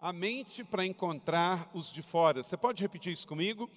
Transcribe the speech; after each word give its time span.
A 0.00 0.14
mente 0.14 0.64
para 0.64 0.86
encontrar 0.86 1.70
os 1.74 1.92
de 1.92 2.00
fora. 2.00 2.42
Você 2.42 2.56
pode 2.56 2.82
repetir 2.82 3.12
isso 3.12 3.28
comigo? 3.28 3.68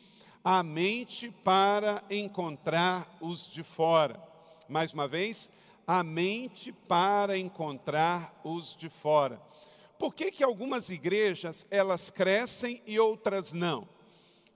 A 0.42 0.63
mente 0.63 1.29
para 1.29 2.02
encontrar 2.10 3.18
os 3.20 3.49
de 3.49 3.62
fora. 3.62 4.18
Mais 4.70 4.94
uma 4.94 5.06
vez, 5.06 5.51
a 5.86 6.01
mente 6.01 6.72
para 6.72 7.38
encontrar 7.38 8.40
os 8.42 8.74
de 8.74 8.88
fora. 8.88 9.38
Por 9.99 10.15
que, 10.15 10.31
que 10.31 10.46
algumas 10.46 10.88
igrejas 10.88 11.67
elas 11.70 12.10
crescem 12.10 12.81
e 12.87 12.97
outras 12.97 13.51
não? 13.51 13.85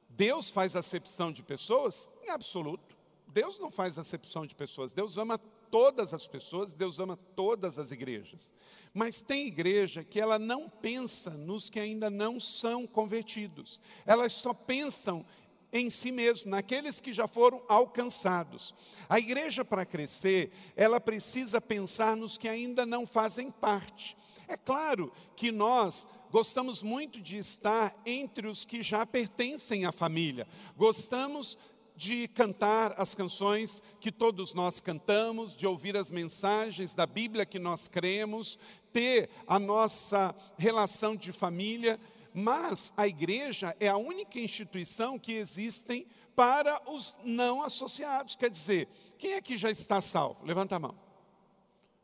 Deus 0.08 0.50
faz 0.50 0.74
acepção 0.74 1.34
de 1.34 1.44
pessoas? 1.44 2.08
Em 2.26 2.30
absoluto. 2.30 2.96
Deus 3.28 3.60
não 3.60 3.70
faz 3.70 3.98
acepção 3.98 4.46
de 4.46 4.56
pessoas. 4.56 4.94
Deus 4.94 5.18
ama 5.18 5.38
todas 5.72 6.14
as 6.14 6.28
pessoas, 6.28 6.74
Deus 6.74 7.00
ama 7.00 7.18
todas 7.36 7.78
as 7.78 7.92
igrejas. 7.92 8.52
Mas 8.94 9.22
tem 9.22 9.48
igreja 9.48 10.04
que 10.04 10.20
ela 10.20 10.40
não 10.40 10.70
pensa 10.70 11.32
nos 11.32 11.70
que 11.70 11.80
ainda 11.80 12.10
não 12.10 12.40
são 12.40 12.86
convertidos. 12.86 13.80
Elas 14.06 14.34
só 14.34 14.54
pensam 14.54 15.26
em 15.72 15.90
si 15.90 16.12
mesmo, 16.12 16.50
naqueles 16.52 17.00
que 17.00 17.12
já 17.12 17.28
foram 17.28 17.62
alcançados. 17.68 18.74
A 19.10 19.20
igreja 19.20 19.66
para 19.66 19.86
crescer, 19.86 20.52
ela 20.76 21.00
precisa 21.00 21.60
pensar 21.60 22.16
nos 22.16 22.38
que 22.38 22.48
ainda 22.48 22.86
não 22.86 23.06
fazem 23.06 23.52
parte. 23.52 24.16
É 24.48 24.56
claro 24.56 25.12
que 25.36 25.52
nós 25.52 26.08
gostamos 26.32 26.82
muito 26.82 27.22
de 27.22 27.38
estar 27.38 27.96
entre 28.06 28.48
os 28.48 28.64
que 28.64 28.82
já 28.82 29.06
pertencem 29.06 29.86
à 29.86 29.92
família. 29.92 30.48
Gostamos 30.78 31.58
de 31.98 32.28
cantar 32.28 32.94
as 32.96 33.16
canções 33.16 33.82
que 34.00 34.12
todos 34.12 34.54
nós 34.54 34.80
cantamos, 34.80 35.58
de 35.58 35.66
ouvir 35.66 35.98
as 35.98 36.12
mensagens 36.12 36.94
da 36.94 37.08
Bíblia 37.08 37.44
que 37.44 37.58
nós 37.58 37.88
cremos, 37.88 38.60
ter 38.94 39.30
a 39.48 39.58
nossa 39.58 40.34
relação 40.58 41.16
de 41.16 41.32
família, 41.32 42.00
mas 42.32 42.94
a 42.96 43.08
igreja 43.08 43.76
é 43.80 43.88
a 43.88 43.98
única 43.98 44.40
instituição 44.40 45.18
que 45.18 45.34
existem 45.34 46.06
para 46.36 46.80
os 46.88 47.18
não 47.24 47.64
associados. 47.64 48.36
Quer 48.36 48.52
dizer, 48.52 48.88
quem 49.18 49.34
é 49.34 49.42
que 49.42 49.58
já 49.58 49.72
está 49.72 50.00
salvo? 50.00 50.46
Levanta 50.46 50.76
a 50.76 50.80
mão. 50.80 50.96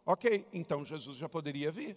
Ok, 0.03 0.45
então 0.51 0.83
Jesus 0.83 1.17
já 1.17 1.29
poderia 1.29 1.71
vir. 1.71 1.95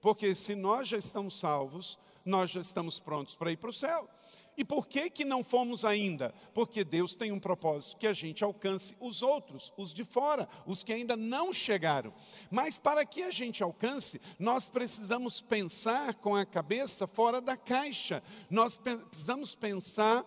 Porque 0.00 0.34
se 0.34 0.54
nós 0.54 0.88
já 0.88 0.96
estamos 0.96 1.38
salvos, 1.38 1.98
nós 2.24 2.50
já 2.50 2.62
estamos 2.62 2.98
prontos 2.98 3.34
para 3.34 3.52
ir 3.52 3.58
para 3.58 3.68
o 3.68 3.72
céu. 3.72 4.08
E 4.56 4.64
por 4.64 4.86
que 4.86 5.10
que 5.10 5.24
não 5.24 5.42
fomos 5.42 5.84
ainda? 5.84 6.32
Porque 6.52 6.84
Deus 6.84 7.14
tem 7.14 7.32
um 7.32 7.40
propósito 7.40 7.96
que 7.96 8.06
a 8.06 8.12
gente 8.12 8.44
alcance 8.44 8.96
os 9.00 9.22
outros, 9.22 9.72
os 9.76 9.92
de 9.92 10.04
fora, 10.04 10.48
os 10.64 10.84
que 10.84 10.92
ainda 10.92 11.16
não 11.16 11.52
chegaram. 11.52 12.14
Mas 12.50 12.78
para 12.78 13.04
que 13.04 13.22
a 13.22 13.30
gente 13.30 13.62
alcance, 13.62 14.20
nós 14.38 14.70
precisamos 14.70 15.40
pensar 15.40 16.14
com 16.14 16.36
a 16.36 16.46
cabeça 16.46 17.06
fora 17.06 17.40
da 17.40 17.56
caixa. 17.56 18.22
Nós 18.48 18.76
precisamos 18.76 19.54
pensar 19.54 20.24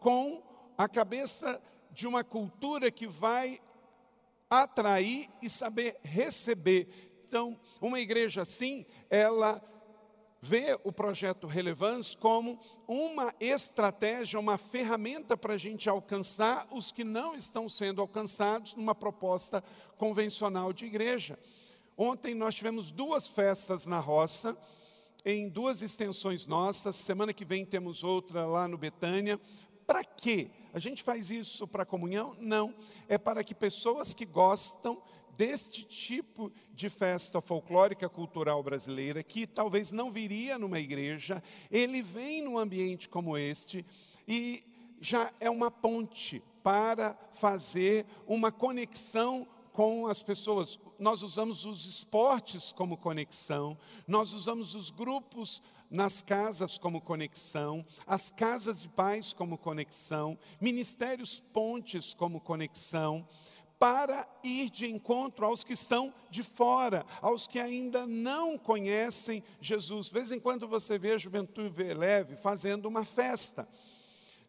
com 0.00 0.42
a 0.76 0.88
cabeça 0.88 1.62
de 1.92 2.06
uma 2.06 2.24
cultura 2.24 2.90
que 2.90 3.06
vai 3.06 3.60
atrair 4.50 5.28
e 5.42 5.48
saber 5.48 5.96
receber. 6.02 6.88
Então, 7.26 7.58
uma 7.80 8.00
igreja 8.00 8.42
assim, 8.42 8.86
ela 9.10 9.62
vê 10.40 10.78
o 10.84 10.92
projeto 10.92 11.46
Relevance 11.46 12.16
como 12.16 12.60
uma 12.86 13.34
estratégia, 13.40 14.38
uma 14.38 14.56
ferramenta 14.56 15.36
para 15.36 15.54
a 15.54 15.58
gente 15.58 15.88
alcançar 15.88 16.66
os 16.70 16.92
que 16.92 17.04
não 17.04 17.34
estão 17.34 17.68
sendo 17.68 18.00
alcançados 18.00 18.74
numa 18.74 18.94
proposta 18.94 19.62
convencional 19.96 20.72
de 20.72 20.86
igreja. 20.86 21.38
Ontem 21.96 22.34
nós 22.34 22.54
tivemos 22.54 22.92
duas 22.92 23.26
festas 23.26 23.84
na 23.84 23.98
roça, 23.98 24.56
em 25.24 25.48
duas 25.48 25.82
extensões 25.82 26.46
nossas. 26.46 26.94
Semana 26.94 27.32
que 27.32 27.44
vem 27.44 27.64
temos 27.64 28.04
outra 28.04 28.46
lá 28.46 28.68
no 28.68 28.78
Betânia. 28.78 29.40
Para 29.84 30.04
quê? 30.04 30.50
A 30.72 30.78
gente 30.78 31.02
faz 31.02 31.30
isso 31.30 31.66
para 31.66 31.84
comunhão? 31.84 32.36
Não. 32.38 32.74
É 33.08 33.18
para 33.18 33.42
que 33.42 33.54
pessoas 33.54 34.14
que 34.14 34.24
gostam 34.24 35.02
deste 35.38 35.84
tipo 35.84 36.52
de 36.74 36.90
festa 36.90 37.40
folclórica 37.40 38.08
cultural 38.08 38.60
brasileira, 38.60 39.22
que 39.22 39.46
talvez 39.46 39.92
não 39.92 40.10
viria 40.10 40.58
numa 40.58 40.80
igreja, 40.80 41.40
ele 41.70 42.02
vem 42.02 42.42
num 42.42 42.58
ambiente 42.58 43.08
como 43.08 43.38
este 43.38 43.86
e 44.26 44.64
já 45.00 45.32
é 45.38 45.48
uma 45.48 45.70
ponte 45.70 46.42
para 46.60 47.16
fazer 47.34 48.04
uma 48.26 48.50
conexão 48.50 49.46
com 49.72 50.08
as 50.08 50.24
pessoas. 50.24 50.76
Nós 50.98 51.22
usamos 51.22 51.64
os 51.64 51.84
esportes 51.84 52.72
como 52.72 52.96
conexão, 52.96 53.78
nós 54.08 54.32
usamos 54.32 54.74
os 54.74 54.90
grupos 54.90 55.62
nas 55.88 56.20
casas 56.20 56.76
como 56.76 57.00
conexão, 57.00 57.86
as 58.04 58.28
casas 58.28 58.82
de 58.82 58.88
paz 58.88 59.32
como 59.32 59.56
conexão, 59.56 60.36
ministérios 60.60 61.40
pontes 61.52 62.12
como 62.12 62.40
conexão 62.40 63.24
para 63.78 64.28
ir 64.42 64.70
de 64.70 64.90
encontro 64.90 65.46
aos 65.46 65.62
que 65.62 65.74
estão 65.74 66.12
de 66.28 66.42
fora, 66.42 67.06
aos 67.22 67.46
que 67.46 67.60
ainda 67.60 68.06
não 68.06 68.58
conhecem 68.58 69.42
Jesus. 69.60 70.06
De 70.08 70.14
vez 70.14 70.32
em 70.32 70.40
quando 70.40 70.66
você 70.66 70.98
vê 70.98 71.12
a 71.12 71.18
juventude 71.18 71.82
leve 71.94 72.36
fazendo 72.36 72.86
uma 72.86 73.04
festa. 73.04 73.68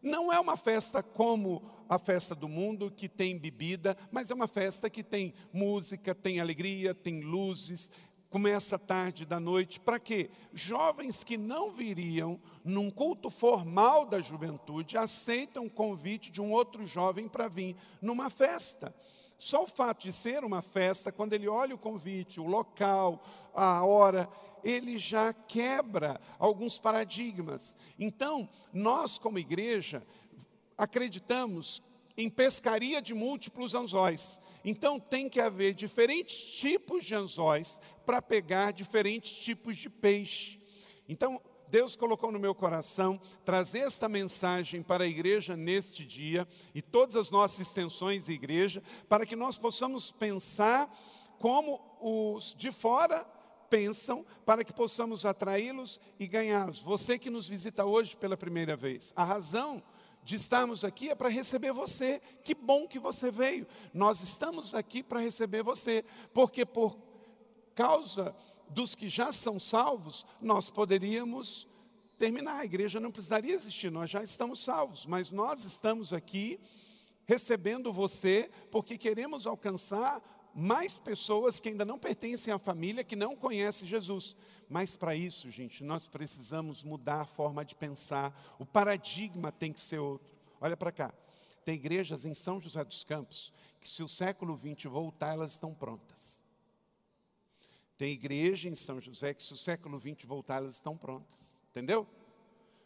Não 0.02 0.32
é 0.32 0.40
uma 0.40 0.56
festa 0.56 1.02
como 1.02 1.62
a 1.88 1.98
festa 1.98 2.34
do 2.34 2.48
mundo, 2.48 2.90
que 2.90 3.08
tem 3.08 3.36
bebida, 3.36 3.96
mas 4.10 4.30
é 4.30 4.34
uma 4.34 4.48
festa 4.48 4.88
que 4.88 5.02
tem 5.02 5.34
música, 5.52 6.14
tem 6.14 6.40
alegria, 6.40 6.94
tem 6.94 7.20
luzes, 7.20 7.90
começa 8.30 8.78
tarde 8.78 9.26
da 9.26 9.38
noite. 9.38 9.78
Para 9.78 9.98
quê? 9.98 10.30
Jovens 10.54 11.22
que 11.22 11.36
não 11.36 11.70
viriam 11.70 12.40
num 12.64 12.90
culto 12.90 13.28
formal 13.28 14.06
da 14.06 14.20
juventude 14.20 14.96
aceitam 14.96 15.66
o 15.66 15.70
convite 15.70 16.30
de 16.30 16.40
um 16.40 16.50
outro 16.50 16.86
jovem 16.86 17.28
para 17.28 17.48
vir 17.48 17.76
numa 18.00 18.30
festa. 18.30 18.94
Só 19.40 19.64
o 19.64 19.66
fato 19.66 20.02
de 20.02 20.12
ser 20.12 20.44
uma 20.44 20.60
festa, 20.60 21.10
quando 21.10 21.32
ele 21.32 21.48
olha 21.48 21.74
o 21.74 21.78
convite, 21.78 22.38
o 22.38 22.46
local, 22.46 23.24
a 23.54 23.82
hora, 23.82 24.28
ele 24.62 24.98
já 24.98 25.32
quebra 25.32 26.20
alguns 26.38 26.78
paradigmas. 26.78 27.74
Então, 27.98 28.46
nós, 28.70 29.16
como 29.16 29.38
igreja, 29.38 30.06
acreditamos 30.76 31.82
em 32.18 32.28
pescaria 32.28 33.00
de 33.00 33.14
múltiplos 33.14 33.74
anzóis. 33.74 34.38
Então, 34.62 35.00
tem 35.00 35.26
que 35.26 35.40
haver 35.40 35.72
diferentes 35.72 36.36
tipos 36.36 37.02
de 37.06 37.14
anzóis 37.14 37.80
para 38.04 38.20
pegar 38.20 38.74
diferentes 38.74 39.32
tipos 39.32 39.78
de 39.78 39.88
peixe. 39.88 40.60
Então, 41.08 41.40
Deus 41.70 41.94
colocou 41.94 42.32
no 42.32 42.38
meu 42.38 42.54
coração 42.54 43.20
trazer 43.44 43.80
esta 43.80 44.08
mensagem 44.08 44.82
para 44.82 45.04
a 45.04 45.06
igreja 45.06 45.56
neste 45.56 46.04
dia 46.04 46.46
e 46.74 46.82
todas 46.82 47.16
as 47.16 47.30
nossas 47.30 47.60
extensões 47.60 48.26
de 48.26 48.32
igreja, 48.32 48.82
para 49.08 49.24
que 49.24 49.36
nós 49.36 49.56
possamos 49.56 50.10
pensar 50.10 50.92
como 51.38 51.80
os 52.00 52.54
de 52.54 52.72
fora 52.72 53.24
pensam, 53.70 54.26
para 54.44 54.64
que 54.64 54.74
possamos 54.74 55.24
atraí-los 55.24 56.00
e 56.18 56.26
ganhá-los. 56.26 56.82
Você 56.82 57.18
que 57.18 57.30
nos 57.30 57.48
visita 57.48 57.84
hoje 57.84 58.16
pela 58.16 58.36
primeira 58.36 58.76
vez, 58.76 59.12
a 59.14 59.22
razão 59.22 59.80
de 60.22 60.36
estarmos 60.36 60.84
aqui 60.84 61.08
é 61.10 61.14
para 61.14 61.28
receber 61.28 61.72
você. 61.72 62.20
Que 62.42 62.54
bom 62.54 62.86
que 62.86 62.98
você 62.98 63.30
veio. 63.30 63.66
Nós 63.94 64.20
estamos 64.20 64.74
aqui 64.74 65.02
para 65.02 65.20
receber 65.20 65.62
você, 65.62 66.04
porque 66.34 66.66
por 66.66 66.98
causa 67.74 68.34
dos 68.70 68.94
que 68.94 69.08
já 69.08 69.32
são 69.32 69.58
salvos, 69.58 70.24
nós 70.40 70.70
poderíamos 70.70 71.66
terminar. 72.18 72.60
A 72.60 72.64
igreja 72.64 73.00
não 73.00 73.10
precisaria 73.10 73.54
existir, 73.54 73.90
nós 73.90 74.10
já 74.10 74.22
estamos 74.22 74.62
salvos, 74.62 75.06
mas 75.06 75.30
nós 75.30 75.64
estamos 75.64 76.12
aqui 76.12 76.60
recebendo 77.26 77.92
você 77.92 78.50
porque 78.70 78.98
queremos 78.98 79.46
alcançar 79.46 80.22
mais 80.54 80.98
pessoas 80.98 81.60
que 81.60 81.68
ainda 81.68 81.84
não 81.84 81.98
pertencem 81.98 82.52
à 82.52 82.58
família, 82.58 83.04
que 83.04 83.14
não 83.14 83.36
conhecem 83.36 83.86
Jesus. 83.86 84.36
Mas 84.68 84.96
para 84.96 85.14
isso, 85.14 85.50
gente, 85.50 85.84
nós 85.84 86.08
precisamos 86.08 86.82
mudar 86.82 87.20
a 87.20 87.26
forma 87.26 87.64
de 87.64 87.74
pensar, 87.74 88.34
o 88.58 88.66
paradigma 88.66 89.52
tem 89.52 89.72
que 89.72 89.80
ser 89.80 89.98
outro. 89.98 90.28
Olha 90.60 90.76
para 90.76 90.92
cá, 90.92 91.14
tem 91.64 91.74
igrejas 91.74 92.24
em 92.24 92.34
São 92.34 92.60
José 92.60 92.84
dos 92.84 93.04
Campos 93.04 93.52
que, 93.80 93.88
se 93.88 94.02
o 94.02 94.08
século 94.08 94.58
XX 94.58 94.90
voltar, 94.90 95.34
elas 95.34 95.52
estão 95.52 95.72
prontas. 95.72 96.39
Tem 98.00 98.12
igreja 98.12 98.66
em 98.66 98.74
São 98.74 98.98
José 98.98 99.34
que, 99.34 99.42
se 99.42 99.52
o 99.52 99.58
século 99.58 100.00
XX 100.00 100.24
voltar, 100.24 100.56
elas 100.56 100.76
estão 100.76 100.96
prontas. 100.96 101.52
Entendeu? 101.68 102.08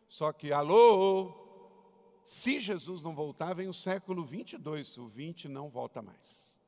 Só 0.09 0.33
que, 0.33 0.53
alô, 0.53 1.33
se 2.25 2.59
Jesus 2.59 3.01
não 3.01 3.15
voltar, 3.15 3.55
vem 3.55 3.69
o 3.69 3.73
século 3.73 4.25
22, 4.25 4.99
o 4.99 5.07
20 5.07 5.47
não 5.47 5.71
volta 5.71 6.03
mais. 6.03 6.61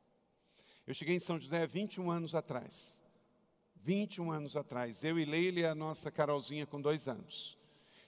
Eu 0.86 0.94
cheguei 0.94 1.16
em 1.16 1.18
São 1.18 1.40
José 1.40 1.66
21 1.66 2.08
anos 2.08 2.36
atrás. 2.36 3.02
21 3.82 4.30
anos 4.30 4.54
atrás. 4.54 5.02
Eu 5.02 5.18
e 5.18 5.24
Leila 5.24 5.58
e 5.58 5.66
a 5.66 5.74
nossa 5.74 6.08
Carolzinha 6.08 6.66
com 6.66 6.80
dois 6.80 7.08
anos. 7.08 7.58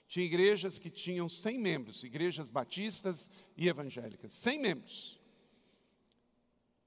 Tinha 0.07 0.25
igrejas 0.25 0.79
que 0.79 0.89
tinham 0.89 1.27
100 1.27 1.59
membros, 1.59 2.01
igrejas 2.01 2.49
batistas 2.49 3.29
e 3.57 3.67
evangélicas. 3.67 4.31
100 4.31 4.59
membros. 4.61 5.18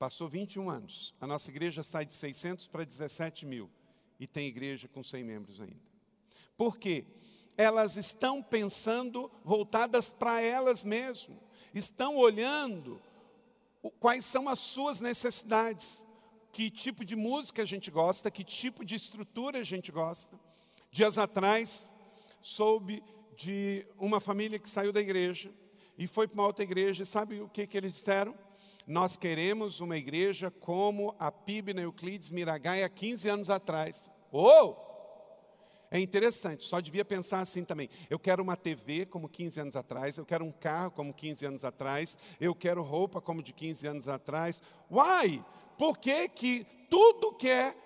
Passou 0.03 0.29
21 0.29 0.69
anos. 0.69 1.15
A 1.21 1.29
nossa 1.29 1.49
igreja 1.49 1.85
sai 1.85 2.05
de 2.05 2.13
600 2.15 2.67
para 2.67 2.83
17 2.83 3.47
mil. 3.47 3.71
E 4.19 4.27
tem 4.27 4.49
igreja 4.49 4.89
com 4.89 5.01
100 5.01 5.23
membros 5.23 5.61
ainda. 5.61 5.81
Por 6.57 6.77
quê? 6.77 7.07
elas 7.57 7.97
estão 7.97 8.43
pensando 8.43 9.31
voltadas 9.45 10.11
para 10.11 10.41
elas 10.41 10.83
mesmas, 10.83 11.39
estão 11.73 12.17
olhando 12.17 13.01
quais 14.01 14.25
são 14.25 14.49
as 14.49 14.59
suas 14.59 15.01
necessidades, 15.01 16.05
que 16.51 16.69
tipo 16.69 17.05
de 17.05 17.15
música 17.15 17.63
a 17.63 17.65
gente 17.65 17.89
gosta, 17.89 18.29
que 18.29 18.43
tipo 18.43 18.85
de 18.85 18.97
estrutura 18.97 19.61
a 19.61 19.63
gente 19.63 19.93
gosta. 19.93 20.37
Dias 20.91 21.17
atrás, 21.17 21.95
soube 22.41 23.05
de 23.37 23.87
uma 23.97 24.19
família 24.19 24.59
que 24.59 24.69
saiu 24.69 24.93
da 24.93 25.01
igreja 25.01 25.53
e 25.97 26.09
foi 26.09 26.27
para 26.27 26.35
uma 26.35 26.47
outra 26.47 26.65
igreja, 26.65 27.05
e 27.05 27.07
sabe 27.07 27.41
o 27.41 27.49
que, 27.49 27.69
que 27.69 27.77
eles 27.77 27.93
disseram? 27.93 28.35
Nós 28.87 29.17
queremos 29.17 29.81
uma 29.81 29.97
igreja 29.97 30.51
como 30.51 31.15
a 31.19 31.31
PIB 31.31 31.75
na 31.75 31.83
Euclides 31.83 32.31
Miragai 32.31 32.83
há 32.83 32.89
15 32.89 33.29
anos 33.29 33.51
atrás. 33.51 34.11
Oh! 34.31 34.75
É 35.91 36.01
interessante, 36.01 36.65
só 36.65 36.81
devia 36.81 37.05
pensar 37.05 37.41
assim 37.41 37.63
também. 37.65 37.89
Eu 38.09 38.19
quero 38.19 38.43
uma 38.43 38.57
TV 38.57 39.05
como 39.05 39.29
15 39.29 39.61
anos 39.61 39.77
atrás, 39.77 40.17
eu 40.17 40.25
quero 40.25 40.43
um 40.43 40.51
carro 40.51 40.91
como 40.91 41.13
15 41.13 41.45
anos 41.45 41.65
atrás, 41.65 42.17
eu 42.41 42.55
quero 42.55 42.83
roupa 42.83 43.21
como 43.21 43.43
de 43.43 43.53
15 43.53 43.87
anos 43.87 44.09
atrás. 44.09 44.63
Uai! 44.91 45.45
Por 45.77 45.99
que, 45.99 46.29
que 46.31 46.67
tudo 46.89 47.35
que 47.35 47.51
é 47.51 47.77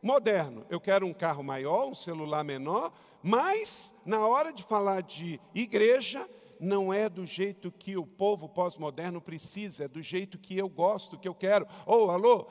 moderno? 0.00 0.64
Eu 0.70 0.80
quero 0.80 1.06
um 1.06 1.12
carro 1.12 1.42
maior, 1.42 1.88
um 1.88 1.94
celular 1.94 2.44
menor, 2.44 2.92
mas 3.20 3.92
na 4.06 4.26
hora 4.28 4.52
de 4.52 4.62
falar 4.62 5.02
de 5.02 5.40
igreja, 5.52 6.28
não 6.64 6.92
é 6.92 7.08
do 7.08 7.26
jeito 7.26 7.70
que 7.70 7.96
o 7.96 8.06
povo 8.06 8.48
pós-moderno 8.48 9.20
precisa, 9.20 9.84
é 9.84 9.88
do 9.88 10.02
jeito 10.02 10.38
que 10.38 10.56
eu 10.56 10.68
gosto, 10.68 11.18
que 11.18 11.28
eu 11.28 11.34
quero. 11.34 11.66
Ou, 11.86 12.06
oh, 12.06 12.10
alô, 12.10 12.48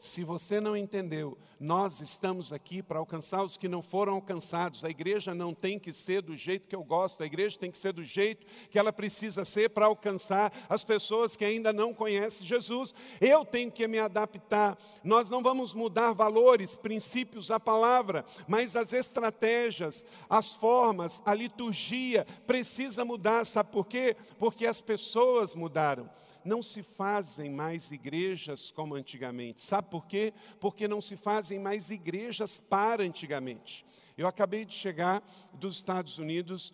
se 0.00 0.24
você 0.24 0.60
não 0.60 0.74
entendeu, 0.74 1.36
nós 1.58 2.00
estamos 2.00 2.54
aqui 2.54 2.82
para 2.82 2.98
alcançar 2.98 3.44
os 3.44 3.58
que 3.58 3.68
não 3.68 3.82
foram 3.82 4.14
alcançados. 4.14 4.82
A 4.82 4.88
igreja 4.88 5.34
não 5.34 5.52
tem 5.52 5.78
que 5.78 5.92
ser 5.92 6.22
do 6.22 6.34
jeito 6.34 6.66
que 6.66 6.74
eu 6.74 6.82
gosto, 6.82 7.22
a 7.22 7.26
igreja 7.26 7.58
tem 7.58 7.70
que 7.70 7.76
ser 7.76 7.92
do 7.92 8.02
jeito 8.02 8.46
que 8.70 8.78
ela 8.78 8.94
precisa 8.94 9.44
ser 9.44 9.68
para 9.68 9.84
alcançar 9.84 10.50
as 10.70 10.84
pessoas 10.84 11.36
que 11.36 11.44
ainda 11.44 11.70
não 11.70 11.92
conhecem 11.92 12.46
Jesus. 12.46 12.94
Eu 13.20 13.44
tenho 13.44 13.70
que 13.70 13.86
me 13.86 13.98
adaptar. 13.98 14.78
Nós 15.04 15.28
não 15.28 15.42
vamos 15.42 15.74
mudar 15.74 16.14
valores, 16.14 16.78
princípios, 16.78 17.50
a 17.50 17.60
palavra, 17.60 18.24
mas 18.48 18.74
as 18.74 18.94
estratégias, 18.94 20.02
as 20.30 20.54
formas, 20.54 21.20
a 21.26 21.34
liturgia 21.34 22.26
precisa 22.46 23.04
mudar. 23.04 23.44
Sabe 23.44 23.70
por 23.70 23.86
quê? 23.86 24.16
Porque 24.38 24.64
as 24.64 24.80
pessoas 24.80 25.54
mudaram 25.54 26.08
não 26.44 26.62
se 26.62 26.82
fazem 26.82 27.50
mais 27.50 27.90
igrejas 27.90 28.70
como 28.70 28.94
antigamente. 28.94 29.62
Sabe 29.62 29.88
por 29.90 30.06
quê? 30.06 30.32
Porque 30.58 30.88
não 30.88 31.00
se 31.00 31.16
fazem 31.16 31.58
mais 31.58 31.90
igrejas 31.90 32.60
para 32.60 33.02
antigamente. 33.02 33.84
Eu 34.16 34.26
acabei 34.26 34.64
de 34.64 34.74
chegar 34.74 35.22
dos 35.54 35.76
Estados 35.76 36.18
Unidos 36.18 36.72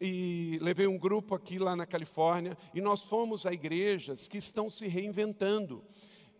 e 0.00 0.58
levei 0.60 0.86
um 0.86 0.98
grupo 0.98 1.34
aqui 1.34 1.58
lá 1.58 1.74
na 1.74 1.86
Califórnia 1.86 2.56
e 2.74 2.80
nós 2.80 3.02
fomos 3.02 3.46
a 3.46 3.52
igrejas 3.52 4.28
que 4.28 4.38
estão 4.38 4.70
se 4.70 4.86
reinventando. 4.86 5.84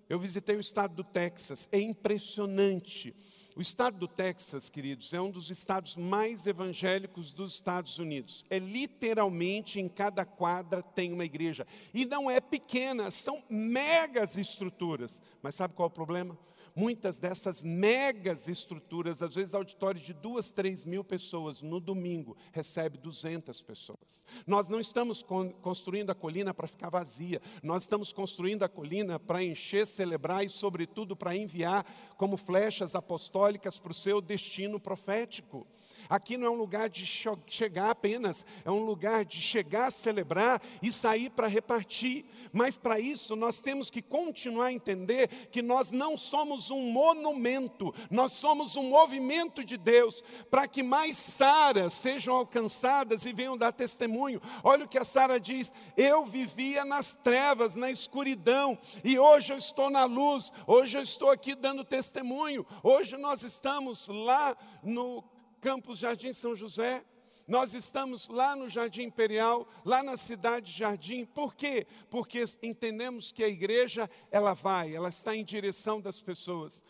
Eu 0.08 0.18
visitei 0.18 0.56
o 0.56 0.60
estado 0.60 0.94
do 0.94 1.04
Texas, 1.04 1.68
é 1.70 1.78
impressionante 1.78 3.14
o 3.58 3.60
estado 3.60 3.98
do 3.98 4.06
Texas, 4.06 4.70
queridos, 4.70 5.12
é 5.12 5.20
um 5.20 5.32
dos 5.32 5.50
estados 5.50 5.96
mais 5.96 6.46
evangélicos 6.46 7.32
dos 7.32 7.54
Estados 7.54 7.98
Unidos. 7.98 8.46
É 8.48 8.60
literalmente 8.60 9.80
em 9.80 9.88
cada 9.88 10.24
quadra 10.24 10.80
tem 10.80 11.12
uma 11.12 11.24
igreja. 11.24 11.66
E 11.92 12.06
não 12.06 12.30
é 12.30 12.40
pequena, 12.40 13.10
são 13.10 13.42
megas 13.50 14.36
estruturas. 14.36 15.20
Mas 15.42 15.56
sabe 15.56 15.74
qual 15.74 15.88
é 15.88 15.90
o 15.90 15.92
problema? 15.92 16.38
Muitas 16.78 17.18
dessas 17.18 17.60
megas 17.60 18.46
estruturas, 18.46 19.20
às 19.20 19.34
vezes 19.34 19.52
auditórios 19.52 20.04
de 20.04 20.12
duas, 20.12 20.52
três 20.52 20.84
mil 20.84 21.02
pessoas, 21.02 21.60
no 21.60 21.80
domingo 21.80 22.36
recebe 22.52 22.96
200 22.96 23.60
pessoas. 23.62 24.24
Nós 24.46 24.68
não 24.68 24.78
estamos 24.78 25.20
construindo 25.60 26.10
a 26.10 26.14
colina 26.14 26.54
para 26.54 26.68
ficar 26.68 26.88
vazia, 26.88 27.42
nós 27.64 27.82
estamos 27.82 28.12
construindo 28.12 28.62
a 28.62 28.68
colina 28.68 29.18
para 29.18 29.42
encher, 29.42 29.88
celebrar 29.88 30.46
e, 30.46 30.48
sobretudo, 30.48 31.16
para 31.16 31.36
enviar 31.36 31.84
como 32.16 32.36
flechas 32.36 32.94
apostólicas 32.94 33.76
para 33.76 33.90
o 33.90 33.94
seu 33.94 34.20
destino 34.20 34.78
profético. 34.78 35.66
Aqui 36.08 36.36
não 36.36 36.46
é 36.46 36.50
um 36.50 36.56
lugar 36.56 36.88
de 36.88 37.04
chegar 37.46 37.90
apenas, 37.90 38.44
é 38.64 38.70
um 38.70 38.84
lugar 38.84 39.24
de 39.24 39.40
chegar, 39.40 39.92
celebrar 39.92 40.60
e 40.82 40.90
sair 40.90 41.30
para 41.30 41.46
repartir. 41.46 42.24
Mas 42.52 42.76
para 42.76 42.98
isso 42.98 43.36
nós 43.36 43.60
temos 43.60 43.90
que 43.90 44.00
continuar 44.00 44.66
a 44.66 44.72
entender 44.72 45.28
que 45.50 45.60
nós 45.60 45.90
não 45.90 46.16
somos 46.16 46.70
um 46.70 46.90
monumento, 46.90 47.94
nós 48.10 48.32
somos 48.32 48.76
um 48.76 48.84
movimento 48.84 49.62
de 49.62 49.76
Deus 49.76 50.22
para 50.50 50.66
que 50.66 50.82
mais 50.82 51.16
Saras 51.16 51.92
sejam 51.92 52.34
alcançadas 52.34 53.26
e 53.26 53.32
venham 53.32 53.56
dar 53.56 53.72
testemunho. 53.72 54.40
Olha 54.64 54.84
o 54.84 54.88
que 54.88 54.98
a 54.98 55.04
Sara 55.04 55.38
diz: 55.38 55.72
Eu 55.96 56.24
vivia 56.24 56.84
nas 56.84 57.14
trevas, 57.14 57.74
na 57.74 57.90
escuridão, 57.90 58.78
e 59.04 59.18
hoje 59.18 59.52
eu 59.52 59.58
estou 59.58 59.90
na 59.90 60.04
luz, 60.04 60.52
hoje 60.66 60.96
eu 60.96 61.02
estou 61.02 61.30
aqui 61.30 61.54
dando 61.54 61.84
testemunho, 61.84 62.66
hoje 62.82 63.16
nós 63.16 63.42
estamos 63.42 64.08
lá 64.08 64.56
no 64.82 65.22
Campos 65.60 65.98
Jardim 65.98 66.32
São 66.32 66.54
José. 66.54 67.04
Nós 67.46 67.72
estamos 67.72 68.28
lá 68.28 68.54
no 68.54 68.68
Jardim 68.68 69.04
Imperial, 69.04 69.66
lá 69.84 70.02
na 70.02 70.18
cidade 70.18 70.66
de 70.66 70.78
Jardim. 70.78 71.24
Por 71.24 71.54
quê? 71.54 71.86
Porque 72.10 72.44
entendemos 72.62 73.32
que 73.32 73.42
a 73.42 73.48
igreja, 73.48 74.08
ela 74.30 74.52
vai, 74.52 74.94
ela 74.94 75.08
está 75.08 75.34
em 75.34 75.42
direção 75.42 75.98
das 75.98 76.20
pessoas 76.20 76.84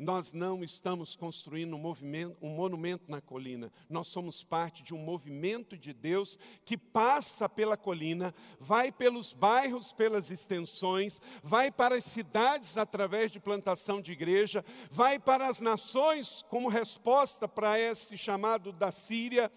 nós 0.00 0.32
não 0.32 0.64
estamos 0.64 1.14
construindo 1.14 1.76
um, 1.76 1.94
um 2.40 2.48
monumento 2.48 3.04
na 3.06 3.20
colina, 3.20 3.70
nós 3.88 4.08
somos 4.08 4.42
parte 4.42 4.82
de 4.82 4.94
um 4.94 4.98
movimento 4.98 5.76
de 5.76 5.92
Deus 5.92 6.38
que 6.64 6.74
passa 6.74 7.46
pela 7.50 7.76
colina, 7.76 8.34
vai 8.58 8.90
pelos 8.90 9.34
bairros, 9.34 9.92
pelas 9.92 10.30
extensões, 10.30 11.20
vai 11.42 11.70
para 11.70 11.96
as 11.96 12.04
cidades 12.04 12.78
através 12.78 13.30
de 13.30 13.38
plantação 13.38 14.00
de 14.00 14.12
igreja, 14.12 14.64
vai 14.90 15.18
para 15.18 15.46
as 15.46 15.60
nações 15.60 16.42
como 16.48 16.68
resposta 16.68 17.46
para 17.46 17.78
esse 17.78 18.16
chamado 18.16 18.72
da 18.72 18.90
Síria 18.90 19.52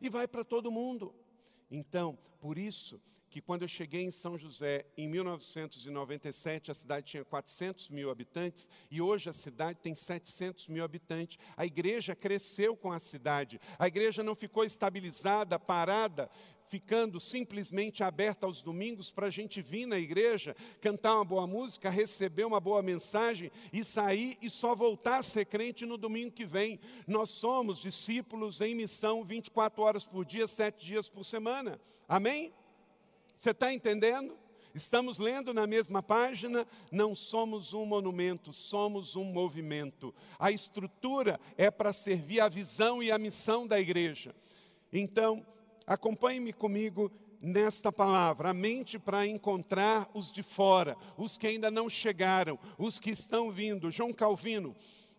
e 0.00 0.08
vai 0.08 0.28
para 0.28 0.44
todo 0.44 0.70
mundo. 0.70 1.12
Então, 1.68 2.16
por 2.40 2.56
isso, 2.56 3.02
que 3.30 3.40
quando 3.40 3.62
eu 3.62 3.68
cheguei 3.68 4.02
em 4.02 4.10
São 4.10 4.38
José, 4.38 4.86
em 4.96 5.08
1997, 5.08 6.70
a 6.70 6.74
cidade 6.74 7.06
tinha 7.06 7.24
400 7.24 7.90
mil 7.90 8.10
habitantes 8.10 8.68
e 8.90 9.00
hoje 9.00 9.28
a 9.28 9.32
cidade 9.32 9.78
tem 9.80 9.94
700 9.94 10.68
mil 10.68 10.82
habitantes. 10.82 11.38
A 11.56 11.66
igreja 11.66 12.14
cresceu 12.14 12.76
com 12.76 12.90
a 12.90 12.98
cidade, 12.98 13.60
a 13.78 13.86
igreja 13.86 14.22
não 14.22 14.34
ficou 14.34 14.64
estabilizada, 14.64 15.58
parada, 15.58 16.30
ficando 16.68 17.18
simplesmente 17.18 18.02
aberta 18.02 18.46
aos 18.46 18.62
domingos 18.62 19.10
para 19.10 19.26
a 19.26 19.30
gente 19.30 19.60
vir 19.62 19.86
na 19.86 19.98
igreja, 19.98 20.54
cantar 20.80 21.16
uma 21.16 21.24
boa 21.24 21.46
música, 21.46 21.90
receber 21.90 22.44
uma 22.44 22.60
boa 22.60 22.82
mensagem 22.82 23.50
e 23.72 23.82
sair 23.82 24.36
e 24.42 24.50
só 24.50 24.74
voltar 24.74 25.18
a 25.18 25.22
ser 25.22 25.46
crente 25.46 25.86
no 25.86 25.96
domingo 25.96 26.32
que 26.32 26.44
vem. 26.44 26.78
Nós 27.06 27.30
somos 27.30 27.80
discípulos 27.80 28.60
em 28.60 28.74
missão 28.74 29.24
24 29.24 29.82
horas 29.82 30.04
por 30.04 30.24
dia, 30.24 30.46
7 30.46 30.84
dias 30.84 31.08
por 31.08 31.24
semana. 31.24 31.80
Amém? 32.06 32.52
Você 33.38 33.50
está 33.50 33.72
entendendo? 33.72 34.36
Estamos 34.74 35.18
lendo 35.18 35.54
na 35.54 35.64
mesma 35.64 36.02
página, 36.02 36.66
não 36.90 37.14
somos 37.14 37.72
um 37.72 37.86
monumento, 37.86 38.52
somos 38.52 39.14
um 39.14 39.22
movimento. 39.22 40.12
A 40.40 40.50
estrutura 40.50 41.38
é 41.56 41.70
para 41.70 41.92
servir 41.92 42.40
a 42.40 42.48
visão 42.48 43.00
e 43.00 43.12
a 43.12 43.18
missão 43.18 43.64
da 43.64 43.78
igreja. 43.78 44.34
Então, 44.92 45.46
acompanhe-me 45.86 46.52
comigo 46.52 47.12
nesta 47.40 47.92
palavra, 47.92 48.50
a 48.50 48.54
mente 48.54 48.98
para 48.98 49.24
encontrar 49.24 50.10
os 50.12 50.32
de 50.32 50.42
fora, 50.42 50.96
os 51.16 51.38
que 51.38 51.46
ainda 51.46 51.70
não 51.70 51.88
chegaram, 51.88 52.58
os 52.76 52.98
que 52.98 53.10
estão 53.10 53.52
vindo. 53.52 53.88
João 53.88 54.12
Calvino, 54.12 54.74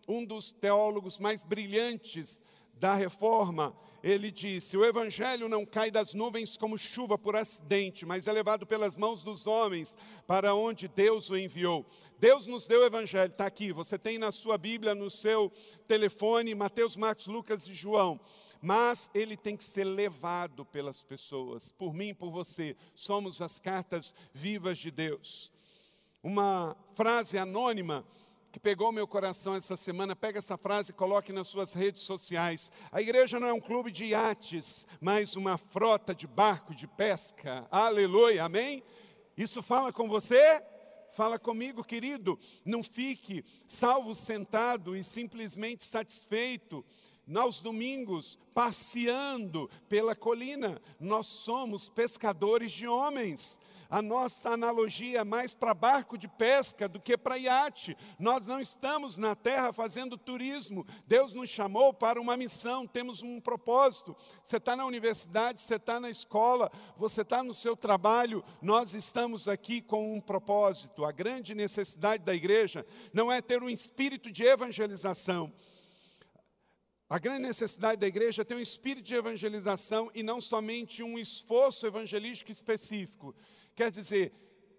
um 0.06 0.26
dos 0.26 0.52
teólogos 0.52 1.18
mais 1.18 1.42
brilhantes 1.42 2.42
da 2.74 2.94
reforma, 2.94 3.74
ele 4.02 4.30
disse: 4.30 4.76
O 4.76 4.84
evangelho 4.84 5.48
não 5.48 5.66
cai 5.66 5.90
das 5.90 6.14
nuvens 6.14 6.56
como 6.56 6.78
chuva 6.78 7.18
por 7.18 7.36
acidente, 7.36 8.06
mas 8.06 8.26
é 8.26 8.32
levado 8.32 8.66
pelas 8.66 8.96
mãos 8.96 9.22
dos 9.22 9.46
homens 9.46 9.96
para 10.26 10.54
onde 10.54 10.88
Deus 10.88 11.28
o 11.30 11.36
enviou. 11.36 11.86
Deus 12.18 12.46
nos 12.46 12.66
deu 12.66 12.80
o 12.80 12.84
evangelho, 12.84 13.30
está 13.30 13.46
aqui, 13.46 13.72
você 13.72 13.98
tem 13.98 14.18
na 14.18 14.30
sua 14.30 14.58
Bíblia, 14.58 14.94
no 14.94 15.10
seu 15.10 15.50
telefone, 15.88 16.54
Mateus, 16.54 16.96
Marcos, 16.96 17.26
Lucas 17.26 17.66
e 17.66 17.74
João. 17.74 18.20
Mas 18.60 19.08
ele 19.14 19.36
tem 19.36 19.56
que 19.56 19.64
ser 19.64 19.84
levado 19.84 20.66
pelas 20.66 21.02
pessoas, 21.02 21.72
por 21.72 21.94
mim, 21.94 22.12
por 22.12 22.30
você. 22.30 22.76
Somos 22.94 23.40
as 23.40 23.58
cartas 23.58 24.14
vivas 24.34 24.76
de 24.76 24.90
Deus. 24.90 25.50
Uma 26.22 26.76
frase 26.94 27.38
anônima 27.38 28.04
que 28.50 28.58
pegou 28.58 28.90
meu 28.90 29.06
coração 29.06 29.54
essa 29.54 29.76
semana, 29.76 30.16
pega 30.16 30.38
essa 30.38 30.58
frase 30.58 30.90
e 30.90 30.94
coloque 30.94 31.32
nas 31.32 31.46
suas 31.46 31.72
redes 31.72 32.02
sociais. 32.02 32.70
A 32.90 33.00
igreja 33.00 33.38
não 33.38 33.46
é 33.46 33.52
um 33.52 33.60
clube 33.60 33.92
de 33.92 34.06
iates, 34.06 34.86
mas 35.00 35.36
uma 35.36 35.56
frota 35.56 36.14
de 36.14 36.26
barco 36.26 36.74
de 36.74 36.86
pesca. 36.86 37.66
Aleluia, 37.70 38.44
amém? 38.44 38.82
Isso 39.36 39.62
fala 39.62 39.92
com 39.92 40.08
você? 40.08 40.62
Fala 41.12 41.38
comigo, 41.38 41.84
querido. 41.84 42.38
Não 42.64 42.82
fique 42.82 43.44
salvo 43.68 44.14
sentado 44.14 44.96
e 44.96 45.04
simplesmente 45.04 45.84
satisfeito 45.84 46.84
aos 47.38 47.62
domingos, 47.62 48.36
passeando 48.52 49.70
pela 49.88 50.16
colina. 50.16 50.82
Nós 50.98 51.26
somos 51.28 51.88
pescadores 51.88 52.72
de 52.72 52.88
homens. 52.88 53.59
A 53.90 54.00
nossa 54.00 54.50
analogia 54.50 55.18
é 55.18 55.24
mais 55.24 55.52
para 55.52 55.74
barco 55.74 56.16
de 56.16 56.28
pesca 56.28 56.88
do 56.88 57.00
que 57.00 57.18
para 57.18 57.36
iate. 57.36 57.96
Nós 58.20 58.46
não 58.46 58.60
estamos 58.60 59.16
na 59.16 59.34
terra 59.34 59.72
fazendo 59.72 60.16
turismo. 60.16 60.86
Deus 61.08 61.34
nos 61.34 61.50
chamou 61.50 61.92
para 61.92 62.20
uma 62.20 62.36
missão, 62.36 62.86
temos 62.86 63.20
um 63.20 63.40
propósito. 63.40 64.16
Você 64.44 64.58
está 64.58 64.76
na 64.76 64.86
universidade, 64.86 65.60
você 65.60 65.74
está 65.74 65.98
na 65.98 66.08
escola, 66.08 66.70
você 66.96 67.22
está 67.22 67.42
no 67.42 67.52
seu 67.52 67.76
trabalho. 67.76 68.44
Nós 68.62 68.94
estamos 68.94 69.48
aqui 69.48 69.82
com 69.82 70.14
um 70.14 70.20
propósito. 70.20 71.04
A 71.04 71.10
grande 71.10 71.52
necessidade 71.52 72.22
da 72.22 72.32
igreja 72.32 72.86
não 73.12 73.30
é 73.30 73.42
ter 73.42 73.60
um 73.60 73.68
espírito 73.68 74.30
de 74.30 74.44
evangelização. 74.44 75.52
A 77.08 77.18
grande 77.18 77.40
necessidade 77.40 77.98
da 77.98 78.06
igreja 78.06 78.42
é 78.42 78.44
ter 78.44 78.54
um 78.54 78.60
espírito 78.60 79.06
de 79.06 79.16
evangelização 79.16 80.12
e 80.14 80.22
não 80.22 80.40
somente 80.40 81.02
um 81.02 81.18
esforço 81.18 81.84
evangelístico 81.84 82.52
específico. 82.52 83.34
Quer 83.80 83.90
dizer, 83.90 84.30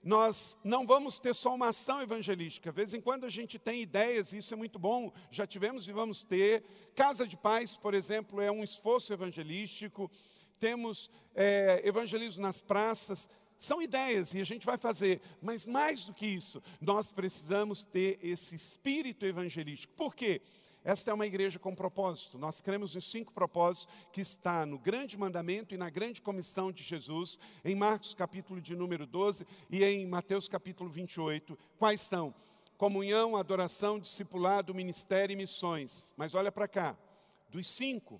nós 0.04 0.56
não 0.64 0.86
vamos 0.86 1.20
ter 1.20 1.34
só 1.34 1.56
uma 1.56 1.70
ação 1.70 2.04
evangelística. 2.04 2.70
De 2.70 2.76
vez 2.76 2.94
em 2.94 3.02
quando 3.02 3.26
a 3.26 3.30
gente 3.30 3.58
tem 3.58 3.82
ideias, 3.82 4.32
e 4.32 4.38
isso 4.38 4.54
é 4.54 4.56
muito 4.56 4.78
bom, 4.78 5.12
já 5.32 5.48
tivemos 5.48 5.88
e 5.88 5.92
vamos 5.92 6.24
ter. 6.24 6.64
Casa 6.94 7.26
de 7.26 7.36
Paz, 7.36 7.76
por 7.76 7.96
exemplo, 7.96 8.40
é 8.40 8.52
um 8.52 8.64
esforço 8.64 9.12
evangelístico. 9.12 10.12
Temos 10.60 11.10
é, 11.34 11.82
evangelismo 11.84 12.44
nas 12.44 12.62
praças. 12.62 13.28
São 13.58 13.82
ideias 13.82 14.36
e 14.36 14.40
a 14.40 14.44
gente 14.44 14.68
vai 14.68 14.78
fazer, 14.78 15.20
mas 15.42 15.66
mais 15.66 16.06
do 16.06 16.14
que 16.14 16.28
isso, 16.28 16.62
nós 16.80 17.12
precisamos 17.12 17.84
ter 17.84 18.20
esse 18.22 18.54
espírito 18.54 19.26
evangelístico. 19.26 19.96
Por 19.96 20.14
quê? 20.14 20.44
Esta 20.84 21.12
é 21.12 21.14
uma 21.14 21.28
igreja 21.28 21.60
com 21.60 21.76
propósito. 21.76 22.40
Nós 22.40 22.60
cremos 22.60 22.96
nos 22.96 23.10
cinco 23.10 23.32
propósitos 23.32 23.94
que 24.12 24.22
está 24.22 24.66
no 24.66 24.80
grande 24.80 25.18
mandamento 25.18 25.76
e 25.76 25.78
na 25.78 25.90
grande 25.90 26.22
comissão 26.22 26.72
de 26.72 26.82
Jesus, 26.82 27.38
em 27.64 27.76
Marcos 27.76 28.16
capítulo 28.16 28.60
de 28.60 28.76
número 28.76 29.06
12 29.06 29.46
e 29.70 29.84
em 29.84 30.08
Mateus 30.08 30.48
capítulo 30.48 30.90
28. 30.90 31.58
Quais 31.78 32.02
são? 32.02 32.34
Comunhão, 32.78 33.36
adoração, 33.36 34.00
discipulado, 34.00 34.74
ministério 34.74 35.34
e 35.34 35.38
missões. 35.38 36.16
Mas 36.18 36.34
olha 36.34 36.52
para 36.52 36.68
cá, 36.68 36.98
dos 37.52 37.68
cinco, 37.68 38.20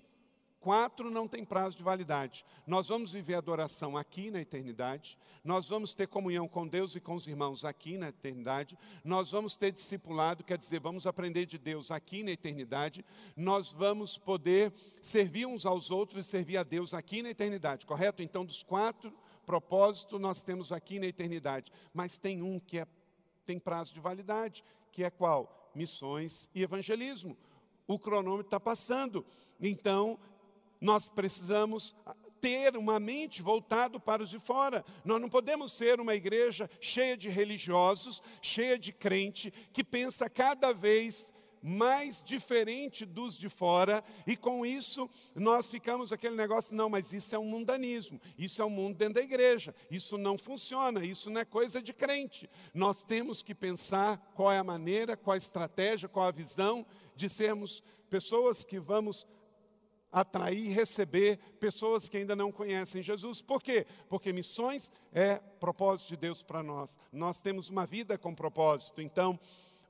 Quatro 0.62 1.10
não 1.10 1.26
tem 1.26 1.44
prazo 1.44 1.76
de 1.76 1.82
validade. 1.82 2.44
Nós 2.64 2.86
vamos 2.86 3.12
viver 3.12 3.34
adoração 3.34 3.96
aqui 3.96 4.30
na 4.30 4.40
eternidade, 4.40 5.18
nós 5.42 5.68
vamos 5.68 5.92
ter 5.92 6.06
comunhão 6.06 6.46
com 6.46 6.68
Deus 6.68 6.94
e 6.94 7.00
com 7.00 7.16
os 7.16 7.26
irmãos 7.26 7.64
aqui 7.64 7.98
na 7.98 8.10
eternidade, 8.10 8.78
nós 9.02 9.32
vamos 9.32 9.56
ter 9.56 9.72
discipulado, 9.72 10.44
quer 10.44 10.56
dizer, 10.56 10.78
vamos 10.78 11.04
aprender 11.04 11.46
de 11.46 11.58
Deus 11.58 11.90
aqui 11.90 12.22
na 12.22 12.30
eternidade, 12.30 13.04
nós 13.36 13.72
vamos 13.72 14.16
poder 14.16 14.72
servir 15.02 15.46
uns 15.46 15.66
aos 15.66 15.90
outros 15.90 16.26
e 16.26 16.28
servir 16.30 16.56
a 16.56 16.62
Deus 16.62 16.94
aqui 16.94 17.22
na 17.22 17.30
eternidade, 17.30 17.84
correto? 17.84 18.22
Então, 18.22 18.44
dos 18.44 18.62
quatro 18.62 19.12
propósitos 19.44 20.20
nós 20.20 20.42
temos 20.42 20.70
aqui 20.70 21.00
na 21.00 21.06
eternidade, 21.06 21.72
mas 21.92 22.18
tem 22.18 22.40
um 22.40 22.60
que 22.60 22.78
é, 22.78 22.86
tem 23.44 23.58
prazo 23.58 23.92
de 23.92 23.98
validade, 23.98 24.62
que 24.92 25.02
é 25.02 25.10
qual? 25.10 25.72
Missões 25.74 26.48
e 26.54 26.62
evangelismo. 26.62 27.36
O 27.84 27.98
cronômetro 27.98 28.46
está 28.46 28.60
passando. 28.60 29.26
Então, 29.60 30.18
nós 30.82 31.08
precisamos 31.08 31.94
ter 32.40 32.76
uma 32.76 32.98
mente 32.98 33.40
voltada 33.40 34.00
para 34.00 34.20
os 34.20 34.28
de 34.28 34.38
fora. 34.40 34.84
Nós 35.04 35.20
não 35.20 35.28
podemos 35.28 35.72
ser 35.72 36.00
uma 36.00 36.12
igreja 36.12 36.68
cheia 36.80 37.16
de 37.16 37.28
religiosos, 37.28 38.20
cheia 38.42 38.76
de 38.76 38.92
crente, 38.92 39.52
que 39.72 39.84
pensa 39.84 40.28
cada 40.28 40.72
vez 40.74 41.32
mais 41.62 42.20
diferente 42.20 43.06
dos 43.06 43.38
de 43.38 43.48
fora, 43.48 44.02
e 44.26 44.36
com 44.36 44.66
isso 44.66 45.08
nós 45.32 45.70
ficamos 45.70 46.12
aquele 46.12 46.34
negócio, 46.34 46.74
não, 46.74 46.90
mas 46.90 47.12
isso 47.12 47.32
é 47.36 47.38
um 47.38 47.44
mundanismo, 47.44 48.20
isso 48.36 48.60
é 48.60 48.64
um 48.64 48.70
mundo 48.70 48.96
dentro 48.96 49.14
da 49.14 49.22
igreja, 49.22 49.72
isso 49.88 50.18
não 50.18 50.36
funciona, 50.36 51.04
isso 51.04 51.30
não 51.30 51.40
é 51.40 51.44
coisa 51.44 51.80
de 51.80 51.92
crente. 51.92 52.50
Nós 52.74 53.04
temos 53.04 53.42
que 53.42 53.54
pensar 53.54 54.18
qual 54.34 54.50
é 54.50 54.58
a 54.58 54.64
maneira, 54.64 55.16
qual 55.16 55.34
a 55.34 55.38
estratégia, 55.38 56.08
qual 56.08 56.26
a 56.26 56.32
visão 56.32 56.84
de 57.14 57.28
sermos 57.28 57.84
pessoas 58.10 58.64
que 58.64 58.80
vamos 58.80 59.24
atrair 60.12 60.66
e 60.66 60.68
receber 60.68 61.38
pessoas 61.58 62.08
que 62.08 62.18
ainda 62.18 62.36
não 62.36 62.52
conhecem 62.52 63.02
Jesus. 63.02 63.40
Por 63.40 63.62
quê? 63.62 63.86
Porque 64.08 64.32
missões 64.32 64.90
é 65.10 65.36
propósito 65.58 66.08
de 66.08 66.16
Deus 66.18 66.42
para 66.42 66.62
nós. 66.62 66.98
Nós 67.10 67.40
temos 67.40 67.70
uma 67.70 67.86
vida 67.86 68.18
com 68.18 68.34
propósito. 68.34 69.00
Então, 69.00 69.40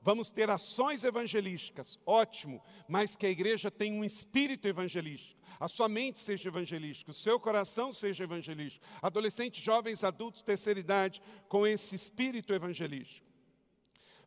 vamos 0.01 0.31
ter 0.31 0.49
ações 0.49 1.03
evangelísticas, 1.03 1.99
ótimo, 2.05 2.61
mas 2.87 3.15
que 3.15 3.25
a 3.25 3.29
igreja 3.29 3.69
tenha 3.69 3.99
um 3.99 4.03
espírito 4.03 4.67
evangelístico. 4.67 5.41
A 5.59 5.67
sua 5.67 5.87
mente 5.87 6.19
seja 6.19 6.49
evangelística, 6.49 7.11
o 7.11 7.13
seu 7.13 7.39
coração 7.39 7.93
seja 7.93 8.23
evangelístico. 8.23 8.85
Adolescentes, 9.01 9.63
jovens, 9.63 10.03
adultos, 10.03 10.41
terceira 10.41 10.79
idade, 10.79 11.21
com 11.47 11.67
esse 11.67 11.95
espírito 11.95 12.53
evangelístico. 12.53 13.27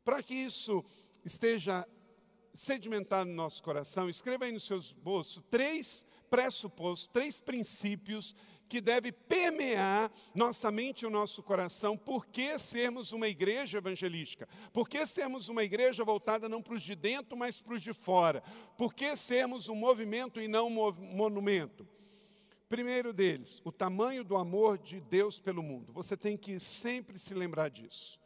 Para 0.05 0.23
que 0.23 0.35
isso 0.35 0.85
esteja 1.25 1.87
sedimentar 2.57 3.25
no 3.25 3.33
nosso 3.33 3.63
coração, 3.63 4.09
escreva 4.09 4.45
aí 4.45 4.53
nos 4.53 4.65
seus 4.65 4.93
bolsos 4.93 5.43
três 5.51 6.05
pressupostos, 6.29 7.07
três 7.07 7.41
princípios 7.41 8.35
que 8.69 8.81
devem 8.81 9.13
permear 9.13 10.11
nossa 10.35 10.71
mente 10.71 11.03
e 11.03 11.07
o 11.07 11.11
nosso 11.11 11.43
coração. 11.43 11.97
Por 11.97 12.27
que 12.27 12.59
sermos 12.59 13.13
uma 13.13 13.29
igreja 13.29 13.79
evangelística? 13.79 14.49
Por 14.73 14.89
que 14.89 15.07
sermos 15.07 15.49
uma 15.49 15.63
igreja 15.63 16.05
voltada 16.05 16.49
não 16.49 16.61
para 16.61 16.75
os 16.75 16.83
de 16.83 16.95
dentro, 16.95 17.37
mas 17.37 17.61
para 17.61 17.75
os 17.75 17.83
de 17.83 17.93
fora? 17.93 18.43
Por 18.77 18.93
que 18.93 19.15
sermos 19.17 19.69
um 19.69 19.77
movimento 19.77 20.41
e 20.41 20.49
não 20.49 20.67
um 20.67 20.93
monumento? 20.93 21.87
Primeiro 22.69 23.13
deles, 23.13 23.61
o 23.65 23.71
tamanho 23.71 24.25
do 24.25 24.37
amor 24.37 24.77
de 24.77 25.01
Deus 25.01 25.39
pelo 25.39 25.63
mundo. 25.63 25.93
Você 25.93 26.17
tem 26.17 26.37
que 26.37 26.59
sempre 26.59 27.19
se 27.19 27.33
lembrar 27.33 27.69
disso. 27.69 28.19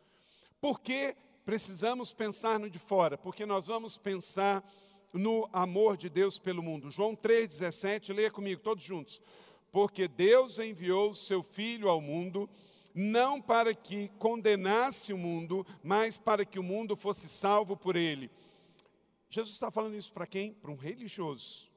Por 0.60 0.80
que 0.80 1.14
precisamos 1.50 2.12
pensar 2.12 2.60
no 2.60 2.70
de 2.70 2.78
fora, 2.78 3.18
porque 3.18 3.44
nós 3.44 3.66
vamos 3.66 3.98
pensar 3.98 4.62
no 5.12 5.50
amor 5.52 5.96
de 5.96 6.08
Deus 6.08 6.38
pelo 6.38 6.62
mundo. 6.62 6.92
João 6.92 7.16
3,17, 7.16 8.14
leia 8.14 8.30
comigo, 8.30 8.62
todos 8.62 8.84
juntos. 8.84 9.20
Porque 9.72 10.06
Deus 10.06 10.60
enviou 10.60 11.10
o 11.10 11.14
seu 11.14 11.42
Filho 11.42 11.88
ao 11.88 12.00
mundo, 12.00 12.48
não 12.94 13.42
para 13.42 13.74
que 13.74 14.10
condenasse 14.10 15.12
o 15.12 15.18
mundo, 15.18 15.66
mas 15.82 16.20
para 16.20 16.44
que 16.44 16.56
o 16.56 16.62
mundo 16.62 16.94
fosse 16.94 17.28
salvo 17.28 17.76
por 17.76 17.96
ele. 17.96 18.30
Jesus 19.28 19.52
está 19.52 19.72
falando 19.72 19.96
isso 19.96 20.12
para 20.12 20.28
quem? 20.28 20.52
Para 20.52 20.70
um 20.70 20.76
religioso. 20.76 21.68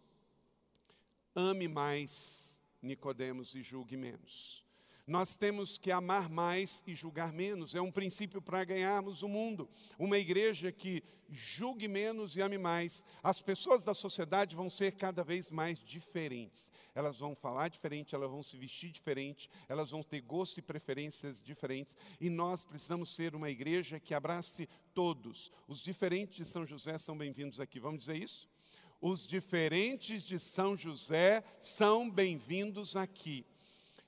Ame 1.33 1.67
mais 1.67 2.61
Nicodemos 2.79 3.55
e 3.55 3.63
julgue 3.63 3.97
menos. 3.97 4.62
Nós 5.05 5.35
temos 5.35 5.77
que 5.77 5.91
amar 5.91 6.29
mais 6.29 6.81
e 6.87 6.95
julgar 6.95 7.33
menos. 7.33 7.75
É 7.75 7.81
um 7.81 7.91
princípio 7.91 8.41
para 8.41 8.63
ganharmos 8.63 9.21
o 9.21 9.27
mundo. 9.27 9.69
Uma 9.99 10.17
igreja 10.17 10.71
que 10.71 11.03
julgue 11.29 11.89
menos 11.89 12.37
e 12.37 12.41
ame 12.41 12.57
mais. 12.57 13.03
As 13.21 13.41
pessoas 13.41 13.83
da 13.83 13.93
sociedade 13.93 14.55
vão 14.55 14.69
ser 14.69 14.93
cada 14.93 15.21
vez 15.21 15.51
mais 15.51 15.79
diferentes. 15.79 16.71
Elas 16.95 17.19
vão 17.19 17.35
falar 17.35 17.67
diferente, 17.67 18.15
elas 18.15 18.31
vão 18.31 18.41
se 18.41 18.55
vestir 18.55 18.91
diferente, 18.91 19.49
elas 19.67 19.91
vão 19.91 20.01
ter 20.01 20.21
gostos 20.21 20.59
e 20.59 20.61
preferências 20.61 21.41
diferentes. 21.41 21.97
E 22.21 22.29
nós 22.29 22.63
precisamos 22.63 23.13
ser 23.13 23.35
uma 23.35 23.49
igreja 23.49 23.99
que 23.99 24.13
abrace 24.13 24.69
todos. 24.93 25.51
Os 25.67 25.83
diferentes 25.83 26.37
de 26.37 26.45
São 26.45 26.65
José 26.65 26.97
são 26.97 27.17
bem-vindos 27.17 27.59
aqui. 27.59 27.77
Vamos 27.77 28.01
dizer 28.05 28.23
isso? 28.23 28.47
Os 29.01 29.27
diferentes 29.27 30.23
de 30.23 30.39
São 30.39 30.77
José 30.77 31.43
são 31.59 32.09
bem-vindos 32.09 32.95
aqui. 32.95 33.45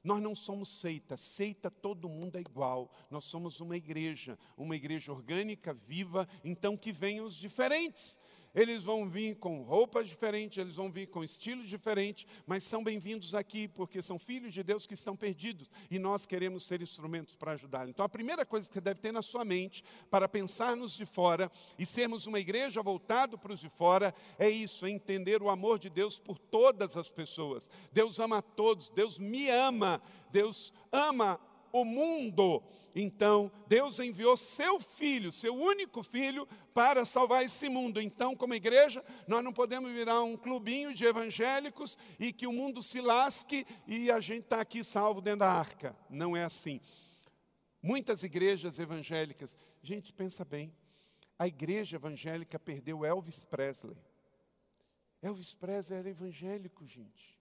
Nós 0.06 0.22
não 0.22 0.36
somos 0.36 0.70
seita, 0.70 1.18
seita 1.18 1.72
todo 1.72 2.08
mundo 2.08 2.38
é 2.38 2.40
igual. 2.40 2.92
Nós 3.10 3.26
somos 3.26 3.60
uma 3.60 3.76
igreja, 3.76 4.38
uma 4.56 4.76
igreja 4.76 5.12
orgânica, 5.12 5.74
viva, 5.74 6.30
então 6.44 6.78
que 6.78 6.92
venham 6.92 7.26
os 7.26 7.36
diferentes. 7.36 8.20
Eles 8.56 8.84
vão 8.84 9.10
vir 9.10 9.36
com 9.36 9.64
roupas 9.64 10.08
diferentes, 10.08 10.58
eles 10.58 10.78
vão 10.78 10.90
vir 10.90 11.08
com 11.08 11.22
estilos 11.22 11.68
diferentes, 11.68 12.26
mas 12.48 12.64
são 12.64 12.82
bem-vindos 12.82 13.36
aqui, 13.36 13.68
porque 13.68 14.02
são 14.02 14.18
filhos 14.18 14.54
de 14.54 14.64
Deus 14.64 14.88
que 14.88 14.94
estão 14.94 15.14
perdidos 15.14 15.70
e 15.92 16.00
nós 16.00 16.26
queremos 16.26 16.64
ser 16.64 16.82
instrumentos 16.82 17.36
para 17.36 17.52
ajudar. 17.52 17.90
Então, 17.90 18.06
a 18.06 18.10
primeira 18.10 18.46
coisa 18.46 18.68
que 18.68 18.74
você 18.74 18.82
deve 18.82 19.02
ter 19.02 19.12
na 19.12 19.22
sua 19.22 19.44
mente 19.44 19.84
para 20.10 20.30
pensar-nos 20.30 20.96
de 20.96 21.06
fora 21.06 21.52
e 21.78 21.86
sermos 21.86 22.26
uma 22.26 22.40
igreja 22.40 22.82
voltada 22.82 23.38
para 23.38 23.52
os 23.52 23.60
de 23.60 23.68
fora 23.68 24.16
é 24.40 24.50
isso: 24.50 24.86
é 24.86 24.90
entender 24.90 25.44
o 25.44 25.50
amor 25.50 25.78
de 25.78 25.90
Deus 25.90 26.18
por 26.18 26.40
todas 26.40 26.96
as 26.96 27.10
pessoas. 27.10 27.70
Deus 27.92 28.20
ama 28.20 28.38
a 28.38 28.42
todos, 28.42 28.90
Deus 28.90 29.20
me 29.20 29.50
ama, 29.50 30.02
Deus 30.32 30.72
ama 30.92 31.40
o 31.82 31.86
mundo. 31.86 32.64
Então, 32.96 33.52
Deus 33.68 34.00
enviou 34.00 34.38
seu 34.38 34.80
filho, 34.80 35.32
seu 35.32 35.54
único 35.54 36.02
filho, 36.02 36.48
para 36.74 37.04
salvar 37.04 37.44
esse 37.44 37.68
mundo. 37.68 38.00
Então, 38.00 38.36
como 38.36 38.54
igreja, 38.54 39.04
nós 39.28 39.44
não 39.44 39.52
podemos 39.52 39.92
virar 39.92 40.24
um 40.24 40.38
clubinho 40.38 40.94
de 40.94 41.06
evangélicos 41.06 41.98
e 42.18 42.32
que 42.32 42.48
o 42.48 42.54
mundo 42.54 42.82
se 42.82 43.02
lasque 43.02 43.66
e 43.86 44.10
a 44.10 44.22
gente 44.22 44.44
está 44.44 44.62
aqui 44.62 44.84
salvo 44.84 45.20
dentro 45.20 45.40
da 45.40 45.52
arca. 45.52 45.96
Não 46.10 46.38
é 46.38 46.44
assim. 46.44 46.80
Muitas 47.82 48.24
igrejas 48.24 48.80
evangélicas, 48.80 49.58
gente, 49.84 50.14
pensa 50.14 50.46
bem, 50.46 50.74
a 51.38 51.48
igreja 51.48 51.98
evangélica 51.98 52.58
perdeu 52.58 53.04
Elvis 53.04 53.44
Presley. 53.44 53.98
Elvis 55.22 55.54
Presley 55.54 56.00
era 56.00 56.10
evangélico, 56.10 56.86
gente. 56.86 57.38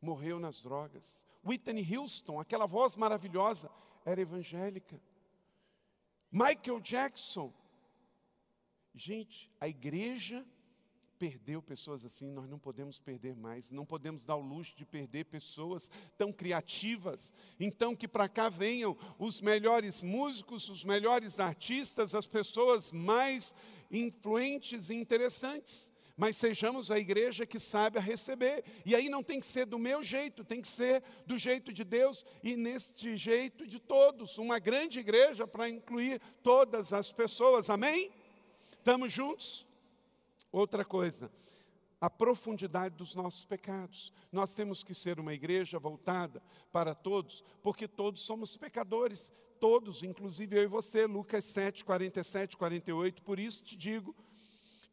Morreu 0.00 0.38
nas 0.38 0.60
drogas. 0.60 1.25
Whitney 1.46 1.96
Houston, 1.96 2.40
aquela 2.40 2.66
voz 2.66 2.96
maravilhosa, 2.96 3.70
era 4.04 4.20
evangélica. 4.20 5.00
Michael 6.30 6.80
Jackson. 6.80 7.52
Gente, 8.94 9.50
a 9.60 9.68
igreja 9.68 10.44
perdeu 11.18 11.62
pessoas 11.62 12.04
assim, 12.04 12.30
nós 12.30 12.48
não 12.48 12.58
podemos 12.58 13.00
perder 13.00 13.34
mais, 13.34 13.70
não 13.70 13.86
podemos 13.86 14.24
dar 14.24 14.36
o 14.36 14.40
luxo 14.40 14.76
de 14.76 14.84
perder 14.84 15.24
pessoas 15.24 15.90
tão 16.16 16.32
criativas. 16.32 17.32
Então, 17.58 17.96
que 17.96 18.06
para 18.06 18.28
cá 18.28 18.48
venham 18.48 18.96
os 19.18 19.40
melhores 19.40 20.02
músicos, 20.02 20.68
os 20.68 20.84
melhores 20.84 21.38
artistas, 21.40 22.14
as 22.14 22.26
pessoas 22.26 22.92
mais 22.92 23.54
influentes 23.90 24.90
e 24.90 24.94
interessantes. 24.94 25.92
Mas 26.16 26.36
sejamos 26.36 26.90
a 26.90 26.98
igreja 26.98 27.44
que 27.44 27.60
sabe 27.60 27.98
a 27.98 28.00
receber. 28.00 28.64
E 28.86 28.94
aí 28.94 29.08
não 29.08 29.22
tem 29.22 29.38
que 29.38 29.46
ser 29.46 29.66
do 29.66 29.78
meu 29.78 30.02
jeito, 30.02 30.44
tem 30.44 30.62
que 30.62 30.68
ser 30.68 31.02
do 31.26 31.36
jeito 31.36 31.72
de 31.72 31.84
Deus 31.84 32.24
e 32.42 32.56
neste 32.56 33.16
jeito 33.16 33.66
de 33.66 33.78
todos. 33.78 34.38
Uma 34.38 34.58
grande 34.58 34.98
igreja 34.98 35.46
para 35.46 35.68
incluir 35.68 36.20
todas 36.42 36.92
as 36.92 37.12
pessoas. 37.12 37.68
Amém? 37.68 38.10
Estamos 38.78 39.12
juntos? 39.12 39.66
Outra 40.50 40.84
coisa, 40.86 41.30
a 42.00 42.08
profundidade 42.08 42.94
dos 42.96 43.14
nossos 43.14 43.44
pecados. 43.44 44.10
Nós 44.32 44.54
temos 44.54 44.82
que 44.82 44.94
ser 44.94 45.20
uma 45.20 45.34
igreja 45.34 45.78
voltada 45.78 46.42
para 46.72 46.94
todos, 46.94 47.44
porque 47.62 47.86
todos 47.86 48.22
somos 48.22 48.56
pecadores, 48.56 49.30
todos, 49.60 50.02
inclusive 50.02 50.56
eu 50.56 50.62
e 50.62 50.66
você, 50.66 51.04
Lucas 51.04 51.44
7, 51.44 51.84
47, 51.84 52.56
48. 52.56 53.22
Por 53.22 53.38
isso 53.38 53.62
te 53.62 53.76
digo 53.76 54.14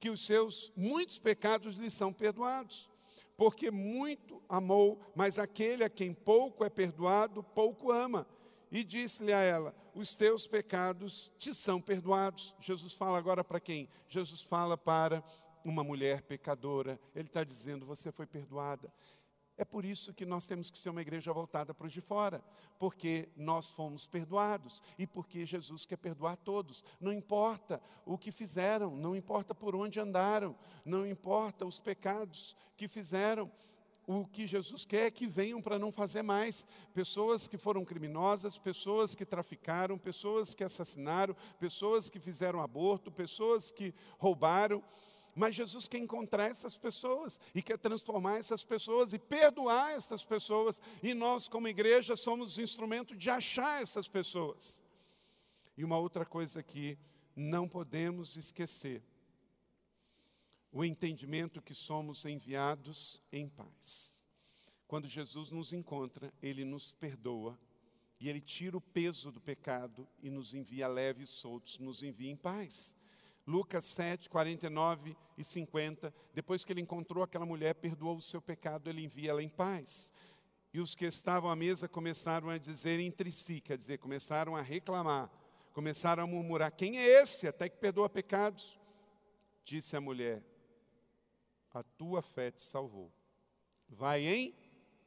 que 0.03 0.09
os 0.09 0.25
seus 0.25 0.69
muitos 0.75 1.17
pecados 1.17 1.77
lhe 1.77 1.89
são 1.89 2.11
perdoados. 2.11 2.91
Porque 3.37 3.71
muito 3.71 4.43
amou, 4.49 4.99
mas 5.15 5.39
aquele 5.39 5.81
a 5.81 5.89
quem 5.89 6.13
pouco 6.13 6.65
é 6.65 6.69
perdoado, 6.69 7.41
pouco 7.41 7.89
ama. 7.89 8.27
E 8.69 8.83
disse-lhe 8.83 9.31
a 9.31 9.39
ela: 9.39 9.73
Os 9.95 10.17
teus 10.17 10.45
pecados 10.45 11.31
te 11.37 11.55
são 11.55 11.79
perdoados. 11.79 12.53
Jesus 12.59 12.93
fala 12.93 13.17
agora 13.17 13.45
para 13.45 13.61
quem? 13.61 13.87
Jesus 14.09 14.41
fala 14.41 14.77
para 14.77 15.23
uma 15.63 15.85
mulher 15.85 16.21
pecadora. 16.23 16.99
Ele 17.15 17.29
está 17.29 17.45
dizendo: 17.45 17.85
você 17.85 18.11
foi 18.11 18.25
perdoada. 18.25 18.91
É 19.55 19.63
por 19.63 19.85
isso 19.85 20.13
que 20.13 20.25
nós 20.25 20.47
temos 20.47 20.71
que 20.71 20.77
ser 20.77 20.89
uma 20.89 21.01
igreja 21.01 21.31
voltada 21.31 21.73
para 21.73 21.85
os 21.85 21.93
de 21.93 22.01
fora, 22.01 22.43
porque 22.79 23.29
nós 23.35 23.67
fomos 23.69 24.07
perdoados 24.07 24.81
e 24.97 25.05
porque 25.05 25.45
Jesus 25.45 25.85
quer 25.85 25.97
perdoar 25.97 26.37
todos. 26.37 26.83
Não 26.99 27.13
importa 27.13 27.81
o 28.03 28.17
que 28.17 28.31
fizeram, 28.31 28.95
não 28.95 29.15
importa 29.15 29.53
por 29.53 29.75
onde 29.75 29.99
andaram, 29.99 30.55
não 30.83 31.05
importa 31.05 31.65
os 31.65 31.79
pecados 31.79 32.55
que 32.75 32.87
fizeram. 32.87 33.51
O 34.05 34.25
que 34.25 34.45
Jesus 34.45 34.83
quer 34.83 35.05
é 35.05 35.11
que 35.11 35.25
venham 35.25 35.61
para 35.61 35.79
não 35.79 35.91
fazer 35.91 36.23
mais. 36.23 36.65
Pessoas 36.93 37.47
que 37.47 37.57
foram 37.57 37.85
criminosas, 37.85 38.57
pessoas 38.57 39.15
que 39.15 39.25
traficaram, 39.25 39.97
pessoas 39.97 40.53
que 40.53 40.63
assassinaram, 40.63 41.35
pessoas 41.57 42.09
que 42.09 42.19
fizeram 42.19 42.59
aborto, 42.59 43.11
pessoas 43.11 43.71
que 43.71 43.93
roubaram. 44.17 44.83
Mas 45.35 45.55
Jesus 45.55 45.87
quer 45.87 45.97
encontrar 45.97 46.49
essas 46.49 46.77
pessoas 46.77 47.39
e 47.55 47.61
quer 47.61 47.77
transformar 47.77 48.37
essas 48.37 48.63
pessoas 48.63 49.13
e 49.13 49.19
perdoar 49.19 49.91
essas 49.91 50.23
pessoas. 50.23 50.81
E 51.01 51.13
nós, 51.13 51.47
como 51.47 51.67
igreja, 51.67 52.15
somos 52.15 52.57
instrumento 52.57 53.15
de 53.15 53.29
achar 53.29 53.81
essas 53.81 54.07
pessoas. 54.07 54.81
E 55.75 55.83
uma 55.83 55.97
outra 55.97 56.25
coisa 56.25 56.61
que 56.61 56.97
não 57.35 57.67
podemos 57.67 58.35
esquecer: 58.35 59.01
o 60.71 60.85
entendimento 60.85 61.61
que 61.61 61.73
somos 61.73 62.25
enviados 62.25 63.21
em 63.31 63.49
paz. 63.49 64.29
Quando 64.87 65.07
Jesus 65.07 65.49
nos 65.49 65.73
encontra, 65.73 66.31
ele 66.41 66.63
nos 66.63 66.91
perdoa 66.91 67.57
e 68.19 68.29
ele 68.29 68.39
tira 68.39 68.77
o 68.77 68.81
peso 68.81 69.31
do 69.31 69.41
pecado 69.41 70.07
e 70.21 70.29
nos 70.29 70.53
envia 70.53 70.87
leves 70.87 71.29
e 71.29 71.33
soltos, 71.33 71.79
nos 71.79 72.03
envia 72.03 72.29
em 72.29 72.35
paz. 72.35 72.95
Lucas 73.45 73.85
7, 73.85 74.29
49 74.29 75.15
e 75.37 75.43
50. 75.43 76.13
Depois 76.33 76.63
que 76.63 76.71
ele 76.71 76.81
encontrou 76.81 77.23
aquela 77.23 77.45
mulher, 77.45 77.75
perdoou 77.75 78.17
o 78.17 78.21
seu 78.21 78.41
pecado, 78.41 78.89
ele 78.89 79.03
envia 79.03 79.31
ela 79.31 79.43
em 79.43 79.49
paz. 79.49 80.13
E 80.73 80.79
os 80.79 80.95
que 80.95 81.05
estavam 81.05 81.49
à 81.49 81.55
mesa 81.55 81.87
começaram 81.87 82.49
a 82.49 82.57
dizer 82.57 82.99
entre 82.99 83.31
si, 83.31 83.61
quer 83.61 83.77
dizer, 83.77 83.99
começaram 83.99 84.55
a 84.55 84.61
reclamar, 84.61 85.29
começaram 85.71 86.23
a 86.23 86.27
murmurar: 86.27 86.71
quem 86.71 86.97
é 86.97 87.21
esse 87.21 87.47
até 87.47 87.69
que 87.69 87.77
perdoa 87.77 88.09
pecados? 88.09 88.79
Disse 89.63 89.95
a 89.95 90.01
mulher: 90.01 90.43
a 91.73 91.83
tua 91.83 92.21
fé 92.21 92.51
te 92.51 92.61
salvou. 92.61 93.11
Vai 93.89 94.25
em 94.25 94.55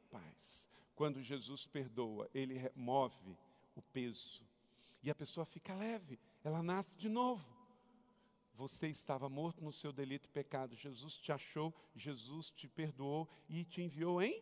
paz. 0.09 0.69
Quando 0.95 1.21
Jesus 1.21 1.67
perdoa, 1.67 2.29
ele 2.33 2.55
remove 2.55 3.37
o 3.75 3.81
peso. 3.81 4.45
E 5.03 5.09
a 5.09 5.15
pessoa 5.15 5.45
fica 5.45 5.75
leve, 5.75 6.19
ela 6.43 6.63
nasce 6.63 6.95
de 6.97 7.07
novo. 7.07 7.56
Você 8.57 8.87
estava 8.87 9.29
morto 9.29 9.63
no 9.63 9.71
seu 9.71 9.93
delito 9.93 10.27
e 10.27 10.31
pecado. 10.31 10.75
Jesus 10.75 11.15
te 11.15 11.31
achou, 11.31 11.71
Jesus 11.95 12.49
te 12.49 12.67
perdoou 12.67 13.29
e 13.47 13.63
te 13.63 13.83
enviou 13.83 14.19
em 14.19 14.41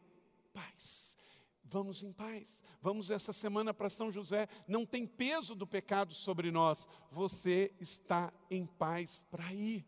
paz. 0.53 1.17
Vamos 1.61 2.01
em 2.01 2.13
paz. 2.13 2.63
Vamos 2.81 3.11
essa 3.11 3.33
semana 3.33 3.73
para 3.73 3.89
São 3.89 4.09
José. 4.09 4.47
Não 4.69 4.85
tem 4.85 5.05
peso 5.05 5.53
do 5.53 5.67
pecado 5.67 6.13
sobre 6.13 6.49
nós. 6.49 6.87
Você 7.11 7.75
está 7.77 8.33
em 8.49 8.65
paz 8.65 9.25
para 9.29 9.53
ir. 9.53 9.85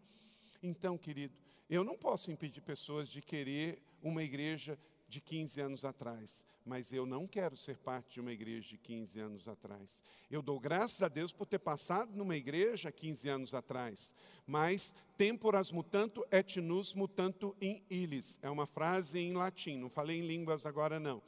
Então, 0.61 0.97
querido, 0.97 1.33
eu 1.69 1.85
não 1.85 1.97
posso 1.97 2.29
impedir 2.29 2.59
pessoas 2.59 3.07
de 3.07 3.21
querer 3.21 3.81
uma 4.03 4.23
igreja 4.23 4.77
de 5.07 5.21
15 5.21 5.61
anos 5.61 5.85
atrás, 5.85 6.45
mas 6.65 6.91
eu 6.91 7.05
não 7.05 7.25
quero 7.25 7.55
ser 7.55 7.77
parte 7.77 8.15
de 8.15 8.19
uma 8.19 8.31
igreja 8.31 8.67
de 8.67 8.77
15 8.77 9.19
anos 9.19 9.47
atrás. 9.47 10.03
Eu 10.29 10.41
dou 10.41 10.59
graças 10.59 11.01
a 11.01 11.07
Deus 11.07 11.31
por 11.31 11.45
ter 11.45 11.59
passado 11.59 12.13
numa 12.13 12.35
igreja 12.35 12.91
15 12.91 13.29
anos 13.29 13.53
atrás, 13.53 14.13
mas 14.45 14.93
temporas 15.17 15.71
mutanto 15.71 16.25
et 16.29 16.57
nus 16.57 16.93
mutanto 16.93 17.55
in 17.61 17.81
illis. 17.89 18.37
É 18.41 18.49
uma 18.49 18.65
frase 18.65 19.19
em 19.19 19.33
latim, 19.33 19.77
não 19.77 19.89
falei 19.89 20.19
em 20.19 20.27
línguas 20.27 20.65
agora 20.65 20.99
não. 20.99 21.21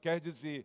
Quer 0.00 0.20
dizer, 0.20 0.64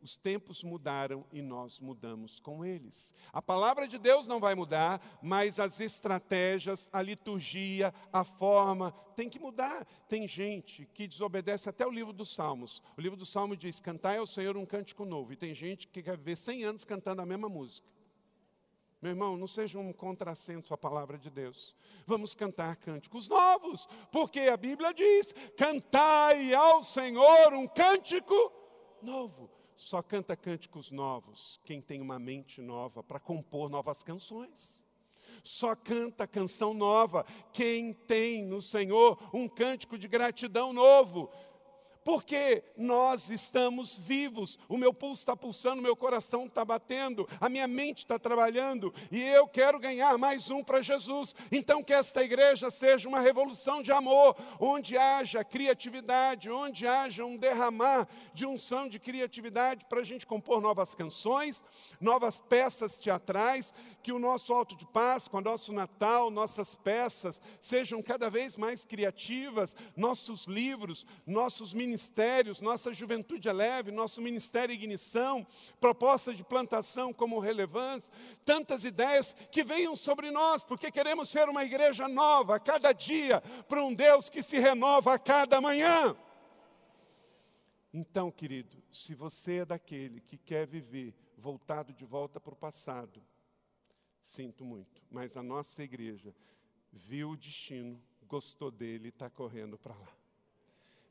os 0.00 0.16
tempos 0.16 0.62
mudaram 0.62 1.24
e 1.32 1.42
nós 1.42 1.80
mudamos 1.80 2.38
com 2.38 2.64
eles. 2.64 3.14
A 3.32 3.42
palavra 3.42 3.86
de 3.86 3.98
Deus 3.98 4.26
não 4.26 4.40
vai 4.40 4.54
mudar, 4.54 5.00
mas 5.22 5.58
as 5.58 5.80
estratégias, 5.80 6.88
a 6.92 7.02
liturgia, 7.02 7.92
a 8.12 8.24
forma, 8.24 8.92
tem 9.16 9.28
que 9.28 9.38
mudar. 9.38 9.84
Tem 10.08 10.26
gente 10.28 10.88
que 10.94 11.08
desobedece 11.08 11.68
até 11.68 11.86
o 11.86 11.90
livro 11.90 12.12
dos 12.12 12.34
Salmos. 12.34 12.82
O 12.96 13.00
livro 13.00 13.16
dos 13.16 13.30
Salmos 13.30 13.58
diz: 13.58 13.80
Cantai 13.80 14.18
ao 14.18 14.26
Senhor 14.26 14.56
um 14.56 14.66
cântico 14.66 15.04
novo. 15.04 15.32
E 15.32 15.36
tem 15.36 15.54
gente 15.54 15.88
que 15.88 16.02
quer 16.02 16.16
ver 16.16 16.36
100 16.36 16.64
anos 16.64 16.84
cantando 16.84 17.22
a 17.22 17.26
mesma 17.26 17.48
música. 17.48 17.86
Meu 19.00 19.12
irmão, 19.12 19.36
não 19.36 19.46
seja 19.46 19.78
um 19.78 19.92
contrassenso 19.92 20.74
a 20.74 20.78
palavra 20.78 21.16
de 21.16 21.30
Deus. 21.30 21.74
Vamos 22.04 22.34
cantar 22.34 22.74
cânticos 22.76 23.28
novos, 23.28 23.88
porque 24.10 24.40
a 24.40 24.56
Bíblia 24.56 24.92
diz: 24.92 25.32
Cantai 25.56 26.52
ao 26.54 26.82
Senhor 26.82 27.52
um 27.52 27.68
cântico 27.68 28.52
novo. 29.00 29.57
Só 29.78 30.02
canta 30.02 30.36
cânticos 30.36 30.90
novos 30.90 31.60
quem 31.64 31.80
tem 31.80 32.00
uma 32.00 32.18
mente 32.18 32.60
nova 32.60 33.00
para 33.00 33.20
compor 33.20 33.70
novas 33.70 34.02
canções. 34.02 34.84
Só 35.44 35.76
canta 35.76 36.26
canção 36.26 36.74
nova 36.74 37.24
quem 37.52 37.92
tem 37.92 38.44
no 38.44 38.60
Senhor 38.60 39.16
um 39.32 39.48
cântico 39.48 39.96
de 39.96 40.08
gratidão 40.08 40.72
novo 40.72 41.30
porque 42.08 42.64
nós 42.74 43.28
estamos 43.28 43.98
vivos. 43.98 44.58
O 44.66 44.78
meu 44.78 44.94
pulso 44.94 45.20
está 45.20 45.36
pulsando, 45.36 45.80
o 45.80 45.82
meu 45.82 45.94
coração 45.94 46.46
está 46.46 46.64
batendo, 46.64 47.28
a 47.38 47.50
minha 47.50 47.68
mente 47.68 47.98
está 47.98 48.18
trabalhando 48.18 48.94
e 49.12 49.22
eu 49.22 49.46
quero 49.46 49.78
ganhar 49.78 50.16
mais 50.16 50.50
um 50.50 50.64
para 50.64 50.80
Jesus. 50.80 51.34
Então, 51.52 51.84
que 51.84 51.92
esta 51.92 52.24
igreja 52.24 52.70
seja 52.70 53.06
uma 53.06 53.20
revolução 53.20 53.82
de 53.82 53.92
amor, 53.92 54.34
onde 54.58 54.96
haja 54.96 55.44
criatividade, 55.44 56.50
onde 56.50 56.86
haja 56.86 57.26
um 57.26 57.36
derramar 57.36 58.08
de 58.32 58.46
unção 58.46 58.88
de 58.88 58.98
criatividade 58.98 59.84
para 59.84 60.00
a 60.00 60.04
gente 60.04 60.26
compor 60.26 60.62
novas 60.62 60.94
canções, 60.94 61.62
novas 62.00 62.40
peças 62.40 62.96
teatrais, 62.96 63.74
que 64.02 64.12
o 64.12 64.18
nosso 64.18 64.54
alto 64.54 64.74
de 64.74 64.86
Páscoa, 64.86 65.42
nosso 65.42 65.74
Natal, 65.74 66.30
nossas 66.30 66.74
peças 66.74 67.38
sejam 67.60 68.00
cada 68.00 68.30
vez 68.30 68.56
mais 68.56 68.82
criativas, 68.82 69.76
nossos 69.94 70.46
livros, 70.46 71.06
nossos 71.26 71.74
ministérios 71.74 71.97
ministérios, 71.98 72.60
nossa 72.60 72.92
juventude 72.92 73.48
é 73.48 73.52
leve, 73.52 73.90
nosso 73.90 74.22
ministério 74.22 74.72
é 74.72 74.74
ignição, 74.74 75.44
propostas 75.80 76.36
de 76.36 76.44
plantação 76.44 77.12
como 77.12 77.40
relevância, 77.40 78.12
tantas 78.44 78.84
ideias 78.84 79.34
que 79.50 79.64
venham 79.64 79.96
sobre 79.96 80.30
nós, 80.30 80.62
porque 80.62 80.92
queremos 80.92 81.28
ser 81.28 81.48
uma 81.48 81.64
igreja 81.64 82.06
nova 82.06 82.54
a 82.54 82.60
cada 82.60 82.92
dia, 82.92 83.40
para 83.68 83.84
um 83.84 83.92
Deus 83.92 84.30
que 84.30 84.42
se 84.42 84.58
renova 84.60 85.14
a 85.14 85.18
cada 85.18 85.60
manhã. 85.60 86.16
Então, 87.92 88.30
querido, 88.30 88.80
se 88.92 89.14
você 89.14 89.58
é 89.58 89.64
daquele 89.64 90.20
que 90.20 90.38
quer 90.38 90.68
viver 90.68 91.14
voltado 91.36 91.92
de 91.92 92.04
volta 92.04 92.38
para 92.38 92.54
o 92.54 92.56
passado, 92.56 93.20
sinto 94.20 94.64
muito, 94.64 95.02
mas 95.10 95.36
a 95.36 95.42
nossa 95.42 95.82
igreja 95.82 96.32
viu 96.92 97.30
o 97.30 97.36
destino 97.36 98.00
gostou 98.28 98.70
dele 98.70 99.06
e 99.06 99.08
está 99.08 99.30
correndo 99.30 99.78
para 99.78 99.94
lá. 99.94 100.17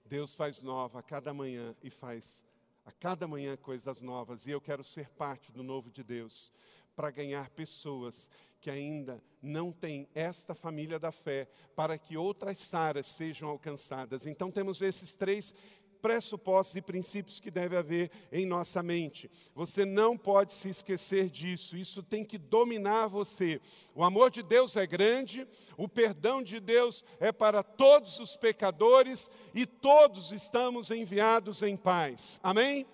Deus 0.08 0.34
faz 0.34 0.62
nova 0.62 1.00
a 1.00 1.04
cada 1.04 1.34
manhã 1.34 1.76
e 1.84 1.90
faz 1.90 2.44
a 2.86 2.92
cada 2.92 3.28
manhã 3.28 3.58
coisas 3.58 4.02
novas. 4.02 4.48
E 4.48 4.52
eu 4.52 4.62
quero 4.62 4.84
ser 4.84 5.10
parte 5.10 5.52
do 5.52 5.62
novo 5.62 5.92
de 5.92 6.04
Deus 6.04 6.52
para 6.96 7.12
ganhar 7.12 7.50
pessoas 7.50 8.30
que 8.60 8.72
ainda 8.72 9.22
não 9.42 9.72
têm 9.72 10.08
esta 10.16 10.56
família 10.56 10.98
da 10.98 11.12
fé, 11.12 11.48
para 11.76 11.98
que 11.98 12.18
outras 12.18 12.58
saras 12.58 13.06
sejam 13.06 13.50
alcançadas. 13.50 14.26
Então 14.26 14.50
temos 14.50 14.82
esses 14.82 15.14
três 15.16 15.54
pressupostos 16.02 16.76
e 16.76 16.82
princípios 16.82 17.40
que 17.40 17.52
deve 17.52 17.76
haver 17.76 18.12
em 18.32 18.46
nossa 18.46 18.82
mente. 18.82 19.30
Você 19.54 19.86
não 19.86 20.18
pode 20.18 20.54
se 20.54 20.70
esquecer 20.70 21.30
disso, 21.30 21.78
isso 21.78 22.02
tem 22.02 22.24
que 22.24 22.38
dominar 22.38 23.08
você. 23.08 23.60
O 23.94 24.04
amor 24.04 24.32
de 24.32 24.42
Deus 24.42 24.76
é 24.76 24.86
grande, 24.88 25.48
o 25.78 25.88
perdão 25.88 26.42
de 26.42 26.60
Deus 26.60 27.04
é 27.20 27.32
para 27.32 27.64
todos 27.64 28.20
os 28.20 28.36
pecadores 28.36 29.30
e 29.54 29.66
todos 29.66 30.32
estamos 30.32 30.92
enviados 30.92 31.62
em 31.62 31.76
paz. 31.76 32.40
Amém? 32.44 32.86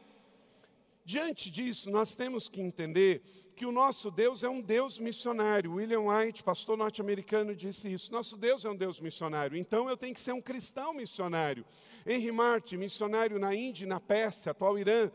Diante 1.06 1.52
disso, 1.52 1.92
nós 1.92 2.16
temos 2.16 2.48
que 2.48 2.62
entender 2.62 3.22
que 3.56 3.66
o 3.66 3.72
nosso 3.72 4.10
Deus 4.10 4.42
é 4.42 4.50
um 4.50 4.62
Deus 4.62 5.00
missionário. 5.00 5.74
William 5.74 6.02
White, 6.02 6.44
pastor 6.44 6.78
norte-americano, 6.78 7.56
disse 7.56 7.92
isso. 7.92 8.12
Nosso 8.12 8.38
Deus 8.38 8.66
é 8.66 8.70
um 8.70 8.76
Deus 8.76 9.00
missionário. 9.00 9.58
Então 9.58 9.90
eu 9.90 9.98
tenho 9.98 10.14
que 10.14 10.20
ser 10.20 10.32
um 10.32 10.42
cristão 10.42 10.94
missionário. 10.94 11.66
Henry 12.06 12.32
Martin, 12.32 12.78
missionário 12.78 13.38
na 13.38 13.54
Índia 13.54 13.86
na 13.86 14.00
Pérsia, 14.00 14.52
atual 14.52 14.78
Irã, 14.80 15.12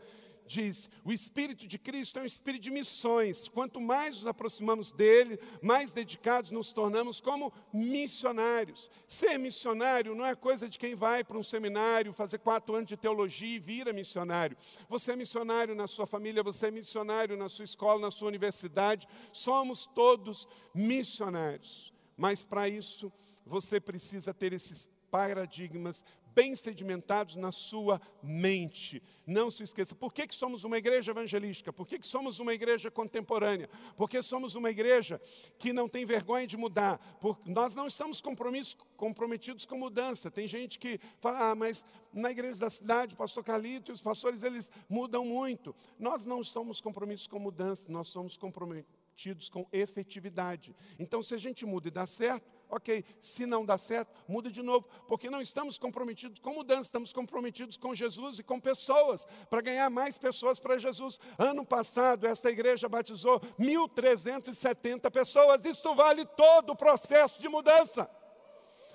diz: 0.49 0.89
o 1.05 1.11
Espírito 1.11 1.67
de 1.67 1.77
Cristo 1.77 2.17
é 2.17 2.23
um 2.23 2.25
espírito 2.25 2.63
de 2.63 2.71
missões. 2.71 3.47
Quanto 3.47 3.79
mais 3.79 4.15
nos 4.15 4.25
aproximamos 4.25 4.91
dele, 4.91 5.39
mais 5.61 5.93
dedicados 5.93 6.49
nos 6.49 6.73
tornamos 6.73 7.21
como 7.21 7.53
missionários. 7.71 8.89
Ser 9.07 9.37
missionário 9.37 10.15
não 10.15 10.25
é 10.25 10.35
coisa 10.35 10.67
de 10.67 10.79
quem 10.79 10.95
vai 10.95 11.23
para 11.23 11.37
um 11.37 11.43
seminário, 11.43 12.11
fazer 12.11 12.39
quatro 12.39 12.75
anos 12.75 12.87
de 12.87 12.97
teologia 12.97 13.55
e 13.55 13.59
vira 13.59 13.93
missionário. 13.93 14.57
Você 14.89 15.11
é 15.11 15.15
missionário 15.15 15.75
na 15.75 15.87
sua 15.87 16.07
família, 16.07 16.41
você 16.41 16.67
é 16.67 16.71
missionário 16.71 17.37
na 17.37 17.47
sua 17.47 17.65
escola, 17.65 18.01
na 18.01 18.11
sua 18.11 18.27
universidade. 18.27 19.07
Somos 19.31 19.85
todos 19.85 20.47
missionários. 20.73 21.93
Mas 22.17 22.43
para 22.43 22.67
isso, 22.67 23.13
você 23.45 23.79
precisa 23.79 24.33
ter 24.33 24.51
esses 24.51 24.89
paradigmas 25.09 26.03
bem 26.33 26.55
sedimentados 26.55 27.35
na 27.35 27.51
sua 27.51 28.01
mente. 28.21 29.01
Não 29.25 29.51
se 29.51 29.63
esqueça. 29.63 29.93
Por 29.95 30.13
que, 30.13 30.27
que 30.27 30.35
somos 30.35 30.63
uma 30.63 30.77
igreja 30.77 31.11
evangelística? 31.11 31.71
Por 31.71 31.87
que, 31.87 31.99
que 31.99 32.07
somos 32.07 32.39
uma 32.39 32.53
igreja 32.53 32.89
contemporânea? 32.89 33.69
Porque 33.95 34.21
somos 34.21 34.55
uma 34.55 34.69
igreja 34.69 35.21
que 35.57 35.71
não 35.71 35.87
tem 35.87 36.05
vergonha 36.05 36.47
de 36.47 36.57
mudar. 36.57 36.99
Nós 37.45 37.75
não 37.75 37.87
estamos 37.87 38.21
comprometidos 38.21 39.65
com 39.65 39.77
mudança. 39.77 40.31
Tem 40.31 40.47
gente 40.47 40.79
que 40.79 40.99
fala, 41.19 41.51
ah, 41.51 41.55
mas 41.55 41.85
na 42.13 42.31
igreja 42.31 42.59
da 42.59 42.69
cidade, 42.69 43.13
o 43.13 43.17
pastor 43.17 43.43
Carlito 43.43 43.91
e 43.91 43.93
os 43.93 44.01
pastores, 44.01 44.43
eles 44.43 44.71
mudam 44.89 45.25
muito. 45.25 45.75
Nós 45.97 46.25
não 46.25 46.41
estamos 46.41 46.81
comprometidos 46.81 47.27
com 47.27 47.39
mudança, 47.39 47.91
nós 47.91 48.07
somos 48.07 48.35
comprometidos 48.35 49.49
com 49.49 49.67
efetividade. 49.71 50.75
Então, 50.97 51.21
se 51.21 51.35
a 51.35 51.37
gente 51.37 51.65
muda 51.65 51.87
e 51.87 51.91
dá 51.91 52.07
certo, 52.07 52.58
ok. 52.69 53.03
Se 53.19 53.45
não 53.45 53.65
dá 53.65 53.77
certo, 53.77 54.13
muda 54.27 54.49
de 54.49 54.61
novo, 54.61 54.87
porque 55.07 55.29
não 55.29 55.41
estamos 55.41 55.77
comprometidos 55.77 56.39
com 56.39 56.53
mudança, 56.53 56.83
estamos 56.83 57.11
comprometidos 57.11 57.75
com 57.75 57.93
Jesus 57.93 58.39
e 58.39 58.43
com 58.43 58.59
pessoas, 58.59 59.25
para 59.49 59.61
ganhar 59.61 59.89
mais 59.89 60.17
pessoas 60.17 60.59
para 60.59 60.77
Jesus. 60.77 61.19
Ano 61.37 61.65
passado, 61.65 62.25
esta 62.25 62.49
igreja 62.49 62.87
batizou 62.87 63.39
1.370 63.59 65.11
pessoas, 65.11 65.65
isso 65.65 65.95
vale 65.95 66.25
todo 66.25 66.71
o 66.71 66.75
processo 66.75 67.39
de 67.39 67.49
mudança, 67.49 68.09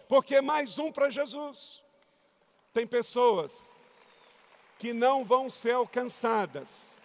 porque 0.08 0.40
mais 0.40 0.78
um 0.78 0.92
para 0.92 1.10
Jesus. 1.10 1.82
Tem 2.72 2.86
pessoas 2.86 3.70
que 4.78 4.92
não 4.92 5.24
vão 5.24 5.48
ser 5.48 5.72
alcançadas. 5.72 6.98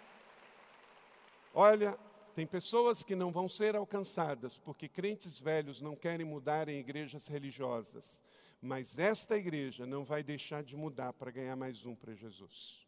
Olha, 1.54 1.98
tem 2.34 2.46
pessoas 2.46 3.02
que 3.02 3.14
não 3.14 3.32
vão 3.32 3.48
ser 3.48 3.74
alcançadas 3.76 4.58
porque 4.58 4.88
crentes 4.88 5.40
velhos 5.40 5.80
não 5.80 5.96
querem 5.96 6.24
mudar 6.24 6.68
em 6.68 6.78
igrejas 6.78 7.26
religiosas. 7.26 8.22
Mas 8.62 8.98
esta 8.98 9.36
igreja 9.36 9.86
não 9.86 10.04
vai 10.04 10.22
deixar 10.22 10.62
de 10.62 10.76
mudar 10.76 11.12
para 11.14 11.30
ganhar 11.30 11.56
mais 11.56 11.86
um 11.86 11.94
para 11.94 12.14
Jesus. 12.14 12.86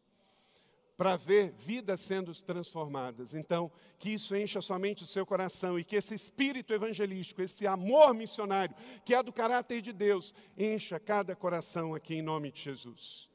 Para 0.95 1.15
ver 1.15 1.51
vidas 1.51 1.99
sendo 2.01 2.31
transformadas. 2.43 3.33
Então, 3.33 3.71
que 3.97 4.11
isso 4.11 4.35
encha 4.35 4.61
somente 4.61 5.03
o 5.03 5.07
seu 5.07 5.25
coração 5.25 5.79
e 5.79 5.83
que 5.83 5.95
esse 5.95 6.13
espírito 6.13 6.71
evangelístico, 6.73 7.41
esse 7.41 7.65
amor 7.65 8.13
missionário, 8.13 8.75
que 9.03 9.15
é 9.15 9.23
do 9.23 9.33
caráter 9.33 9.81
de 9.81 9.91
Deus, 9.91 10.33
encha 10.55 10.99
cada 10.99 11.35
coração 11.35 11.95
aqui 11.95 12.15
em 12.15 12.21
nome 12.21 12.51
de 12.51 12.61
Jesus. 12.61 13.27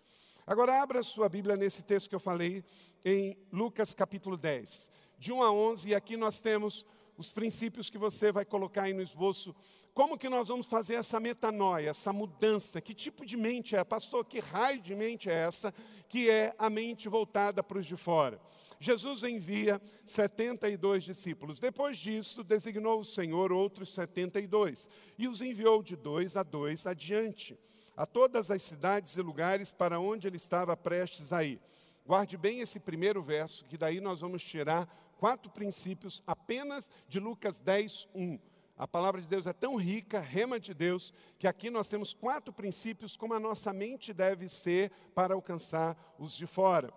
Agora, 0.46 0.80
abra 0.80 1.02
sua 1.02 1.28
Bíblia 1.28 1.56
nesse 1.56 1.82
texto 1.82 2.08
que 2.08 2.14
eu 2.14 2.20
falei, 2.20 2.64
em 3.04 3.36
Lucas 3.52 3.92
capítulo 3.92 4.36
10 4.36 4.90
de 5.18 5.32
1 5.32 5.42
a 5.42 5.52
11, 5.52 5.88
e 5.88 5.94
aqui 5.94 6.16
nós 6.16 6.40
temos 6.40 6.86
os 7.16 7.30
princípios 7.30 7.90
que 7.90 7.98
você 7.98 8.30
vai 8.30 8.44
colocar 8.44 8.84
aí 8.84 8.92
no 8.92 9.02
esboço. 9.02 9.54
Como 9.92 10.16
que 10.16 10.28
nós 10.28 10.46
vamos 10.46 10.68
fazer 10.68 10.94
essa 10.94 11.18
metanoia, 11.18 11.90
essa 11.90 12.12
mudança? 12.12 12.80
Que 12.80 12.94
tipo 12.94 13.26
de 13.26 13.36
mente 13.36 13.74
é? 13.74 13.82
Pastor, 13.82 14.24
que 14.24 14.38
raio 14.38 14.80
de 14.80 14.94
mente 14.94 15.28
é 15.28 15.34
essa? 15.34 15.74
Que 16.08 16.30
é 16.30 16.54
a 16.56 16.70
mente 16.70 17.08
voltada 17.08 17.64
para 17.64 17.78
os 17.78 17.84
de 17.84 17.96
fora. 17.96 18.40
Jesus 18.78 19.24
envia 19.24 19.82
72 20.06 21.02
discípulos. 21.02 21.58
Depois 21.58 21.96
disso, 21.98 22.44
designou 22.44 23.00
o 23.00 23.04
Senhor 23.04 23.50
outros 23.50 23.92
72 23.92 24.88
e 25.18 25.26
os 25.26 25.42
enviou 25.42 25.82
de 25.82 25.96
dois 25.96 26.36
a 26.36 26.44
dois 26.44 26.86
adiante, 26.86 27.58
a 27.96 28.06
todas 28.06 28.52
as 28.52 28.62
cidades 28.62 29.16
e 29.16 29.22
lugares 29.22 29.72
para 29.72 29.98
onde 29.98 30.28
ele 30.28 30.36
estava 30.36 30.76
prestes 30.76 31.32
a 31.32 31.42
ir. 31.42 31.60
Guarde 32.06 32.36
bem 32.36 32.60
esse 32.60 32.78
primeiro 32.78 33.20
verso, 33.20 33.64
que 33.64 33.76
daí 33.76 34.00
nós 34.00 34.20
vamos 34.20 34.42
tirar 34.44 34.88
quatro 35.18 35.50
princípios 35.50 36.22
apenas 36.26 36.88
de 37.06 37.20
Lucas 37.20 37.60
10, 37.60 38.08
1. 38.14 38.38
A 38.76 38.86
palavra 38.86 39.20
de 39.20 39.26
Deus 39.26 39.44
é 39.44 39.52
tão 39.52 39.74
rica, 39.74 40.20
rema 40.20 40.60
de 40.60 40.72
Deus, 40.72 41.12
que 41.36 41.48
aqui 41.48 41.68
nós 41.68 41.88
temos 41.88 42.14
quatro 42.14 42.52
princípios 42.52 43.16
como 43.16 43.34
a 43.34 43.40
nossa 43.40 43.72
mente 43.72 44.14
deve 44.14 44.48
ser 44.48 44.92
para 45.14 45.34
alcançar 45.34 46.14
os 46.16 46.34
de 46.34 46.46
fora. 46.46 46.92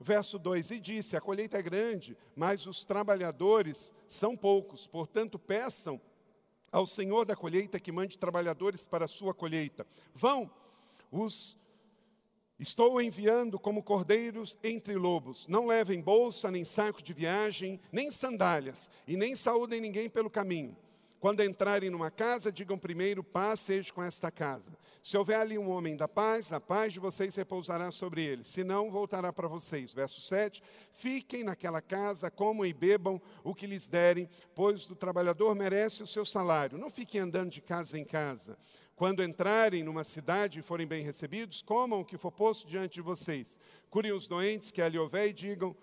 Verso 0.00 0.38
2: 0.38 0.70
E 0.70 0.80
disse: 0.80 1.16
A 1.16 1.20
colheita 1.20 1.58
é 1.58 1.62
grande, 1.62 2.16
mas 2.36 2.66
os 2.66 2.84
trabalhadores 2.84 3.92
são 4.06 4.36
poucos, 4.36 4.86
portanto, 4.86 5.36
peçam 5.36 6.00
ao 6.70 6.86
Senhor 6.86 7.24
da 7.24 7.34
colheita 7.34 7.80
que 7.80 7.92
mande 7.92 8.16
trabalhadores 8.16 8.86
para 8.86 9.04
a 9.04 9.08
sua 9.08 9.34
colheita. 9.34 9.84
Vão, 10.14 10.50
os 11.10 11.56
Estou 12.58 13.00
enviando 13.02 13.58
como 13.58 13.82
cordeiros 13.82 14.56
entre 14.62 14.94
lobos. 14.94 15.48
Não 15.48 15.66
levem 15.66 16.00
bolsa, 16.00 16.50
nem 16.50 16.64
saco 16.64 17.02
de 17.02 17.12
viagem, 17.12 17.80
nem 17.90 18.10
sandálias, 18.10 18.88
e 19.08 19.16
nem 19.16 19.34
saúdem 19.34 19.80
ninguém 19.80 20.08
pelo 20.08 20.30
caminho. 20.30 20.76
Quando 21.24 21.42
entrarem 21.42 21.88
numa 21.88 22.10
casa, 22.10 22.52
digam 22.52 22.76
primeiro: 22.76 23.24
paz 23.24 23.60
seja 23.60 23.90
com 23.90 24.02
esta 24.02 24.30
casa. 24.30 24.76
Se 25.02 25.16
houver 25.16 25.38
ali 25.38 25.56
um 25.56 25.70
homem 25.70 25.96
da 25.96 26.06
paz, 26.06 26.52
a 26.52 26.60
paz 26.60 26.92
de 26.92 27.00
vocês 27.00 27.34
repousará 27.34 27.90
sobre 27.90 28.22
ele. 28.22 28.44
Se 28.44 28.62
não, 28.62 28.90
voltará 28.90 29.32
para 29.32 29.48
vocês. 29.48 29.94
Verso 29.94 30.20
7: 30.20 30.62
Fiquem 30.92 31.42
naquela 31.42 31.80
casa, 31.80 32.30
comam 32.30 32.66
e 32.66 32.74
bebam 32.74 33.18
o 33.42 33.54
que 33.54 33.66
lhes 33.66 33.88
derem, 33.88 34.28
pois 34.54 34.88
o 34.90 34.94
trabalhador 34.94 35.54
merece 35.54 36.02
o 36.02 36.06
seu 36.06 36.26
salário. 36.26 36.76
Não 36.76 36.90
fiquem 36.90 37.22
andando 37.22 37.50
de 37.50 37.62
casa 37.62 37.98
em 37.98 38.04
casa. 38.04 38.58
Quando 38.96 39.24
entrarem 39.24 39.82
numa 39.82 40.04
cidade 40.04 40.60
e 40.60 40.62
forem 40.62 40.86
bem 40.86 41.02
recebidos, 41.02 41.62
comam 41.62 42.00
o 42.00 42.04
que 42.04 42.16
for 42.16 42.30
posto 42.30 42.68
diante 42.68 42.94
de 42.94 43.00
vocês. 43.00 43.58
Curem 43.90 44.12
os 44.12 44.28
doentes 44.28 44.70
que 44.70 44.80
ali 44.80 44.96
houver 44.96 45.28
e 45.28 45.32
digam: 45.32 45.76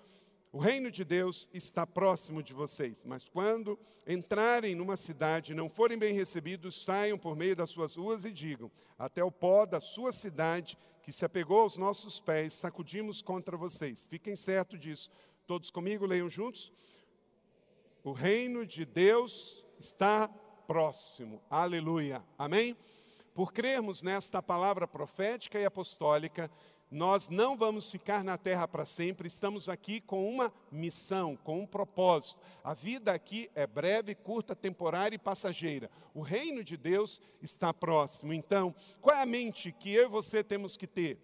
o 0.53 0.59
reino 0.59 0.89
de 0.89 1.05
Deus 1.05 1.49
está 1.53 1.85
próximo 1.85 2.43
de 2.43 2.53
vocês. 2.53 3.03
Mas 3.05 3.29
quando 3.29 3.79
entrarem 4.07 4.75
numa 4.75 4.95
cidade 4.95 5.51
e 5.51 5.55
não 5.55 5.69
forem 5.69 5.97
bem 5.97 6.13
recebidos, 6.13 6.83
saiam 6.83 7.17
por 7.17 7.35
meio 7.35 7.55
das 7.55 7.69
suas 7.69 7.95
ruas 7.95 8.23
e 8.23 8.31
digam: 8.31 8.71
até 8.97 9.23
o 9.23 9.31
pó 9.31 9.65
da 9.65 9.81
sua 9.81 10.13
cidade, 10.13 10.77
que 11.01 11.11
se 11.11 11.25
apegou 11.25 11.61
aos 11.61 11.75
nossos 11.75 12.19
pés, 12.19 12.53
sacudimos 12.53 13.21
contra 13.21 13.57
vocês. 13.57 14.07
Fiquem 14.07 14.35
certos 14.37 14.79
disso. 14.79 15.11
Todos 15.45 15.69
comigo, 15.69 16.05
leiam 16.05 16.29
juntos. 16.29 16.71
O 18.03 18.13
reino 18.13 18.65
de 18.65 18.85
Deus 18.85 19.65
está 19.79 20.29
próximo. 20.65 21.41
Aleluia. 21.49 22.23
Amém? 22.37 22.75
Por 23.33 23.53
crermos 23.53 24.01
nesta 24.01 24.41
palavra 24.41 24.87
profética 24.87 25.59
e 25.59 25.65
apostólica, 25.65 26.51
nós 26.91 27.29
não 27.29 27.55
vamos 27.55 27.89
ficar 27.89 28.21
na 28.21 28.37
terra 28.37 28.67
para 28.67 28.85
sempre, 28.85 29.29
estamos 29.29 29.69
aqui 29.69 30.01
com 30.01 30.29
uma 30.29 30.53
missão, 30.69 31.37
com 31.37 31.61
um 31.61 31.65
propósito. 31.65 32.37
A 32.61 32.73
vida 32.73 33.13
aqui 33.13 33.49
é 33.55 33.65
breve, 33.65 34.13
curta, 34.13 34.53
temporária 34.53 35.15
e 35.15 35.19
passageira. 35.19 35.89
O 36.13 36.19
reino 36.19 36.61
de 36.61 36.75
Deus 36.75 37.21
está 37.41 37.73
próximo. 37.73 38.33
Então, 38.33 38.75
qual 38.99 39.15
é 39.15 39.21
a 39.21 39.25
mente 39.25 39.71
que 39.71 39.93
eu 39.93 40.03
e 40.03 40.09
você 40.09 40.43
temos 40.43 40.75
que 40.75 40.85
ter? 40.85 41.17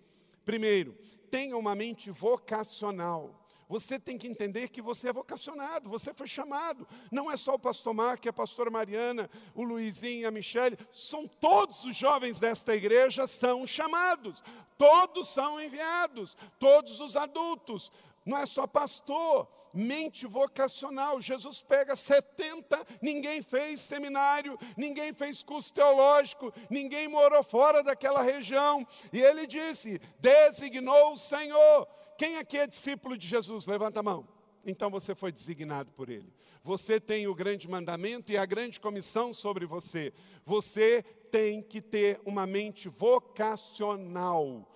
Primeiro, 0.45 0.93
tenha 1.29 1.57
uma 1.57 1.75
mente 1.75 2.09
vocacional. 2.09 3.46
Você 3.67 3.99
tem 3.99 4.17
que 4.17 4.27
entender 4.27 4.69
que 4.69 4.82
você 4.82 5.10
é 5.10 5.13
vocacionado, 5.13 5.89
você 5.89 6.13
foi 6.13 6.27
chamado. 6.27 6.88
Não 7.12 7.30
é 7.30 7.36
só 7.36 7.56
o 7.56 7.60
pastor 7.60 7.93
Marco, 7.93 8.30
a 8.30 8.34
pastora 8.34 8.71
Mariana, 8.71 9.30
o 9.53 9.63
Luizinho, 9.63 10.27
a 10.27 10.32
Michele, 10.32 10.77
são 10.93 11.27
todos 11.27 11.84
os 11.84 11.95
jovens 11.95 12.39
desta 12.39 12.73
igreja 12.75 13.27
são 13.27 13.65
chamados. 13.67 14.43
Todos 14.77 15.27
são 15.27 15.60
enviados, 15.62 16.38
todos 16.60 16.99
os 16.99 17.17
adultos. 17.17 17.91
Não 18.25 18.38
é 18.38 18.45
só 18.45 18.65
pastor, 18.67 19.47
mente 19.73 20.25
vocacional. 20.25 21.21
Jesus 21.21 21.62
pega 21.62 21.95
70, 21.95 22.86
ninguém 23.01 23.41
fez 23.41 23.82
seminário, 23.82 24.58
ninguém 24.75 25.13
fez 25.13 25.43
curso 25.43 25.73
teológico, 25.73 26.53
ninguém 26.69 27.08
morou 27.08 27.43
fora 27.43 27.84
daquela 27.84 28.21
região. 28.21 28.86
E 29.13 29.21
ele 29.21 29.45
disse: 29.45 29.99
designou 30.19 31.13
o 31.13 31.17
Senhor. 31.17 31.88
Quem 32.17 32.38
aqui 32.38 32.58
é 32.58 32.65
discípulo 32.65 33.17
de 33.17 33.27
Jesus? 33.27 33.67
Levanta 33.67 33.99
a 33.99 34.03
mão. 34.03 34.27
Então 34.65 34.89
você 34.89 35.15
foi 35.15 35.32
designado 35.32 35.91
por 35.91 36.10
Ele. 36.10 36.34
Você 36.63 36.99
tem 36.99 37.27
o 37.27 37.36
grande 37.36 37.69
mandamento 37.69 38.32
e 38.32 38.38
a 38.38 38.45
grande 38.45 38.80
comissão 38.80 39.34
sobre 39.34 39.65
você. 39.65 40.12
Você 40.45 41.03
tem 41.32 41.62
que 41.62 41.82
ter 41.82 42.19
uma 42.25 42.45
mente 42.45 42.89
vocacional 42.89 44.67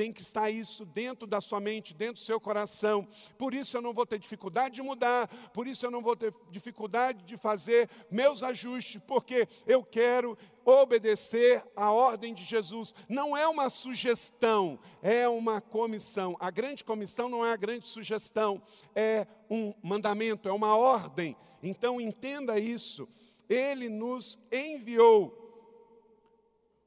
tem 0.00 0.14
que 0.14 0.22
estar 0.22 0.48
isso 0.48 0.86
dentro 0.86 1.26
da 1.26 1.42
sua 1.42 1.60
mente, 1.60 1.92
dentro 1.92 2.14
do 2.14 2.20
seu 2.20 2.40
coração. 2.40 3.06
Por 3.36 3.52
isso 3.52 3.76
eu 3.76 3.82
não 3.82 3.92
vou 3.92 4.06
ter 4.06 4.18
dificuldade 4.18 4.76
de 4.76 4.80
mudar, 4.80 5.28
por 5.52 5.66
isso 5.66 5.84
eu 5.84 5.90
não 5.90 6.00
vou 6.00 6.16
ter 6.16 6.32
dificuldade 6.50 7.22
de 7.22 7.36
fazer 7.36 7.86
meus 8.10 8.42
ajustes, 8.42 8.98
porque 9.06 9.46
eu 9.66 9.84
quero 9.84 10.38
obedecer 10.64 11.62
à 11.76 11.92
ordem 11.92 12.32
de 12.32 12.44
Jesus. 12.44 12.94
Não 13.10 13.36
é 13.36 13.46
uma 13.46 13.68
sugestão, 13.68 14.78
é 15.02 15.28
uma 15.28 15.60
comissão. 15.60 16.34
A 16.40 16.50
grande 16.50 16.82
comissão 16.82 17.28
não 17.28 17.44
é 17.44 17.52
a 17.52 17.56
grande 17.58 17.86
sugestão, 17.86 18.62
é 18.94 19.26
um 19.50 19.74
mandamento, 19.82 20.48
é 20.48 20.52
uma 20.52 20.74
ordem. 20.74 21.36
Então 21.62 22.00
entenda 22.00 22.58
isso. 22.58 23.06
Ele 23.50 23.90
nos 23.90 24.38
enviou. 24.50 25.36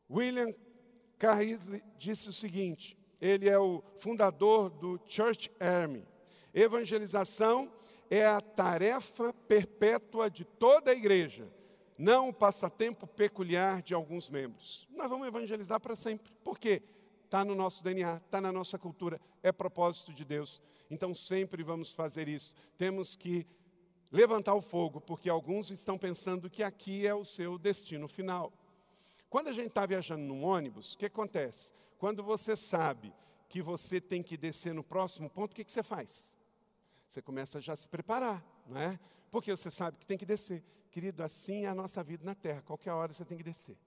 William 0.10 0.52
Carrisley 1.20 1.84
disse 1.98 2.28
o 2.28 2.34
seguinte: 2.34 2.98
ele 3.24 3.48
é 3.48 3.58
o 3.58 3.82
fundador 3.96 4.70
do 4.70 5.00
Church 5.08 5.50
Army. 5.58 6.06
Evangelização 6.54 7.72
é 8.10 8.26
a 8.26 8.42
tarefa 8.42 9.34
perpétua 9.48 10.30
de 10.30 10.44
toda 10.44 10.92
a 10.92 10.94
igreja, 10.94 11.50
não 11.98 12.28
o 12.28 12.34
passatempo 12.34 13.08
peculiar 13.08 13.82
de 13.82 13.94
alguns 13.94 14.30
membros. 14.30 14.90
Nós 14.92 15.10
vamos 15.10 15.26
evangelizar 15.26 15.80
para 15.80 15.96
sempre. 15.96 16.34
Por 16.44 16.60
quê? 16.60 16.84
Está 17.24 17.46
no 17.46 17.56
nosso 17.56 17.82
DNA, 17.82 18.18
está 18.18 18.42
na 18.42 18.52
nossa 18.52 18.78
cultura, 18.78 19.22
é 19.42 19.54
propósito 19.54 20.14
de 20.14 20.26
Deus. 20.26 20.62
Então 20.92 21.16
sempre 21.16 21.64
vamos 21.64 21.94
fazer 21.94 22.28
isso. 22.28 22.54
Temos 22.78 23.16
que 23.16 23.48
levantar 24.12 24.54
o 24.54 24.62
fogo, 24.62 25.00
porque 25.00 25.30
alguns 25.30 25.72
estão 25.72 25.98
pensando 25.98 26.50
que 26.50 26.62
aqui 26.62 27.08
é 27.08 27.16
o 27.16 27.24
seu 27.24 27.58
destino 27.58 28.10
final. 28.10 28.52
Quando 29.30 29.48
a 29.48 29.54
gente 29.54 29.68
está 29.68 29.86
viajando 29.86 30.26
num 30.26 30.44
ônibus, 30.44 30.94
o 30.94 30.98
que 30.98 31.06
acontece? 31.06 31.74
Quando 32.04 32.22
você 32.22 32.54
sabe 32.54 33.14
que 33.48 33.62
você 33.62 34.02
tem 34.02 34.22
que 34.22 34.36
descer 34.36 34.74
no 34.74 34.84
próximo 34.84 35.30
ponto, 35.30 35.54
o 35.54 35.56
que, 35.56 35.64
que 35.64 35.72
você 35.72 35.82
faz? 35.82 36.36
Você 37.08 37.22
começa 37.22 37.60
a 37.60 37.62
já 37.62 37.78
se 37.78 37.88
preparar, 37.88 38.46
não 38.68 38.78
é? 38.78 39.00
Porque 39.32 39.50
você 39.50 39.72
sabe 39.72 39.98
que 39.98 40.06
tem 40.06 40.18
que 40.18 40.26
descer. 40.26 40.62
Querido, 40.92 41.24
assim 41.24 41.64
é 41.64 41.70
a 41.70 41.74
nossa 41.74 42.04
vida 42.04 42.26
na 42.26 42.36
terra, 42.36 42.62
qualquer 42.62 42.92
hora 42.92 43.14
você 43.14 43.24
tem 43.24 43.38
que 43.38 43.44
descer. 43.44 43.78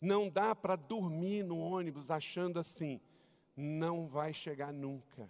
Não 0.00 0.30
dá 0.30 0.54
para 0.54 0.76
dormir 0.76 1.42
no 1.42 1.58
ônibus 1.58 2.12
achando 2.12 2.60
assim, 2.60 3.00
não 3.56 4.06
vai 4.06 4.32
chegar 4.32 4.72
nunca. 4.72 5.28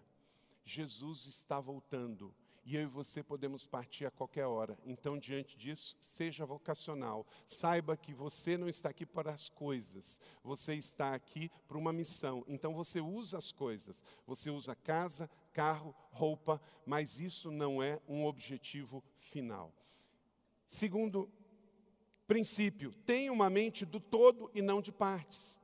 Jesus 0.63 1.25
está 1.25 1.59
voltando 1.61 2.35
e 2.71 2.77
eu 2.77 2.83
e 2.83 2.87
você 2.87 3.21
podemos 3.21 3.67
partir 3.67 4.07
a 4.07 4.13
qualquer 4.13 4.47
hora. 4.47 4.79
Então, 4.87 5.19
diante 5.19 5.59
disso, 5.59 5.97
seja 6.01 6.47
vocacional. 6.47 7.27
Saiba 7.45 7.97
que 7.97 8.15
você 8.15 8.57
não 8.57 8.69
está 8.69 8.91
aqui 8.91 9.05
para 9.05 9.33
as 9.33 9.49
coisas, 9.49 10.21
você 10.41 10.75
está 10.75 11.13
aqui 11.13 11.51
para 11.67 11.77
uma 11.77 11.93
missão. 11.93 12.45
Então, 12.47 12.73
você 12.73 13.01
usa 13.01 13.39
as 13.39 13.51
coisas. 13.51 14.05
Você 14.25 14.51
usa 14.51 14.77
casa, 14.77 15.29
carro, 15.53 15.93
roupa, 16.13 16.63
mas 16.87 17.19
isso 17.19 17.51
não 17.51 17.83
é 17.83 18.01
um 18.07 18.25
objetivo 18.25 19.03
final. 19.17 19.75
Segundo 20.69 21.29
princípio, 22.25 22.95
tenha 23.05 23.33
uma 23.33 23.51
mente 23.51 23.85
do 23.85 23.99
todo 23.99 24.49
e 24.55 24.63
não 24.63 24.81
de 24.81 24.93
partes. 24.93 25.59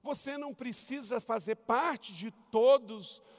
Você 0.00 0.38
não 0.38 0.54
precisa 0.54 1.20
fazer 1.20 1.56
parte 1.56 2.14
de 2.14 2.30
todos 2.30 3.16
os 3.16 3.32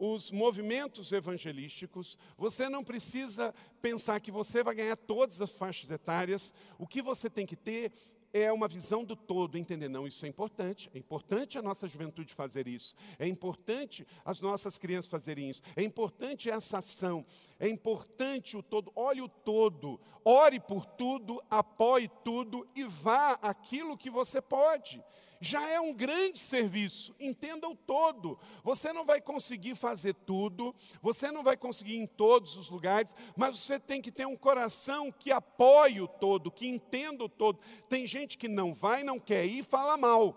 os 0.00 0.30
movimentos 0.30 1.12
evangelísticos, 1.12 2.16
você 2.38 2.70
não 2.70 2.82
precisa 2.82 3.54
pensar 3.82 4.18
que 4.18 4.30
você 4.30 4.62
vai 4.62 4.74
ganhar 4.74 4.96
todas 4.96 5.42
as 5.42 5.52
faixas 5.52 5.90
etárias, 5.90 6.54
o 6.78 6.86
que 6.86 7.02
você 7.02 7.28
tem 7.28 7.44
que 7.44 7.54
ter 7.54 7.92
é 8.32 8.50
uma 8.50 8.66
visão 8.66 9.04
do 9.04 9.14
todo, 9.14 9.58
entender, 9.58 9.88
não, 9.88 10.06
isso 10.06 10.24
é 10.24 10.28
importante, 10.28 10.88
é 10.94 10.98
importante 10.98 11.58
a 11.58 11.62
nossa 11.62 11.86
juventude 11.86 12.32
fazer 12.32 12.66
isso, 12.66 12.94
é 13.18 13.26
importante 13.26 14.06
as 14.24 14.40
nossas 14.40 14.78
crianças 14.78 15.10
fazerem 15.10 15.50
isso, 15.50 15.60
é 15.76 15.82
importante 15.82 16.48
essa 16.48 16.78
ação, 16.78 17.26
é 17.58 17.68
importante 17.68 18.56
o 18.56 18.62
todo, 18.62 18.90
olhe 18.96 19.20
o 19.20 19.28
todo, 19.28 20.00
ore 20.24 20.60
por 20.60 20.86
tudo, 20.86 21.42
apoie 21.50 22.08
tudo 22.24 22.66
e 22.74 22.84
vá 22.84 23.32
aquilo 23.42 23.98
que 23.98 24.08
você 24.08 24.40
pode 24.40 25.02
já 25.40 25.66
é 25.68 25.80
um 25.80 25.94
grande 25.94 26.38
serviço, 26.38 27.14
entenda 27.18 27.66
o 27.66 27.74
todo. 27.74 28.38
Você 28.62 28.92
não 28.92 29.06
vai 29.06 29.20
conseguir 29.22 29.74
fazer 29.74 30.12
tudo, 30.12 30.74
você 31.00 31.32
não 31.32 31.42
vai 31.42 31.56
conseguir 31.56 31.96
em 31.96 32.06
todos 32.06 32.56
os 32.58 32.68
lugares, 32.68 33.16
mas 33.34 33.58
você 33.58 33.80
tem 33.80 34.02
que 34.02 34.12
ter 34.12 34.26
um 34.26 34.36
coração 34.36 35.10
que 35.10 35.32
apoie 35.32 36.02
o 36.02 36.06
todo, 36.06 36.50
que 36.50 36.68
entenda 36.68 37.24
o 37.24 37.28
todo. 37.28 37.58
Tem 37.88 38.06
gente 38.06 38.36
que 38.36 38.48
não 38.48 38.74
vai, 38.74 39.02
não 39.02 39.18
quer 39.18 39.46
ir 39.46 39.64
fala 39.64 39.96
mal. 39.96 40.36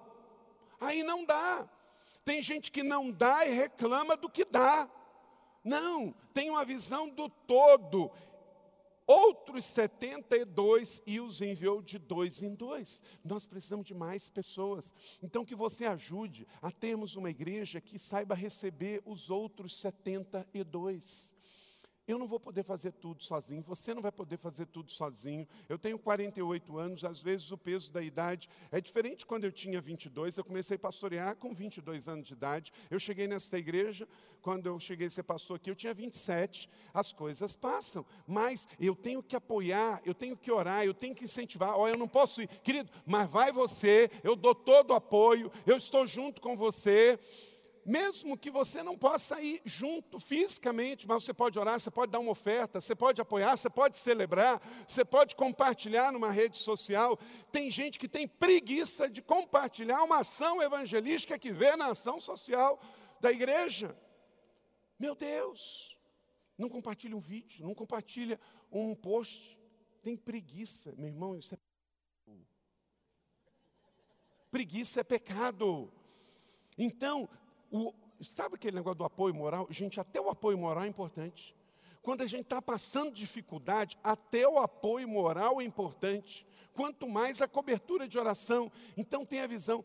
Aí 0.79 1.03
não 1.03 1.25
dá. 1.25 1.67
Tem 2.23 2.41
gente 2.41 2.71
que 2.71 2.81
não 2.81 3.11
dá 3.11 3.45
e 3.45 3.53
reclama 3.53 4.15
do 4.15 4.29
que 4.29 4.45
dá. 4.45 4.89
Não, 5.65 6.13
tem 6.33 6.49
uma 6.49 6.63
visão 6.63 7.09
do 7.09 7.27
todo 7.27 8.09
outros 9.05 9.65
72 9.65 11.01
e 11.05 11.19
os 11.19 11.41
enviou 11.41 11.81
de 11.81 11.97
dois 11.97 12.41
em 12.41 12.53
dois. 12.53 13.01
Nós 13.23 13.45
precisamos 13.45 13.85
de 13.85 13.93
mais 13.93 14.29
pessoas. 14.29 14.93
Então, 15.21 15.45
que 15.45 15.55
você 15.55 15.85
ajude 15.85 16.47
a 16.61 16.71
termos 16.71 17.15
uma 17.15 17.29
igreja 17.29 17.81
que 17.81 17.99
saiba 17.99 18.35
receber 18.35 19.01
os 19.05 19.29
outros 19.29 19.77
72. 19.77 21.32
Eu 22.05 22.19
não 22.19 22.27
vou 22.27 22.39
poder 22.39 22.63
fazer 22.63 22.91
tudo 22.91 23.23
sozinho, 23.23 23.63
você 23.63 23.93
não 23.93 24.01
vai 24.01 24.11
poder 24.11 24.37
fazer 24.37 24.65
tudo 24.65 24.91
sozinho. 24.91 25.47
Eu 25.69 25.77
tenho 25.77 25.97
48 25.97 26.77
anos, 26.77 27.05
às 27.05 27.21
vezes 27.21 27.49
o 27.49 27.57
peso 27.57 27.93
da 27.93 28.01
idade 28.01 28.49
é 28.71 28.81
diferente 28.81 29.25
quando 29.25 29.45
eu 29.45 29.51
tinha 29.53 29.79
22. 29.79 30.37
Eu 30.37 30.43
comecei 30.43 30.75
a 30.75 30.79
pastorear 30.79 31.37
com 31.37 31.53
22 31.53 32.09
anos 32.09 32.27
de 32.27 32.33
idade. 32.33 32.73
Eu 32.91 32.99
cheguei 32.99 33.25
nesta 33.25 33.57
igreja, 33.57 34.05
quando 34.41 34.65
eu 34.65 34.77
cheguei 34.81 35.07
a 35.07 35.09
ser 35.09 35.23
pastor 35.23 35.55
aqui, 35.55 35.69
eu 35.69 35.75
tinha 35.75 35.93
27. 35.93 36.69
As 36.93 37.13
coisas 37.13 37.55
passam, 37.55 38.05
mas 38.27 38.67
eu 38.77 38.95
tenho 38.95 39.23
que 39.23 39.37
apoiar, 39.37 40.01
eu 40.03 40.13
tenho 40.13 40.35
que 40.35 40.51
orar, 40.51 40.83
eu 40.83 40.93
tenho 40.93 41.15
que 41.15 41.23
incentivar. 41.23 41.77
Olha, 41.77 41.93
eu 41.93 41.97
não 41.97 42.09
posso 42.09 42.41
ir, 42.41 42.47
querido, 42.47 42.91
mas 43.05 43.29
vai 43.29 43.49
você, 43.53 44.11
eu 44.23 44.35
dou 44.35 44.53
todo 44.53 44.91
o 44.91 44.95
apoio, 44.95 45.49
eu 45.65 45.77
estou 45.77 46.05
junto 46.05 46.41
com 46.41 46.57
você 46.57 47.17
mesmo 47.85 48.37
que 48.37 48.49
você 48.49 48.81
não 48.81 48.97
possa 48.97 49.41
ir 49.41 49.61
junto 49.65 50.19
fisicamente, 50.19 51.07
mas 51.07 51.23
você 51.23 51.33
pode 51.33 51.59
orar, 51.59 51.79
você 51.79 51.91
pode 51.91 52.11
dar 52.11 52.19
uma 52.19 52.31
oferta, 52.31 52.79
você 52.79 52.95
pode 52.95 53.21
apoiar, 53.21 53.57
você 53.57 53.69
pode 53.69 53.97
celebrar, 53.97 54.61
você 54.87 55.03
pode 55.03 55.35
compartilhar 55.35 56.11
numa 56.11 56.31
rede 56.31 56.57
social. 56.57 57.17
Tem 57.51 57.69
gente 57.69 57.99
que 57.99 58.07
tem 58.07 58.27
preguiça 58.27 59.09
de 59.09 59.21
compartilhar 59.21 60.03
uma 60.03 60.19
ação 60.19 60.61
evangelística 60.61 61.37
que 61.37 61.51
vê 61.51 61.75
na 61.75 61.87
ação 61.87 62.19
social 62.19 62.79
da 63.19 63.31
igreja. 63.31 63.97
Meu 64.97 65.15
Deus, 65.15 65.97
não 66.57 66.69
compartilha 66.69 67.15
um 67.15 67.21
vídeo, 67.21 67.65
não 67.65 67.73
compartilha 67.73 68.39
um 68.71 68.95
post. 68.95 69.59
Tem 70.01 70.15
preguiça, 70.17 70.93
meu 70.97 71.07
irmão, 71.07 71.37
isso 71.37 71.53
é 71.53 71.57
preguiça 74.53 74.99
é 74.99 75.03
pecado. 75.03 75.91
Então, 76.77 77.27
o, 77.73 77.91
sabe 78.21 78.55
aquele 78.55 78.77
negócio 78.77 78.99
do 78.99 79.03
apoio 79.03 79.33
moral? 79.33 79.67
Gente, 79.71 79.99
até 79.99 80.21
o 80.21 80.29
apoio 80.29 80.57
moral 80.57 80.83
é 80.83 80.87
importante. 80.87 81.55
Quando 82.03 82.21
a 82.21 82.27
gente 82.27 82.43
está 82.43 82.61
passando 82.61 83.11
dificuldade, 83.11 83.97
até 84.03 84.47
o 84.47 84.59
apoio 84.59 85.07
moral 85.07 85.59
é 85.59 85.63
importante. 85.63 86.45
Quanto 86.73 87.07
mais 87.09 87.41
a 87.41 87.47
cobertura 87.47 88.07
de 88.07 88.19
oração. 88.19 88.71
Então, 88.95 89.25
tem 89.25 89.41
a 89.41 89.47
visão. 89.47 89.83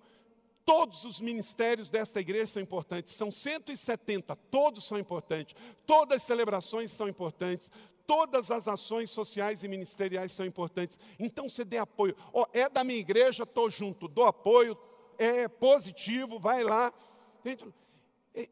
Todos 0.66 1.04
os 1.04 1.18
ministérios 1.18 1.90
dessa 1.90 2.20
igreja 2.20 2.48
são 2.48 2.62
importantes, 2.62 3.14
são 3.14 3.30
170, 3.30 4.36
todos 4.50 4.84
são 4.84 4.98
importantes, 4.98 5.54
todas 5.86 6.16
as 6.16 6.22
celebrações 6.24 6.90
são 6.90 7.08
importantes, 7.08 7.72
todas 8.06 8.50
as 8.50 8.68
ações 8.68 9.10
sociais 9.10 9.62
e 9.62 9.68
ministeriais 9.68 10.30
são 10.32 10.44
importantes. 10.44 10.98
Então 11.18 11.48
você 11.48 11.64
dê 11.64 11.78
apoio. 11.78 12.14
Oh, 12.34 12.44
é 12.52 12.68
da 12.68 12.84
minha 12.84 12.98
igreja, 12.98 13.44
estou 13.44 13.70
junto, 13.70 14.08
dou 14.08 14.26
apoio, 14.26 14.76
é 15.16 15.48
positivo, 15.48 16.38
vai 16.38 16.62
lá. 16.62 16.92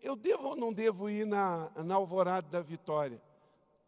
Eu 0.03 0.17
devo 0.17 0.49
ou 0.49 0.57
não 0.57 0.73
devo 0.73 1.09
ir 1.09 1.27
na, 1.27 1.71
na 1.85 1.95
Alvorada 1.95 2.49
da 2.49 2.61
Vitória? 2.61 3.21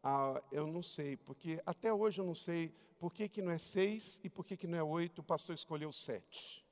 Ah, 0.03 0.43
eu 0.53 0.67
não 0.67 0.83
sei, 0.83 1.17
porque 1.17 1.61
até 1.67 1.93
hoje 1.93 2.21
eu 2.21 2.27
não 2.27 2.35
sei 2.35 2.73
por 2.99 3.13
que, 3.13 3.29
que 3.29 3.43
não 3.43 3.53
é 3.53 3.59
seis 3.59 4.21
e 4.23 4.31
por 4.31 4.45
que, 4.45 4.57
que 4.57 4.67
não 4.67 4.79
é 4.79 4.83
oito, 4.83 5.21
o 5.21 5.25
pastor 5.25 5.55
escolheu 5.55 5.93
sete. 5.93 6.65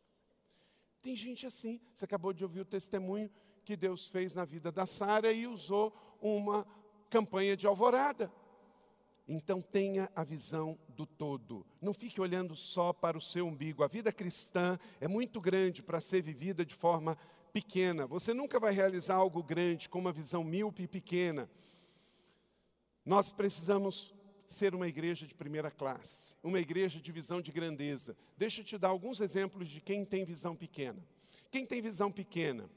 Tem 1.02 1.14
gente 1.14 1.46
assim, 1.46 1.80
você 1.92 2.04
acabou 2.04 2.32
de 2.32 2.42
ouvir 2.44 2.60
o 2.60 2.64
testemunho 2.64 3.30
que 3.64 3.76
Deus 3.76 4.08
fez 4.08 4.34
na 4.34 4.44
vida 4.44 4.70
da 4.70 4.86
Sara 4.86 5.32
e 5.32 5.46
usou 5.46 5.92
uma 6.20 6.66
campanha 7.10 7.56
de 7.56 7.66
alvorada. 7.66 8.32
Então 9.28 9.60
tenha 9.60 10.10
a 10.14 10.22
visão 10.22 10.78
do 10.88 11.04
todo. 11.04 11.66
Não 11.80 11.92
fique 11.92 12.20
olhando 12.20 12.54
só 12.54 12.92
para 12.92 13.18
o 13.18 13.20
seu 13.20 13.46
umbigo. 13.46 13.82
A 13.82 13.88
vida 13.88 14.12
cristã 14.12 14.78
é 15.00 15.08
muito 15.08 15.40
grande 15.40 15.82
para 15.82 16.00
ser 16.00 16.22
vivida 16.22 16.64
de 16.64 16.74
forma 16.74 17.18
pequena. 17.56 18.06
Você 18.06 18.34
nunca 18.34 18.60
vai 18.60 18.70
realizar 18.70 19.14
algo 19.14 19.42
grande 19.42 19.88
com 19.88 19.98
uma 19.98 20.12
visão 20.12 20.44
míope 20.44 20.82
e 20.82 20.86
pequena. 20.86 21.48
Nós 23.02 23.32
precisamos 23.32 24.14
ser 24.46 24.74
uma 24.74 24.86
igreja 24.86 25.26
de 25.26 25.34
primeira 25.34 25.70
classe, 25.70 26.36
uma 26.42 26.60
igreja 26.60 27.00
de 27.00 27.10
visão 27.10 27.40
de 27.40 27.50
grandeza. 27.50 28.14
Deixa 28.36 28.60
eu 28.60 28.64
te 28.64 28.76
dar 28.76 28.88
alguns 28.88 29.22
exemplos 29.22 29.70
de 29.70 29.80
quem 29.80 30.04
tem 30.04 30.22
visão 30.22 30.54
pequena. 30.54 31.02
Quem 31.50 31.64
tem 31.64 31.80
visão 31.80 32.12
pequena 32.12 32.68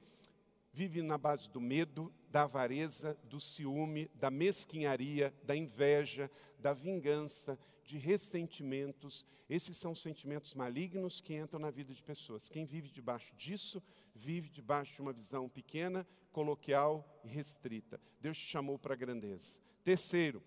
vive 0.72 1.02
na 1.02 1.18
base 1.18 1.50
do 1.50 1.60
medo, 1.60 2.10
da 2.30 2.44
avareza, 2.44 3.18
do 3.26 3.38
ciúme, 3.38 4.10
da 4.15 4.32
mesquinharia, 4.32 5.34
da 5.44 5.58
inveja, 5.58 6.32
da 6.58 6.72
vingança, 6.72 7.60
de 7.84 7.98
ressentimentos. 7.98 9.26
Esses 9.50 9.76
são 9.76 9.94
sentimentos 9.94 10.54
malignos 10.54 11.20
que 11.20 11.36
entram 11.36 11.60
na 11.60 11.70
vida 11.70 11.94
de 11.94 12.02
pessoas. 12.02 12.48
Quem 12.48 12.63
vive 12.63 12.89
debaixo 12.89 13.36
disso, 13.36 13.82
vive 14.19 14.49
debaixo 14.49 14.95
de 14.95 15.01
uma 15.01 15.13
visão 15.13 15.47
pequena, 15.47 16.05
coloquial 16.32 17.21
e 17.23 17.27
restrita. 17.27 17.99
Deus 18.19 18.38
te 18.38 18.45
chamou 18.45 18.77
para 18.77 18.93
a 18.93 18.97
grandeza. 18.97 19.62
Terceiro, 19.84 20.43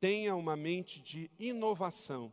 tenha 0.00 0.34
uma 0.34 0.56
mente 0.56 1.00
de 1.00 1.30
inovação 1.38 2.32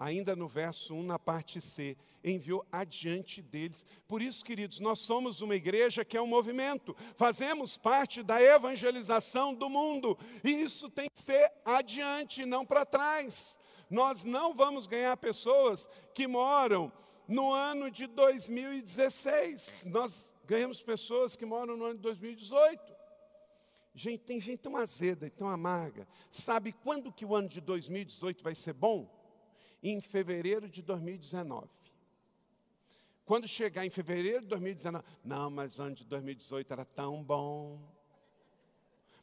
ainda 0.00 0.34
no 0.34 0.48
verso 0.48 0.94
1, 0.94 1.02
na 1.02 1.18
parte 1.18 1.60
C, 1.60 1.94
enviou 2.24 2.66
adiante 2.72 3.42
deles. 3.42 3.84
Por 4.08 4.22
isso, 4.22 4.42
queridos, 4.42 4.80
nós 4.80 5.00
somos 5.00 5.42
uma 5.42 5.54
igreja 5.54 6.06
que 6.06 6.16
é 6.16 6.22
um 6.22 6.26
movimento, 6.26 6.96
fazemos 7.16 7.76
parte 7.76 8.22
da 8.22 8.40
evangelização 8.40 9.54
do 9.54 9.68
mundo, 9.68 10.18
e 10.42 10.50
isso 10.50 10.88
tem 10.88 11.06
que 11.12 11.20
ser 11.20 11.52
adiante, 11.66 12.46
não 12.46 12.64
para 12.64 12.86
trás. 12.86 13.58
Nós 13.90 14.24
não 14.24 14.54
vamos 14.54 14.86
ganhar 14.86 15.14
pessoas 15.18 15.86
que 16.14 16.26
moram 16.26 16.90
no 17.30 17.52
ano 17.52 17.90
de 17.90 18.06
2016, 18.06 19.86
nós 19.86 20.34
ganhamos 20.44 20.82
pessoas 20.82 21.34
que 21.36 21.46
moram 21.46 21.76
no 21.76 21.84
ano 21.84 21.94
de 21.94 22.02
2018. 22.02 23.00
Gente, 23.94 24.24
tem 24.24 24.38
gente 24.38 24.58
tão 24.58 24.76
azeda 24.76 25.26
e 25.26 25.30
tão 25.30 25.48
amarga. 25.48 26.06
Sabe 26.30 26.72
quando 26.72 27.12
que 27.12 27.24
o 27.24 27.34
ano 27.34 27.48
de 27.48 27.60
2018 27.60 28.44
vai 28.44 28.54
ser 28.54 28.74
bom? 28.74 29.20
em 29.82 30.00
fevereiro 30.00 30.68
de 30.68 30.82
2019. 30.82 31.68
Quando 33.24 33.46
chegar 33.46 33.86
em 33.86 33.90
fevereiro 33.90 34.42
de 34.42 34.48
2019, 34.48 35.04
não, 35.24 35.50
mas 35.50 35.78
o 35.78 35.82
ano 35.82 35.94
de 35.94 36.04
2018 36.04 36.72
era 36.72 36.84
tão 36.84 37.22
bom. 37.22 37.80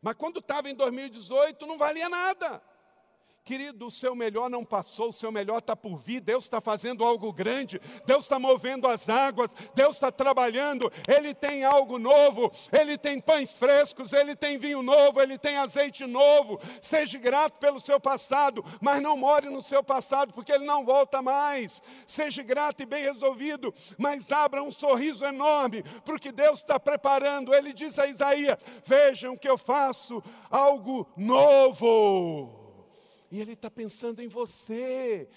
Mas 0.02 0.16
quando 0.16 0.40
estava 0.40 0.70
em 0.70 0.76
2018, 0.76 1.66
não 1.66 1.78
valia 1.78 2.08
nada. 2.08 2.62
Querido, 3.48 3.86
o 3.86 3.92
seu 3.92 4.14
melhor 4.14 4.50
não 4.50 4.66
passou, 4.66 5.08
o 5.08 5.14
seu 5.14 5.32
melhor 5.32 5.60
está 5.60 5.74
por 5.74 5.98
vir. 6.00 6.20
Deus 6.20 6.44
está 6.44 6.60
fazendo 6.60 7.02
algo 7.02 7.32
grande, 7.32 7.80
Deus 8.06 8.26
está 8.26 8.38
movendo 8.38 8.86
as 8.86 9.08
águas, 9.08 9.56
Deus 9.74 9.96
está 9.96 10.12
trabalhando. 10.12 10.92
Ele 11.08 11.34
tem 11.34 11.64
algo 11.64 11.98
novo, 11.98 12.52
Ele 12.78 12.98
tem 12.98 13.22
pães 13.22 13.54
frescos, 13.54 14.12
Ele 14.12 14.36
tem 14.36 14.58
vinho 14.58 14.84
novo, 14.84 15.22
Ele 15.22 15.38
tem 15.38 15.56
azeite 15.56 16.06
novo. 16.06 16.60
Seja 16.82 17.18
grato 17.18 17.58
pelo 17.58 17.80
seu 17.80 18.02
passado, 18.02 18.66
mas 18.82 19.02
não 19.02 19.16
more 19.16 19.48
no 19.48 19.62
seu 19.62 19.82
passado, 19.82 20.34
porque 20.34 20.52
Ele 20.52 20.66
não 20.66 20.84
volta 20.84 21.22
mais. 21.22 21.82
Seja 22.06 22.44
grato 22.44 22.84
e 22.84 22.86
bem 22.86 23.04
resolvido, 23.04 23.74
mas 23.98 24.30
abra 24.30 24.62
um 24.62 24.74
sorriso 24.74 25.24
enorme, 25.24 25.84
porque 26.04 26.34
Deus 26.34 26.60
está 26.60 26.78
preparando. 26.78 27.56
Ele 27.56 27.72
diz 27.72 27.98
a 27.98 28.08
Isaías: 28.08 28.58
Vejam 28.86 29.38
que 29.38 29.48
eu 29.48 29.58
faço 29.58 30.22
algo 30.52 31.08
novo. 31.16 32.57
E 33.32 33.42
Ele 33.42 33.54
está 33.54 33.70
pensando 33.70 34.22
em 34.22 34.28
você. 34.28 35.28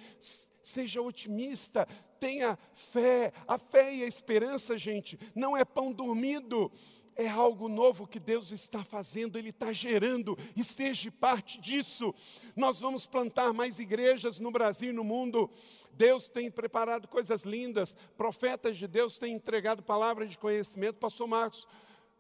Seja 0.62 1.02
otimista, 1.02 1.86
tenha 2.18 2.58
fé. 2.74 3.32
A 3.48 3.58
fé 3.58 3.94
e 3.94 4.04
a 4.04 4.06
esperança, 4.06 4.78
gente, 4.78 5.18
não 5.34 5.56
é 5.56 5.64
pão 5.64 5.92
dormido. 5.92 6.70
É 7.16 7.28
algo 7.28 7.68
novo 7.68 8.06
que 8.06 8.18
Deus 8.18 8.50
está 8.50 8.82
fazendo, 8.82 9.36
Ele 9.36 9.50
está 9.50 9.72
gerando, 9.74 10.38
e 10.56 10.64
seja 10.64 11.12
parte 11.12 11.60
disso. 11.60 12.14
Nós 12.56 12.80
vamos 12.80 13.06
plantar 13.06 13.52
mais 13.52 13.78
igrejas 13.78 14.40
no 14.40 14.50
Brasil 14.50 14.88
e 14.88 14.94
no 14.94 15.04
mundo. 15.04 15.50
Deus 15.92 16.28
tem 16.28 16.50
preparado 16.50 17.08
coisas 17.08 17.42
lindas, 17.42 17.94
profetas 18.16 18.78
de 18.78 18.86
Deus 18.86 19.18
têm 19.18 19.34
entregado 19.34 19.82
palavras 19.82 20.30
de 20.30 20.38
conhecimento. 20.38 20.96
Pastor 20.96 21.26
Marcos, 21.26 21.68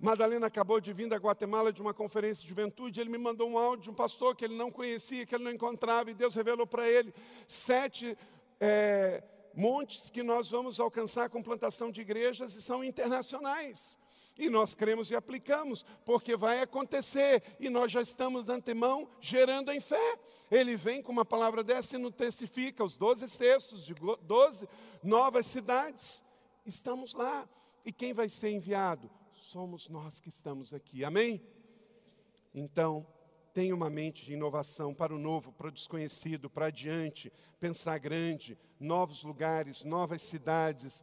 Madalena 0.00 0.46
acabou 0.46 0.80
de 0.80 0.94
vir 0.94 1.08
da 1.08 1.16
Guatemala 1.16 1.70
de 1.70 1.82
uma 1.82 1.92
conferência 1.92 2.42
de 2.42 2.48
juventude. 2.48 2.98
Ele 2.98 3.10
me 3.10 3.18
mandou 3.18 3.50
um 3.50 3.58
áudio 3.58 3.82
de 3.84 3.90
um 3.90 3.94
pastor 3.94 4.34
que 4.34 4.46
ele 4.46 4.56
não 4.56 4.70
conhecia, 4.70 5.26
que 5.26 5.34
ele 5.34 5.44
não 5.44 5.50
encontrava, 5.50 6.10
e 6.10 6.14
Deus 6.14 6.34
revelou 6.34 6.66
para 6.66 6.88
ele 6.88 7.12
sete 7.46 8.16
é, 8.58 9.22
montes 9.54 10.08
que 10.08 10.22
nós 10.22 10.50
vamos 10.50 10.80
alcançar 10.80 11.28
com 11.28 11.42
plantação 11.42 11.90
de 11.90 12.00
igrejas 12.00 12.54
e 12.54 12.62
são 12.62 12.82
internacionais. 12.82 13.98
E 14.38 14.48
nós 14.48 14.74
cremos 14.74 15.10
e 15.10 15.14
aplicamos, 15.14 15.84
porque 16.02 16.34
vai 16.34 16.62
acontecer, 16.62 17.42
e 17.60 17.68
nós 17.68 17.92
já 17.92 18.00
estamos 18.00 18.46
de 18.46 18.52
antemão 18.52 19.06
gerando 19.20 19.70
em 19.70 19.80
fé. 19.80 20.18
Ele 20.50 20.76
vem 20.76 21.02
com 21.02 21.12
uma 21.12 21.26
palavra 21.26 21.62
dessa 21.62 21.96
e 21.96 21.98
nos 21.98 22.14
testifica 22.14 22.82
os 22.82 22.96
doze 22.96 23.28
cestos 23.28 23.84
de 23.84 23.92
doze 24.22 24.66
novas 25.02 25.44
cidades. 25.44 26.24
Estamos 26.64 27.12
lá. 27.12 27.46
E 27.84 27.92
quem 27.92 28.14
vai 28.14 28.30
ser 28.30 28.50
enviado? 28.50 29.10
Somos 29.40 29.88
nós 29.88 30.20
que 30.20 30.28
estamos 30.28 30.74
aqui. 30.74 31.04
Amém? 31.04 31.42
Então, 32.54 33.06
tenha 33.54 33.74
uma 33.74 33.88
mente 33.88 34.24
de 34.24 34.34
inovação 34.34 34.94
para 34.94 35.14
o 35.14 35.18
novo, 35.18 35.52
para 35.52 35.68
o 35.68 35.72
desconhecido, 35.72 36.50
para 36.50 36.66
adiante, 36.66 37.32
pensar 37.58 37.98
grande, 37.98 38.58
novos 38.78 39.22
lugares, 39.24 39.84
novas 39.84 40.22
cidades, 40.22 41.02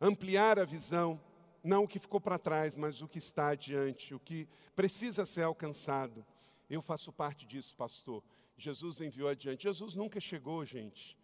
ampliar 0.00 0.58
a 0.58 0.64
visão, 0.64 1.20
não 1.62 1.84
o 1.84 1.88
que 1.88 1.98
ficou 1.98 2.20
para 2.20 2.38
trás, 2.38 2.76
mas 2.76 3.02
o 3.02 3.08
que 3.08 3.18
está 3.18 3.48
adiante, 3.48 4.14
o 4.14 4.20
que 4.20 4.48
precisa 4.76 5.26
ser 5.26 5.42
alcançado. 5.42 6.24
Eu 6.70 6.80
faço 6.80 7.12
parte 7.12 7.44
disso, 7.44 7.76
pastor. 7.76 8.22
Jesus 8.56 9.00
enviou 9.00 9.28
adiante. 9.28 9.64
Jesus 9.64 9.94
nunca 9.94 10.20
chegou, 10.20 10.64
gente, 10.64 11.18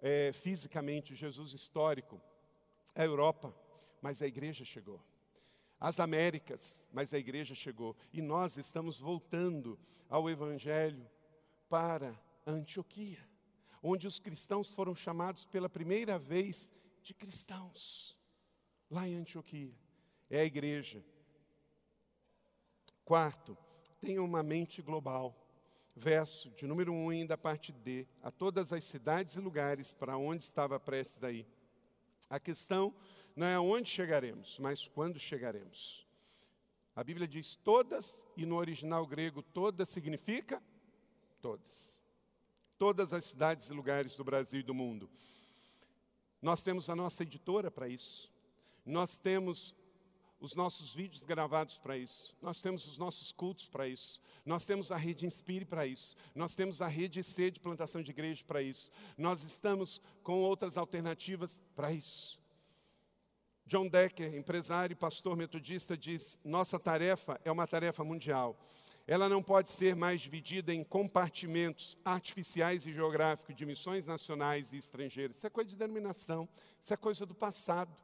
é, 0.00 0.32
fisicamente, 0.32 1.14
Jesus 1.14 1.52
histórico, 1.52 2.20
à 2.94 3.04
Europa, 3.04 3.54
mas 4.02 4.20
a 4.20 4.26
igreja 4.26 4.64
chegou 4.64 5.00
as 5.80 5.98
Américas, 5.98 6.88
mas 6.92 7.14
a 7.14 7.18
igreja 7.18 7.54
chegou. 7.54 7.96
E 8.12 8.20
nós 8.20 8.58
estamos 8.58 9.00
voltando 9.00 9.78
ao 10.08 10.28
Evangelho 10.28 11.08
para 11.68 12.20
Antioquia, 12.46 13.26
onde 13.82 14.06
os 14.06 14.18
cristãos 14.18 14.68
foram 14.68 14.94
chamados 14.94 15.44
pela 15.46 15.70
primeira 15.70 16.18
vez 16.18 16.70
de 17.02 17.14
cristãos, 17.14 18.18
lá 18.90 19.08
em 19.08 19.16
Antioquia. 19.16 19.74
É 20.28 20.40
a 20.40 20.44
igreja. 20.44 21.02
Quarto, 23.04 23.56
tenha 24.00 24.22
uma 24.22 24.42
mente 24.42 24.82
global. 24.82 25.34
Verso 25.96 26.50
de 26.50 26.66
número 26.66 26.92
1 26.92 27.12
um, 27.12 27.26
da 27.26 27.36
parte 27.36 27.72
D, 27.72 28.06
a 28.22 28.30
todas 28.30 28.72
as 28.72 28.84
cidades 28.84 29.34
e 29.34 29.40
lugares 29.40 29.92
para 29.92 30.16
onde 30.16 30.44
estava 30.44 30.78
prestes 30.78 31.20
ir. 31.30 31.46
A 32.28 32.38
questão 32.38 32.94
não 33.34 33.46
é 33.46 33.54
aonde 33.54 33.88
chegaremos, 33.88 34.58
mas 34.58 34.86
quando 34.86 35.18
chegaremos. 35.18 36.06
A 36.94 37.04
Bíblia 37.04 37.26
diz 37.26 37.54
todas, 37.54 38.24
e 38.36 38.44
no 38.44 38.56
original 38.56 39.06
grego 39.06 39.42
todas 39.42 39.88
significa 39.88 40.62
todas. 41.40 42.02
Todas 42.78 43.12
as 43.12 43.24
cidades 43.24 43.68
e 43.68 43.72
lugares 43.72 44.16
do 44.16 44.24
Brasil 44.24 44.60
e 44.60 44.64
do 44.64 44.74
mundo. 44.74 45.08
Nós 46.42 46.62
temos 46.62 46.88
a 46.88 46.96
nossa 46.96 47.22
editora 47.22 47.70
para 47.70 47.88
isso. 47.88 48.32
Nós 48.84 49.18
temos 49.18 49.74
os 50.40 50.54
nossos 50.54 50.94
vídeos 50.94 51.22
gravados 51.22 51.76
para 51.76 51.98
isso. 51.98 52.34
Nós 52.40 52.60
temos 52.62 52.86
os 52.86 52.96
nossos 52.96 53.30
cultos 53.30 53.68
para 53.68 53.86
isso. 53.86 54.20
Nós 54.44 54.64
temos 54.64 54.90
a 54.90 54.96
rede 54.96 55.26
Inspire 55.26 55.66
para 55.66 55.86
isso. 55.86 56.16
Nós 56.34 56.54
temos 56.54 56.80
a 56.80 56.86
rede 56.86 57.22
C 57.22 57.50
de 57.50 57.60
plantação 57.60 58.02
de 58.02 58.10
igreja 58.10 58.42
para 58.44 58.62
isso. 58.62 58.90
Nós 59.18 59.44
estamos 59.44 60.00
com 60.22 60.40
outras 60.40 60.78
alternativas 60.78 61.60
para 61.76 61.92
isso. 61.92 62.39
John 63.70 63.86
Decker, 63.86 64.34
empresário 64.34 64.94
e 64.94 64.96
pastor 64.96 65.36
metodista, 65.36 65.96
diz: 65.96 66.36
nossa 66.44 66.76
tarefa 66.76 67.40
é 67.44 67.52
uma 67.52 67.68
tarefa 67.68 68.02
mundial. 68.02 68.58
Ela 69.06 69.28
não 69.28 69.40
pode 69.40 69.70
ser 69.70 69.94
mais 69.94 70.20
dividida 70.20 70.74
em 70.74 70.82
compartimentos 70.82 71.96
artificiais 72.04 72.84
e 72.84 72.92
geográficos 72.92 73.54
de 73.54 73.64
missões 73.64 74.06
nacionais 74.06 74.72
e 74.72 74.76
estrangeiras. 74.76 75.36
Isso 75.36 75.46
é 75.46 75.50
coisa 75.50 75.70
de 75.70 75.76
denominação, 75.76 76.48
isso 76.82 76.92
é 76.92 76.96
coisa 76.96 77.24
do 77.24 77.32
passado. 77.32 77.96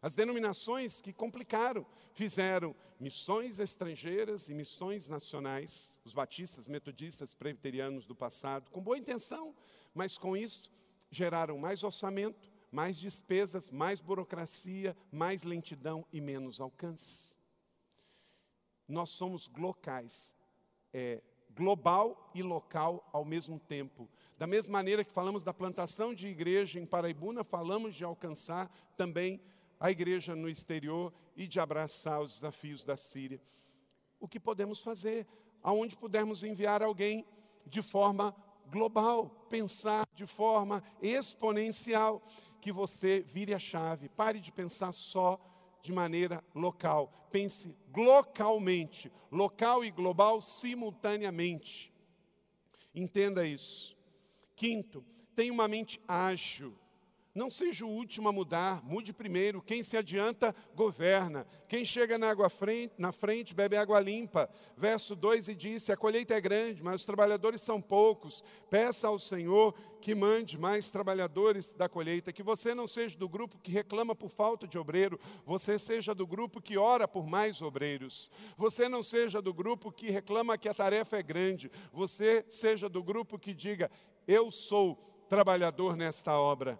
As 0.00 0.14
denominações 0.14 1.00
que 1.00 1.12
complicaram, 1.12 1.84
fizeram 2.12 2.72
missões 3.00 3.58
estrangeiras 3.58 4.48
e 4.48 4.54
missões 4.54 5.08
nacionais, 5.08 5.98
os 6.04 6.14
batistas, 6.14 6.68
metodistas, 6.68 7.34
presbiterianos 7.34 8.06
do 8.06 8.14
passado, 8.14 8.70
com 8.70 8.80
boa 8.80 8.96
intenção, 8.96 9.56
mas 9.92 10.16
com 10.16 10.36
isso 10.36 10.70
geraram 11.10 11.58
mais 11.58 11.82
orçamento, 11.82 12.53
mais 12.74 12.98
despesas, 12.98 13.70
mais 13.70 14.00
burocracia, 14.00 14.96
mais 15.12 15.44
lentidão 15.44 16.04
e 16.12 16.20
menos 16.20 16.60
alcance. 16.60 17.38
Nós 18.88 19.10
somos 19.10 19.48
locais, 19.56 20.34
é, 20.92 21.22
global 21.54 22.32
e 22.34 22.42
local 22.42 23.08
ao 23.12 23.24
mesmo 23.24 23.60
tempo. 23.60 24.10
Da 24.36 24.44
mesma 24.44 24.72
maneira 24.72 25.04
que 25.04 25.12
falamos 25.12 25.44
da 25.44 25.54
plantação 25.54 26.12
de 26.12 26.26
igreja 26.26 26.80
em 26.80 26.84
Paraibuna, 26.84 27.44
falamos 27.44 27.94
de 27.94 28.02
alcançar 28.02 28.68
também 28.96 29.40
a 29.78 29.92
igreja 29.92 30.34
no 30.34 30.48
exterior 30.48 31.14
e 31.36 31.46
de 31.46 31.60
abraçar 31.60 32.20
os 32.20 32.32
desafios 32.32 32.84
da 32.84 32.96
Síria. 32.96 33.40
O 34.18 34.26
que 34.26 34.40
podemos 34.40 34.80
fazer? 34.80 35.28
Aonde 35.62 35.96
pudermos 35.96 36.42
enviar 36.42 36.82
alguém 36.82 37.24
de 37.64 37.80
forma 37.82 38.34
global, 38.66 39.46
pensar 39.48 40.04
de 40.14 40.26
forma 40.26 40.82
exponencial, 41.00 42.20
que 42.64 42.72
você 42.72 43.20
vire 43.20 43.52
a 43.52 43.58
chave, 43.58 44.08
pare 44.08 44.40
de 44.40 44.50
pensar 44.50 44.90
só 44.92 45.38
de 45.82 45.92
maneira 45.92 46.42
local, 46.54 47.12
pense 47.30 47.76
localmente, 47.94 49.12
local 49.30 49.84
e 49.84 49.90
global 49.90 50.40
simultaneamente. 50.40 51.92
Entenda 52.94 53.46
isso. 53.46 53.94
Quinto, 54.56 55.04
tenha 55.36 55.52
uma 55.52 55.68
mente 55.68 56.00
ágil. 56.08 56.74
Não 57.34 57.50
seja 57.50 57.84
o 57.84 57.88
último 57.88 58.28
a 58.28 58.32
mudar, 58.32 58.80
mude 58.84 59.12
primeiro. 59.12 59.60
Quem 59.60 59.82
se 59.82 59.96
adianta, 59.96 60.54
governa. 60.72 61.44
Quem 61.66 61.84
chega 61.84 62.16
na, 62.16 62.30
água 62.30 62.48
frente, 62.48 62.94
na 62.96 63.10
frente, 63.10 63.52
bebe 63.52 63.76
água 63.76 63.98
limpa. 63.98 64.48
Verso 64.76 65.16
2 65.16 65.48
e 65.48 65.54
disse: 65.56 65.90
A 65.90 65.96
colheita 65.96 66.32
é 66.32 66.40
grande, 66.40 66.80
mas 66.80 67.00
os 67.00 67.04
trabalhadores 67.04 67.60
são 67.60 67.82
poucos. 67.82 68.44
Peça 68.70 69.08
ao 69.08 69.18
Senhor 69.18 69.74
que 70.00 70.14
mande 70.14 70.56
mais 70.56 70.92
trabalhadores 70.92 71.74
da 71.74 71.88
colheita. 71.88 72.32
Que 72.32 72.42
você 72.42 72.72
não 72.72 72.86
seja 72.86 73.18
do 73.18 73.28
grupo 73.28 73.58
que 73.58 73.72
reclama 73.72 74.14
por 74.14 74.28
falta 74.28 74.68
de 74.68 74.78
obreiro, 74.78 75.18
você 75.44 75.76
seja 75.76 76.14
do 76.14 76.28
grupo 76.28 76.62
que 76.62 76.78
ora 76.78 77.08
por 77.08 77.26
mais 77.26 77.60
obreiros. 77.60 78.30
Você 78.56 78.88
não 78.88 79.02
seja 79.02 79.42
do 79.42 79.52
grupo 79.52 79.90
que 79.90 80.08
reclama 80.08 80.56
que 80.56 80.68
a 80.68 80.74
tarefa 80.74 81.18
é 81.18 81.22
grande, 81.22 81.68
você 81.92 82.46
seja 82.48 82.88
do 82.88 83.02
grupo 83.02 83.40
que 83.40 83.52
diga: 83.52 83.90
Eu 84.24 84.52
sou 84.52 84.94
trabalhador 85.28 85.96
nesta 85.96 86.38
obra. 86.38 86.78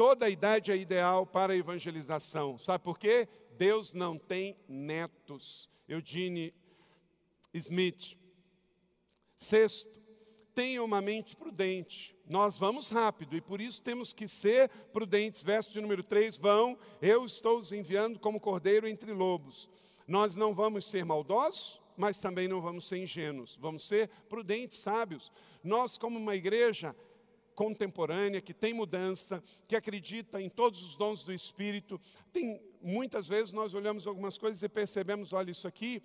Toda 0.00 0.24
a 0.24 0.30
idade 0.30 0.72
é 0.72 0.76
ideal 0.78 1.26
para 1.26 1.52
a 1.52 1.56
evangelização. 1.56 2.58
Sabe 2.58 2.82
por 2.82 2.98
quê? 2.98 3.28
Deus 3.58 3.92
não 3.92 4.16
tem 4.16 4.56
netos. 4.66 5.68
Eugene 5.86 6.54
Smith. 7.52 8.16
Sexto, 9.36 10.00
tenha 10.54 10.82
uma 10.82 11.02
mente 11.02 11.36
prudente. 11.36 12.16
Nós 12.26 12.56
vamos 12.56 12.88
rápido 12.88 13.36
e 13.36 13.42
por 13.42 13.60
isso 13.60 13.82
temos 13.82 14.14
que 14.14 14.26
ser 14.26 14.70
prudentes. 14.90 15.42
Verso 15.42 15.70
de 15.70 15.82
número 15.82 16.02
3: 16.02 16.38
Vão, 16.38 16.78
eu 17.02 17.26
estou 17.26 17.58
os 17.58 17.70
enviando 17.70 18.18
como 18.18 18.40
cordeiro 18.40 18.88
entre 18.88 19.12
lobos. 19.12 19.68
Nós 20.08 20.34
não 20.34 20.54
vamos 20.54 20.86
ser 20.86 21.04
maldosos, 21.04 21.78
mas 21.94 22.18
também 22.18 22.48
não 22.48 22.62
vamos 22.62 22.86
ser 22.86 22.96
ingênuos. 22.96 23.58
Vamos 23.60 23.86
ser 23.86 24.08
prudentes, 24.30 24.78
sábios. 24.78 25.30
Nós, 25.62 25.98
como 25.98 26.18
uma 26.18 26.34
igreja, 26.34 26.96
contemporânea, 27.60 28.40
que 28.40 28.54
tem 28.54 28.72
mudança, 28.72 29.44
que 29.68 29.76
acredita 29.76 30.40
em 30.40 30.48
todos 30.48 30.80
os 30.82 30.96
dons 30.96 31.22
do 31.22 31.30
Espírito. 31.30 32.00
Tem, 32.32 32.58
muitas 32.80 33.28
vezes 33.28 33.52
nós 33.52 33.74
olhamos 33.74 34.06
algumas 34.06 34.38
coisas 34.38 34.62
e 34.62 34.68
percebemos, 34.68 35.34
olha, 35.34 35.50
isso 35.50 35.68
aqui 35.68 36.02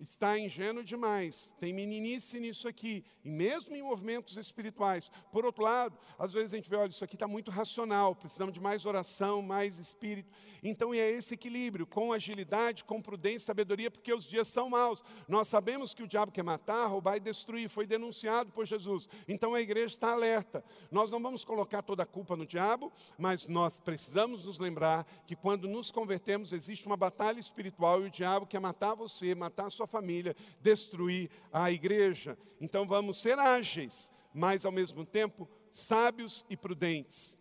está 0.00 0.38
ingênuo 0.38 0.84
demais, 0.84 1.54
tem 1.58 1.72
meninice 1.72 2.38
nisso 2.38 2.68
aqui, 2.68 3.04
e 3.24 3.30
mesmo 3.30 3.74
em 3.74 3.82
movimentos 3.82 4.36
espirituais. 4.36 5.10
Por 5.32 5.44
outro 5.44 5.64
lado, 5.64 5.98
às 6.18 6.32
vezes 6.32 6.54
a 6.54 6.56
gente 6.56 6.70
vê, 6.70 6.76
olha, 6.76 6.90
isso 6.90 7.04
aqui 7.04 7.16
está 7.16 7.26
muito 7.26 7.50
racional, 7.50 8.14
precisamos 8.14 8.54
de 8.54 8.60
mais 8.60 8.86
oração, 8.86 9.42
mais 9.42 9.78
espírito. 9.78 10.30
Então 10.62 10.94
é 10.94 11.10
esse 11.10 11.34
equilíbrio, 11.34 11.86
com 11.86 12.12
agilidade, 12.12 12.84
com 12.84 13.02
prudência, 13.02 13.46
sabedoria, 13.46 13.90
porque 13.90 14.12
os 14.12 14.24
dias 14.24 14.46
são 14.46 14.70
maus. 14.70 15.02
Nós 15.26 15.48
sabemos 15.48 15.94
que 15.94 16.02
o 16.02 16.06
diabo 16.06 16.30
quer 16.30 16.44
matar, 16.44 16.86
roubar 16.86 17.16
e 17.16 17.20
destruir, 17.20 17.68
foi 17.68 17.86
denunciado 17.86 18.52
por 18.52 18.64
Jesus. 18.64 19.08
Então 19.26 19.54
a 19.54 19.60
igreja 19.60 19.94
está 19.94 20.12
alerta. 20.12 20.64
Nós 20.90 21.10
não 21.10 21.20
vamos 21.20 21.44
colocar 21.44 21.82
toda 21.82 22.04
a 22.04 22.06
culpa 22.06 22.36
no 22.36 22.46
diabo, 22.46 22.92
mas 23.18 23.48
nós 23.48 23.80
precisamos 23.80 24.44
nos 24.44 24.58
lembrar 24.58 25.04
que 25.26 25.34
quando 25.34 25.66
nos 25.66 25.90
convertemos 25.90 26.52
existe 26.52 26.86
uma 26.86 26.96
batalha 26.96 27.40
espiritual 27.40 28.02
e 28.02 28.06
o 28.06 28.10
diabo 28.10 28.46
quer 28.46 28.60
matar 28.60 28.94
você, 28.94 29.34
matar 29.34 29.70
sua 29.70 29.87
família, 29.88 30.36
destruir 30.60 31.28
a 31.52 31.72
igreja. 31.72 32.38
Então 32.60 32.86
vamos 32.86 33.20
ser 33.20 33.38
ágeis, 33.38 34.10
mas 34.32 34.64
ao 34.64 34.70
mesmo 34.70 35.04
tempo 35.04 35.48
sábios 35.70 36.44
e 36.48 36.56
prudentes. 36.56 37.38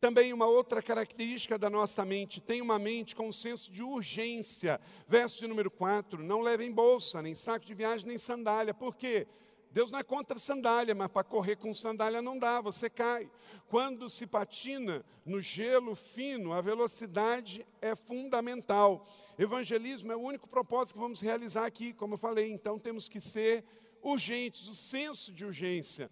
Também 0.00 0.32
uma 0.32 0.46
outra 0.46 0.80
característica 0.80 1.58
da 1.58 1.68
nossa 1.68 2.04
mente, 2.04 2.40
tem 2.40 2.60
uma 2.60 2.78
mente 2.78 3.16
com 3.16 3.28
um 3.28 3.32
senso 3.32 3.70
de 3.70 3.82
urgência. 3.82 4.80
Verso 5.08 5.40
de 5.40 5.48
número 5.48 5.70
4, 5.70 6.22
não 6.22 6.40
levem 6.40 6.70
bolsa, 6.70 7.20
nem 7.20 7.34
saco 7.34 7.64
de 7.64 7.74
viagem, 7.74 8.06
nem 8.06 8.18
sandália. 8.18 8.72
Por 8.72 8.94
quê? 8.94 9.26
Deus 9.70 9.90
não 9.90 9.98
é 9.98 10.02
contra 10.02 10.38
sandália, 10.38 10.94
mas 10.94 11.08
para 11.08 11.22
correr 11.24 11.56
com 11.56 11.74
sandália 11.74 12.22
não 12.22 12.38
dá, 12.38 12.60
você 12.60 12.88
cai. 12.88 13.30
Quando 13.68 14.08
se 14.08 14.26
patina 14.26 15.04
no 15.24 15.40
gelo 15.40 15.94
fino, 15.94 16.52
a 16.52 16.60
velocidade 16.60 17.66
é 17.80 17.94
fundamental. 17.94 19.06
Evangelismo 19.38 20.10
é 20.10 20.16
o 20.16 20.20
único 20.20 20.48
propósito 20.48 20.94
que 20.94 21.00
vamos 21.00 21.20
realizar 21.20 21.66
aqui, 21.66 21.92
como 21.92 22.14
eu 22.14 22.18
falei, 22.18 22.50
então 22.50 22.78
temos 22.78 23.08
que 23.08 23.20
ser 23.20 23.64
urgentes, 24.02 24.68
o 24.68 24.74
senso 24.74 25.32
de 25.32 25.44
urgência. 25.44 26.10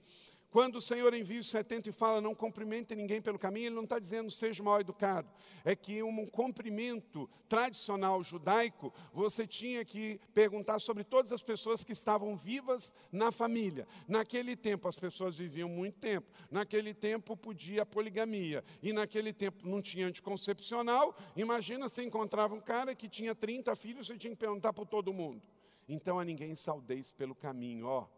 Quando 0.56 0.76
o 0.76 0.80
Senhor 0.80 1.12
envia 1.12 1.38
os 1.38 1.50
70 1.50 1.90
e 1.90 1.92
fala, 1.92 2.18
não 2.18 2.34
cumprimente 2.34 2.96
ninguém 2.96 3.20
pelo 3.20 3.38
caminho, 3.38 3.66
ele 3.66 3.74
não 3.74 3.84
está 3.84 3.98
dizendo 3.98 4.30
seja 4.30 4.62
mal 4.62 4.80
educado. 4.80 5.28
É 5.62 5.76
que 5.76 6.02
um 6.02 6.24
cumprimento 6.24 7.28
tradicional 7.46 8.22
judaico, 8.22 8.90
você 9.12 9.46
tinha 9.46 9.84
que 9.84 10.18
perguntar 10.32 10.78
sobre 10.78 11.04
todas 11.04 11.30
as 11.30 11.42
pessoas 11.42 11.84
que 11.84 11.92
estavam 11.92 12.34
vivas 12.34 12.90
na 13.12 13.30
família. 13.30 13.86
Naquele 14.08 14.56
tempo, 14.56 14.88
as 14.88 14.96
pessoas 14.96 15.36
viviam 15.36 15.68
muito 15.68 15.98
tempo. 15.98 16.26
Naquele 16.50 16.94
tempo, 16.94 17.36
podia 17.36 17.82
a 17.82 17.86
poligamia. 17.86 18.64
E 18.82 18.94
naquele 18.94 19.34
tempo 19.34 19.68
não 19.68 19.82
tinha 19.82 20.06
anticoncepcional. 20.06 21.14
Imagina 21.36 21.86
se 21.90 22.02
encontrava 22.02 22.54
um 22.54 22.62
cara 22.62 22.94
que 22.94 23.10
tinha 23.10 23.34
30 23.34 23.76
filhos, 23.76 24.06
você 24.06 24.16
tinha 24.16 24.30
que 24.30 24.40
perguntar 24.40 24.72
para 24.72 24.86
todo 24.86 25.12
mundo. 25.12 25.42
Então 25.86 26.18
a 26.18 26.24
ninguém 26.24 26.54
saudeis 26.54 27.12
pelo 27.12 27.34
caminho, 27.34 27.88
ó 27.88 28.08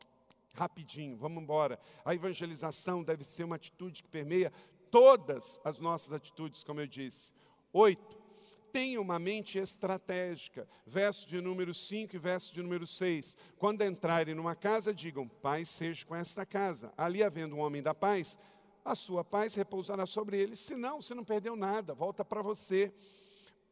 rapidinho, 0.59 1.17
vamos 1.17 1.43
embora. 1.43 1.79
A 2.05 2.15
evangelização 2.15 3.03
deve 3.03 3.25
ser 3.25 3.45
uma 3.45 3.57
atitude 3.57 4.03
que 4.03 4.09
permeia 4.09 4.53
todas 4.91 5.61
as 5.65 5.79
nossas 5.79 6.13
atitudes, 6.13 6.65
como 6.65 6.81
eu 6.81 6.87
disse. 6.87 7.33
Oito, 7.73 8.19
tenha 8.73 9.01
uma 9.01 9.19
mente 9.19 9.59
estratégica. 9.59 10.69
Verso 10.87 11.27
de 11.29 11.41
número 11.41 11.75
5 11.75 12.15
e 12.15 12.19
verso 12.19 12.53
de 12.53 12.63
número 12.63 12.87
6. 12.87 13.37
Quando 13.59 13.83
entrarem 13.83 14.35
numa 14.35 14.55
casa, 14.55 14.93
digam: 14.93 15.29
Paz 15.29 15.69
seja 15.69 16.05
com 16.05 16.15
esta 16.15 16.45
casa. 16.45 16.93
Ali 16.97 17.23
havendo 17.23 17.57
um 17.57 17.61
homem 17.61 17.83
da 17.83 17.95
paz, 17.95 18.39
a 18.85 18.95
sua 18.95 19.25
paz 19.25 19.55
repousará 19.55 20.07
sobre 20.07 20.39
ele. 20.39 20.57
Se 20.57 20.77
não, 20.77 21.01
você 21.01 21.15
não 21.15 21.25
perdeu 21.25 21.57
nada, 21.57 21.95
volta 21.95 22.25
para 22.25 22.43
você. 22.43 22.93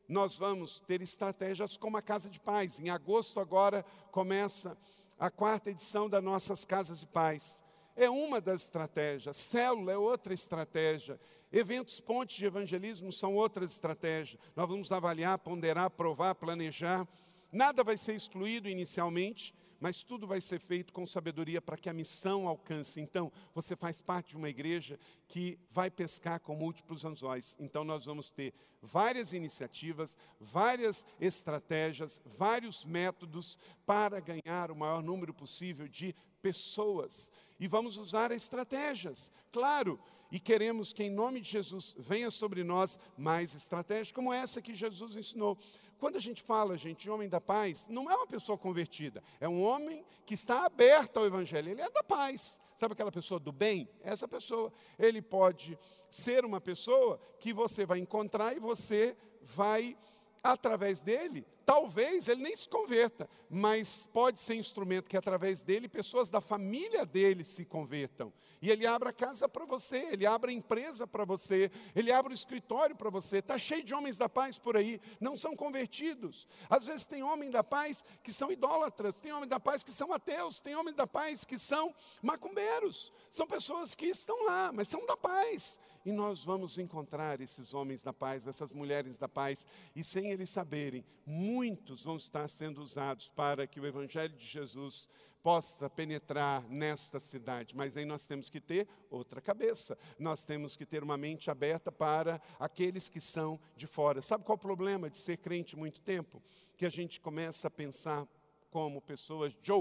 Nós 0.08 0.36
vamos 0.36 0.80
ter 0.80 1.02
estratégias 1.02 1.76
como 1.76 1.96
a 1.96 2.02
casa 2.02 2.30
de 2.30 2.38
paz. 2.38 2.78
Em 2.78 2.90
agosto 2.90 3.40
agora 3.40 3.84
começa 4.12 4.76
a 5.18 5.30
quarta 5.30 5.70
edição 5.70 6.08
das 6.08 6.22
nossas 6.22 6.64
casas 6.64 7.00
de 7.00 7.06
paz. 7.06 7.64
É 7.94 8.10
uma 8.10 8.40
das 8.40 8.62
estratégias, 8.62 9.36
célula 9.36 9.92
é 9.92 9.96
outra 9.96 10.34
estratégia, 10.34 11.18
eventos 11.50 11.98
pontes 11.98 12.36
de 12.36 12.44
evangelismo 12.44 13.10
são 13.10 13.34
outras 13.34 13.72
estratégias. 13.72 14.38
Nós 14.54 14.68
vamos 14.68 14.92
avaliar, 14.92 15.38
ponderar, 15.38 15.88
provar, 15.88 16.34
planejar. 16.34 17.08
Nada 17.50 17.82
vai 17.82 17.96
ser 17.96 18.14
excluído 18.14 18.68
inicialmente, 18.68 19.54
mas 19.80 20.02
tudo 20.02 20.26
vai 20.26 20.40
ser 20.40 20.60
feito 20.60 20.92
com 20.92 21.06
sabedoria 21.06 21.60
para 21.60 21.76
que 21.76 21.88
a 21.88 21.92
missão 21.92 22.48
alcance. 22.48 23.00
Então, 23.00 23.32
você 23.54 23.76
faz 23.76 24.00
parte 24.00 24.30
de 24.30 24.36
uma 24.36 24.48
igreja 24.48 24.98
que 25.28 25.58
vai 25.70 25.90
pescar 25.90 26.40
com 26.40 26.54
múltiplos 26.54 27.04
anzóis. 27.04 27.56
Então, 27.58 27.84
nós 27.84 28.04
vamos 28.04 28.30
ter 28.30 28.54
várias 28.80 29.32
iniciativas, 29.32 30.16
várias 30.40 31.04
estratégias, 31.20 32.20
vários 32.24 32.84
métodos 32.84 33.58
para 33.84 34.20
ganhar 34.20 34.70
o 34.70 34.76
maior 34.76 35.02
número 35.02 35.34
possível 35.34 35.88
de 35.88 36.14
pessoas 36.40 37.30
e 37.58 37.66
vamos 37.66 37.96
usar 37.96 38.30
estratégias, 38.32 39.32
claro, 39.50 39.98
e 40.30 40.38
queremos 40.38 40.92
que 40.92 41.04
em 41.04 41.10
nome 41.10 41.40
de 41.40 41.48
Jesus 41.48 41.94
venha 41.98 42.30
sobre 42.30 42.62
nós 42.62 42.98
mais 43.16 43.54
estratégias 43.54 44.12
como 44.12 44.32
essa 44.32 44.60
que 44.60 44.74
Jesus 44.74 45.16
ensinou. 45.16 45.56
Quando 45.98 46.16
a 46.16 46.20
gente 46.20 46.42
fala, 46.42 46.76
gente, 46.76 47.04
de 47.04 47.10
homem 47.10 47.28
da 47.28 47.40
paz, 47.40 47.88
não 47.88 48.10
é 48.10 48.14
uma 48.14 48.26
pessoa 48.26 48.58
convertida, 48.58 49.22
é 49.40 49.48
um 49.48 49.62
homem 49.62 50.04
que 50.26 50.34
está 50.34 50.66
aberto 50.66 51.18
ao 51.18 51.26
Evangelho, 51.26 51.70
ele 51.70 51.80
é 51.80 51.90
da 51.90 52.02
paz. 52.02 52.60
Sabe 52.76 52.92
aquela 52.92 53.10
pessoa 53.10 53.40
do 53.40 53.50
bem? 53.50 53.88
Essa 54.02 54.28
pessoa. 54.28 54.70
Ele 54.98 55.22
pode 55.22 55.78
ser 56.10 56.44
uma 56.44 56.60
pessoa 56.60 57.18
que 57.38 57.52
você 57.52 57.86
vai 57.86 57.98
encontrar 57.98 58.54
e 58.54 58.60
você 58.60 59.16
vai 59.42 59.96
através 60.42 61.00
dele, 61.00 61.46
talvez 61.66 62.28
ele 62.28 62.42
nem 62.42 62.56
se 62.56 62.68
converta, 62.68 63.28
mas 63.50 64.06
pode 64.06 64.40
ser 64.40 64.54
instrumento 64.54 65.10
que 65.10 65.16
através 65.16 65.64
dele 65.64 65.88
pessoas 65.88 66.30
da 66.30 66.40
família 66.40 67.04
dele 67.04 67.44
se 67.44 67.64
convertam. 67.64 68.32
E 68.62 68.70
ele 68.70 68.86
abre 68.86 69.08
a 69.08 69.12
casa 69.12 69.48
para 69.48 69.64
você, 69.64 69.96
ele 70.12 70.24
abre 70.24 70.52
a 70.52 70.54
empresa 70.54 71.06
para 71.08 71.24
você, 71.24 71.70
ele 71.94 72.12
abre 72.12 72.32
o 72.32 72.34
escritório 72.34 72.94
para 72.94 73.10
você. 73.10 73.38
Está 73.38 73.58
cheio 73.58 73.82
de 73.82 73.92
homens 73.92 74.16
da 74.16 74.28
paz 74.28 74.58
por 74.58 74.76
aí, 74.76 75.00
não 75.20 75.36
são 75.36 75.56
convertidos. 75.56 76.46
Às 76.70 76.86
vezes 76.86 77.06
tem 77.06 77.24
homens 77.24 77.50
da 77.50 77.64
paz 77.64 78.04
que 78.22 78.32
são 78.32 78.50
idólatras, 78.52 79.18
tem 79.18 79.32
homens 79.32 79.50
da 79.50 79.58
paz 79.58 79.82
que 79.82 79.92
são 79.92 80.12
ateus, 80.12 80.60
tem 80.60 80.76
homens 80.76 80.94
da 80.94 81.06
paz 81.06 81.44
que 81.44 81.58
são 81.58 81.92
macumbeiros. 82.22 83.12
São 83.28 83.46
pessoas 83.46 83.92
que 83.94 84.06
estão 84.06 84.46
lá, 84.46 84.70
mas 84.72 84.86
são 84.86 85.04
da 85.04 85.16
paz. 85.16 85.80
E 86.06 86.12
nós 86.12 86.44
vamos 86.44 86.78
encontrar 86.78 87.40
esses 87.40 87.74
homens 87.74 88.00
da 88.00 88.12
paz, 88.12 88.46
essas 88.46 88.70
mulheres 88.70 89.18
da 89.18 89.28
paz, 89.28 89.66
e 89.92 90.04
sem 90.04 90.30
eles 90.30 90.48
saberem, 90.48 91.04
muitos 91.26 92.04
vão 92.04 92.16
estar 92.16 92.46
sendo 92.46 92.80
usados 92.80 93.28
para 93.28 93.66
que 93.66 93.80
o 93.80 93.84
Evangelho 93.84 94.32
de 94.36 94.46
Jesus 94.46 95.08
possa 95.42 95.90
penetrar 95.90 96.62
nesta 96.68 97.18
cidade. 97.18 97.74
Mas 97.74 97.96
aí 97.96 98.04
nós 98.04 98.24
temos 98.24 98.48
que 98.48 98.60
ter 98.60 98.86
outra 99.10 99.40
cabeça, 99.40 99.98
nós 100.16 100.44
temos 100.44 100.76
que 100.76 100.86
ter 100.86 101.02
uma 101.02 101.16
mente 101.16 101.50
aberta 101.50 101.90
para 101.90 102.40
aqueles 102.56 103.08
que 103.08 103.20
são 103.20 103.58
de 103.76 103.88
fora. 103.88 104.22
Sabe 104.22 104.44
qual 104.44 104.54
é 104.54 104.58
o 104.58 104.62
problema 104.62 105.10
de 105.10 105.18
ser 105.18 105.38
crente 105.38 105.74
muito 105.74 106.00
tempo? 106.00 106.40
Que 106.76 106.86
a 106.86 106.90
gente 106.90 107.20
começa 107.20 107.66
a 107.66 107.70
pensar 107.70 108.28
como 108.70 109.02
pessoas 109.02 109.52
de, 109.54 109.72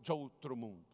de 0.00 0.12
outro 0.12 0.54
mundo, 0.54 0.86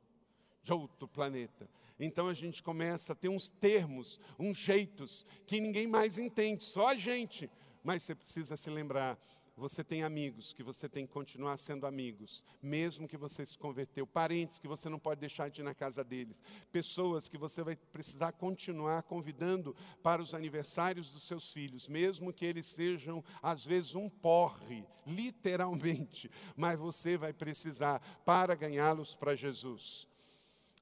de 0.64 0.72
outro 0.72 1.06
planeta. 1.06 1.68
Então 2.00 2.26
a 2.26 2.34
gente 2.34 2.62
começa 2.62 3.12
a 3.12 3.16
ter 3.16 3.28
uns 3.28 3.48
termos, 3.48 4.18
uns 4.38 4.56
jeitos 4.56 5.24
que 5.46 5.60
ninguém 5.60 5.86
mais 5.86 6.18
entende, 6.18 6.64
só 6.64 6.88
a 6.88 6.94
gente. 6.94 7.48
Mas 7.84 8.02
você 8.02 8.14
precisa 8.14 8.56
se 8.56 8.70
lembrar 8.70 9.16
você 9.56 9.84
tem 9.84 10.02
amigos 10.02 10.52
que 10.52 10.62
você 10.62 10.88
tem 10.88 11.06
que 11.06 11.12
continuar 11.12 11.56
sendo 11.58 11.86
amigos, 11.86 12.42
mesmo 12.60 13.06
que 13.06 13.16
você 13.16 13.46
se 13.46 13.56
converteu, 13.56 14.06
parentes 14.06 14.58
que 14.58 14.66
você 14.66 14.88
não 14.88 14.98
pode 14.98 15.20
deixar 15.20 15.48
de 15.48 15.60
ir 15.60 15.64
na 15.64 15.74
casa 15.74 16.02
deles, 16.02 16.42
pessoas 16.72 17.28
que 17.28 17.38
você 17.38 17.62
vai 17.62 17.76
precisar 17.76 18.32
continuar 18.32 19.04
convidando 19.04 19.74
para 20.02 20.20
os 20.20 20.34
aniversários 20.34 21.10
dos 21.10 21.22
seus 21.22 21.52
filhos, 21.52 21.88
mesmo 21.88 22.32
que 22.32 22.44
eles 22.44 22.66
sejam 22.66 23.22
às 23.40 23.64
vezes 23.64 23.94
um 23.94 24.08
porre, 24.08 24.84
literalmente, 25.06 26.30
mas 26.56 26.78
você 26.78 27.16
vai 27.16 27.32
precisar 27.32 28.00
para 28.24 28.56
ganhá-los 28.56 29.14
para 29.14 29.36
Jesus. 29.36 30.08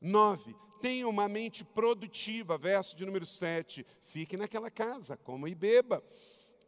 Nove, 0.03 0.57
tenha 0.81 1.07
uma 1.07 1.29
mente 1.29 1.65
produtiva, 1.65 2.59
verso 2.59 2.97
de 2.97 3.07
número 3.07 3.25
7. 3.25 3.87
Fique 4.03 4.37
naquela 4.37 4.69
casa, 4.69 5.17
coma 5.17 5.49
e 5.49 5.55
beba, 5.55 6.03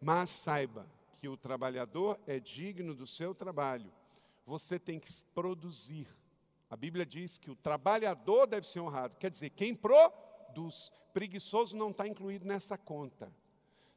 mas 0.00 0.30
saiba 0.30 0.86
que 1.18 1.28
o 1.28 1.36
trabalhador 1.36 2.16
é 2.28 2.38
digno 2.38 2.94
do 2.94 3.08
seu 3.08 3.34
trabalho. 3.34 3.92
Você 4.46 4.78
tem 4.78 5.00
que 5.00 5.10
produzir. 5.34 6.06
A 6.70 6.76
Bíblia 6.76 7.04
diz 7.04 7.36
que 7.36 7.50
o 7.50 7.56
trabalhador 7.56 8.46
deve 8.46 8.68
ser 8.68 8.78
honrado. 8.78 9.16
Quer 9.18 9.30
dizer, 9.30 9.50
quem 9.50 9.74
produz, 9.74 10.92
preguiçoso 11.12 11.76
não 11.76 11.90
está 11.90 12.06
incluído 12.06 12.46
nessa 12.46 12.78
conta. 12.78 13.32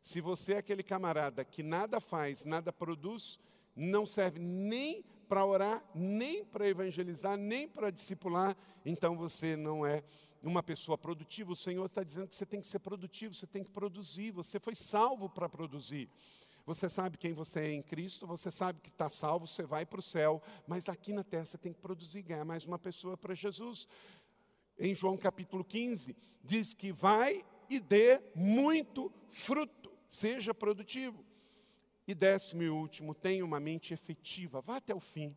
Se 0.01 0.19
você 0.19 0.53
é 0.53 0.57
aquele 0.57 0.81
camarada 0.81 1.45
que 1.45 1.61
nada 1.61 1.99
faz, 1.99 2.43
nada 2.43 2.73
produz, 2.73 3.39
não 3.75 4.03
serve 4.05 4.39
nem 4.39 5.05
para 5.27 5.45
orar, 5.45 5.83
nem 5.93 6.43
para 6.43 6.67
evangelizar, 6.67 7.37
nem 7.37 7.67
para 7.67 7.91
discipular, 7.91 8.55
então 8.85 9.15
você 9.17 9.55
não 9.55 9.85
é 9.85 10.03
uma 10.41 10.63
pessoa 10.63 10.97
produtiva. 10.97 11.51
O 11.51 11.55
Senhor 11.55 11.85
está 11.85 12.03
dizendo 12.03 12.27
que 12.27 12.35
você 12.35 12.45
tem 12.45 12.61
que 12.61 12.67
ser 12.67 12.79
produtivo, 12.79 13.33
você 13.33 13.47
tem 13.47 13.63
que 13.63 13.71
produzir, 13.71 14.31
você 14.31 14.59
foi 14.59 14.75
salvo 14.75 15.29
para 15.29 15.49
produzir. 15.49 16.09
Você 16.65 16.89
sabe 16.89 17.17
quem 17.17 17.33
você 17.33 17.61
é 17.61 17.73
em 17.73 17.81
Cristo, 17.81 18.27
você 18.27 18.51
sabe 18.51 18.81
que 18.81 18.89
está 18.89 19.09
salvo, 19.09 19.47
você 19.47 19.63
vai 19.63 19.85
para 19.85 19.99
o 19.99 20.03
céu, 20.03 20.41
mas 20.67 20.89
aqui 20.89 21.13
na 21.13 21.23
terra 21.23 21.45
você 21.45 21.57
tem 21.57 21.71
que 21.71 21.79
produzir, 21.79 22.21
ganhar 22.21 22.43
mais 22.43 22.65
uma 22.65 22.77
pessoa 22.77 23.15
para 23.15 23.33
Jesus. 23.33 23.87
Em 24.77 24.93
João 24.93 25.17
capítulo 25.17 25.63
15, 25.63 26.15
diz 26.43 26.73
que 26.73 26.91
vai 26.91 27.45
e 27.69 27.79
dê 27.79 28.21
muito 28.35 29.11
fruto, 29.29 29.91
seja 30.09 30.53
produtivo. 30.53 31.26
E 32.07 32.15
décimo 32.15 32.63
e 32.63 32.69
último, 32.69 33.13
tenha 33.13 33.43
uma 33.43 33.59
mente 33.59 33.93
efetiva, 33.93 34.61
vá 34.61 34.77
até 34.77 34.95
o 34.95 34.99
fim. 34.99 35.35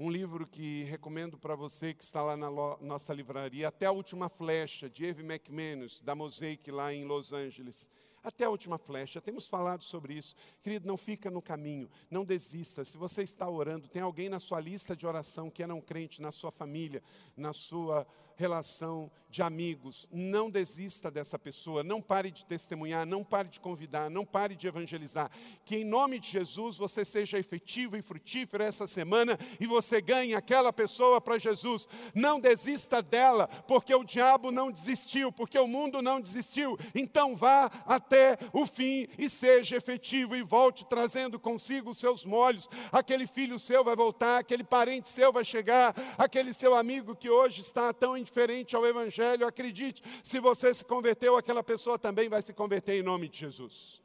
Um 0.00 0.10
livro 0.10 0.46
que 0.46 0.84
recomendo 0.84 1.36
para 1.36 1.54
você 1.54 1.92
que 1.92 2.02
está 2.02 2.22
lá 2.22 2.34
na 2.34 2.50
nossa 2.80 3.12
livraria, 3.12 3.68
Até 3.68 3.84
a 3.84 3.92
Última 3.92 4.30
Flecha, 4.30 4.88
de 4.88 5.04
Eve 5.04 5.22
McManus, 5.22 6.00
da 6.00 6.14
Mosaic 6.14 6.70
lá 6.70 6.94
em 6.94 7.04
Los 7.04 7.34
Angeles. 7.34 7.86
Até 8.24 8.44
a 8.44 8.50
última 8.50 8.78
flecha, 8.78 9.20
temos 9.20 9.48
falado 9.48 9.82
sobre 9.82 10.14
isso. 10.14 10.36
Querido, 10.62 10.86
não 10.86 10.96
fica 10.96 11.28
no 11.28 11.42
caminho, 11.42 11.90
não 12.08 12.24
desista. 12.24 12.84
Se 12.84 12.96
você 12.96 13.22
está 13.22 13.50
orando, 13.50 13.88
tem 13.88 14.00
alguém 14.00 14.28
na 14.28 14.38
sua 14.38 14.60
lista 14.60 14.96
de 14.96 15.06
oração 15.06 15.50
que 15.50 15.62
é 15.62 15.66
não 15.66 15.80
crente, 15.80 16.22
na 16.22 16.30
sua 16.30 16.52
família, 16.52 17.02
na 17.36 17.52
sua 17.52 18.06
relação 18.36 19.10
de 19.32 19.42
amigos. 19.42 20.06
Não 20.12 20.50
desista 20.50 21.10
dessa 21.10 21.38
pessoa, 21.38 21.82
não 21.82 22.02
pare 22.02 22.30
de 22.30 22.44
testemunhar, 22.44 23.06
não 23.06 23.24
pare 23.24 23.48
de 23.48 23.58
convidar, 23.58 24.10
não 24.10 24.26
pare 24.26 24.54
de 24.54 24.68
evangelizar. 24.68 25.30
Que 25.64 25.76
em 25.76 25.84
nome 25.84 26.18
de 26.18 26.28
Jesus 26.28 26.76
você 26.76 27.02
seja 27.02 27.38
efetivo 27.38 27.96
e 27.96 28.02
frutífero 28.02 28.62
essa 28.62 28.86
semana 28.86 29.38
e 29.58 29.66
você 29.66 30.02
ganhe 30.02 30.34
aquela 30.34 30.70
pessoa 30.70 31.18
para 31.18 31.38
Jesus. 31.38 31.88
Não 32.14 32.38
desista 32.38 33.00
dela, 33.00 33.48
porque 33.66 33.94
o 33.94 34.04
diabo 34.04 34.50
não 34.50 34.70
desistiu, 34.70 35.32
porque 35.32 35.58
o 35.58 35.66
mundo 35.66 36.02
não 36.02 36.20
desistiu. 36.20 36.78
Então 36.94 37.34
vá 37.34 37.70
até 37.86 38.36
o 38.52 38.66
fim 38.66 39.08
e 39.16 39.30
seja 39.30 39.76
efetivo 39.76 40.36
e 40.36 40.42
volte 40.42 40.84
trazendo 40.84 41.40
consigo 41.40 41.90
os 41.90 41.98
seus 41.98 42.26
molhos. 42.26 42.68
Aquele 42.92 43.26
filho 43.26 43.58
seu 43.58 43.82
vai 43.82 43.96
voltar, 43.96 44.38
aquele 44.38 44.62
parente 44.62 45.08
seu 45.08 45.32
vai 45.32 45.44
chegar, 45.44 45.94
aquele 46.18 46.52
seu 46.52 46.74
amigo 46.74 47.16
que 47.16 47.30
hoje 47.30 47.62
está 47.62 47.94
tão 47.94 48.14
indiferente 48.32 48.74
ao 48.74 48.86
Evangelho, 48.86 49.46
acredite, 49.46 50.02
se 50.24 50.40
você 50.40 50.72
se 50.72 50.84
converteu, 50.84 51.36
aquela 51.36 51.62
pessoa 51.62 51.98
também 51.98 52.28
vai 52.28 52.40
se 52.40 52.54
converter 52.54 52.94
em 52.94 53.02
nome 53.02 53.28
de 53.28 53.38
Jesus. 53.38 54.02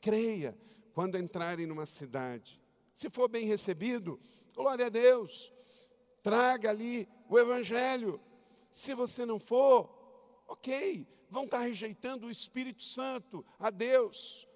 Creia 0.00 0.56
quando 0.92 1.16
entrarem 1.16 1.66
numa 1.66 1.86
cidade. 1.86 2.60
Se 2.94 3.08
for 3.08 3.28
bem 3.28 3.46
recebido, 3.46 4.18
glória 4.54 4.86
a 4.86 4.88
Deus, 4.88 5.52
traga 6.22 6.70
ali 6.70 7.08
o 7.28 7.38
Evangelho. 7.38 8.20
Se 8.70 8.94
você 8.94 9.24
não 9.24 9.38
for, 9.38 9.88
ok, 10.48 11.06
vão 11.30 11.44
estar 11.44 11.60
rejeitando 11.60 12.26
o 12.26 12.30
Espírito 12.30 12.82
Santo, 12.82 13.44
a 13.58 13.70
Deus. 13.70 14.48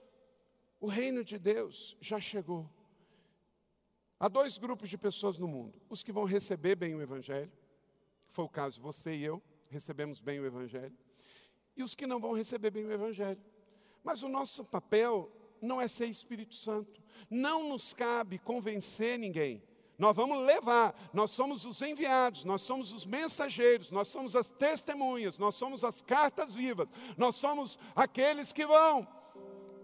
O 0.81 0.89
reino 0.89 1.23
de 1.23 1.39
Deus 1.39 1.97
já 2.01 2.19
chegou. 2.19 2.69
Há 4.19 4.29
dois 4.29 4.59
grupos 4.59 4.89
de 4.91 4.99
pessoas 4.99 5.39
no 5.39 5.47
mundo: 5.47 5.81
os 5.89 6.03
que 6.03 6.13
vão 6.13 6.25
receber 6.25 6.75
bem 6.75 6.95
o 6.95 7.03
Evangelho 7.03 7.53
foi 8.33 8.45
o 8.45 8.49
caso, 8.49 8.81
você 8.81 9.15
e 9.15 9.25
eu 9.25 9.43
recebemos 9.71 10.21
bem 10.21 10.41
o 10.41 10.47
Evangelho, 10.47 10.97
e 11.77 11.83
os 11.83 11.95
que 11.95 12.07
não 12.07 12.21
vão 12.21 12.33
receber 12.33 12.71
bem 12.71 12.85
o 12.85 12.93
Evangelho. 12.93 13.41
Mas 14.03 14.23
o 14.23 14.29
nosso 14.29 14.65
papel 14.65 15.31
não 15.61 15.81
é 15.81 15.87
ser 15.87 16.07
Espírito 16.07 16.55
Santo, 16.55 17.03
não 17.29 17.69
nos 17.69 17.93
cabe 17.93 18.39
convencer 18.39 19.19
ninguém. 19.19 19.63
Nós 19.99 20.17
vamos 20.17 20.39
levar, 20.47 20.95
nós 21.13 21.31
somos 21.31 21.67
os 21.67 21.81
enviados, 21.83 22.45
nós 22.45 22.63
somos 22.63 22.93
os 22.93 23.05
mensageiros, 23.05 23.93
nós 23.93 24.09
somos 24.09 24.35
as 24.35 24.51
testemunhas, 24.51 25.39
nós 25.39 25.55
somos 25.55 25.85
as 25.85 26.01
cartas 26.01 26.55
vivas, 26.55 26.89
nós 27.19 27.37
somos 27.37 27.79
aqueles 27.95 28.53
que 28.53 28.67
vão. 28.67 29.07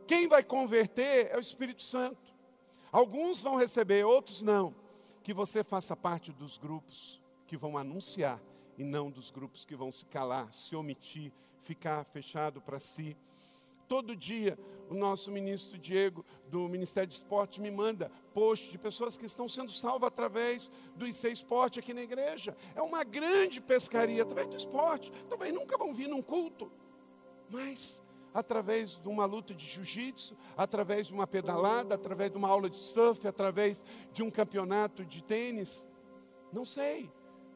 Quem 0.07 0.27
vai 0.27 0.43
converter 0.43 1.29
é 1.31 1.37
o 1.37 1.41
Espírito 1.41 1.83
Santo. 1.83 2.35
Alguns 2.91 3.43
vão 3.43 3.57
receber, 3.57 4.07
outros 4.07 4.41
não. 4.41 4.75
Que 5.23 5.35
você 5.35 5.63
faça 5.63 5.95
parte 5.95 6.33
dos 6.33 6.57
grupos 6.57 7.21
que 7.47 7.57
vão 7.57 7.79
anunciar 7.79 8.41
e 8.79 8.85
não 8.85 9.11
dos 9.11 9.31
grupos 9.31 9.65
que 9.65 9.75
vão 9.75 9.91
se 9.91 10.05
calar, 10.07 10.53
se 10.53 10.77
omitir, 10.77 11.33
ficar 11.63 12.05
fechado 12.05 12.61
para 12.61 12.79
si. 12.79 13.17
Todo 13.89 14.17
dia, 14.17 14.59
o 14.91 14.95
nosso 14.95 15.31
ministro 15.31 15.79
Diego, 15.79 16.25
do 16.49 16.69
Ministério 16.69 17.09
de 17.09 17.15
Esporte, 17.15 17.61
me 17.61 17.71
manda 17.71 18.11
posts 18.35 18.71
de 18.71 18.79
pessoas 18.79 19.17
que 19.17 19.27
estão 19.27 19.49
sendo 19.49 19.71
salvas 19.71 20.09
através 20.09 20.71
do 20.97 21.07
IC 21.07 21.31
Esporte 21.31 21.79
aqui 21.79 21.95
na 21.95 22.03
igreja. 22.03 22.57
É 22.75 22.83
uma 22.83 23.05
grande 23.05 23.61
pescaria 23.61 24.23
através 24.23 24.49
do 24.49 24.57
esporte. 24.57 25.13
Talvez 25.29 25.55
nunca 25.55 25.79
vão 25.79 25.95
vir 25.95 26.09
num 26.09 26.21
culto, 26.21 26.71
mas 27.49 28.03
através 28.35 28.99
de 29.01 29.09
uma 29.09 29.25
luta 29.25 29.55
de 29.55 29.65
jiu-jitsu, 29.65 30.37
através 30.57 31.07
de 31.07 31.15
uma 31.15 31.27
pedalada, 31.27 31.95
através 31.95 32.31
de 32.31 32.37
uma 32.37 32.49
aula 32.49 32.69
de 32.69 32.77
surf, 32.77 33.27
através 33.27 33.83
de 34.13 34.23
um 34.23 34.31
campeonato 34.31 35.05
de 35.05 35.23
tênis. 35.23 35.89
Não 36.53 36.65
sei 36.65 37.11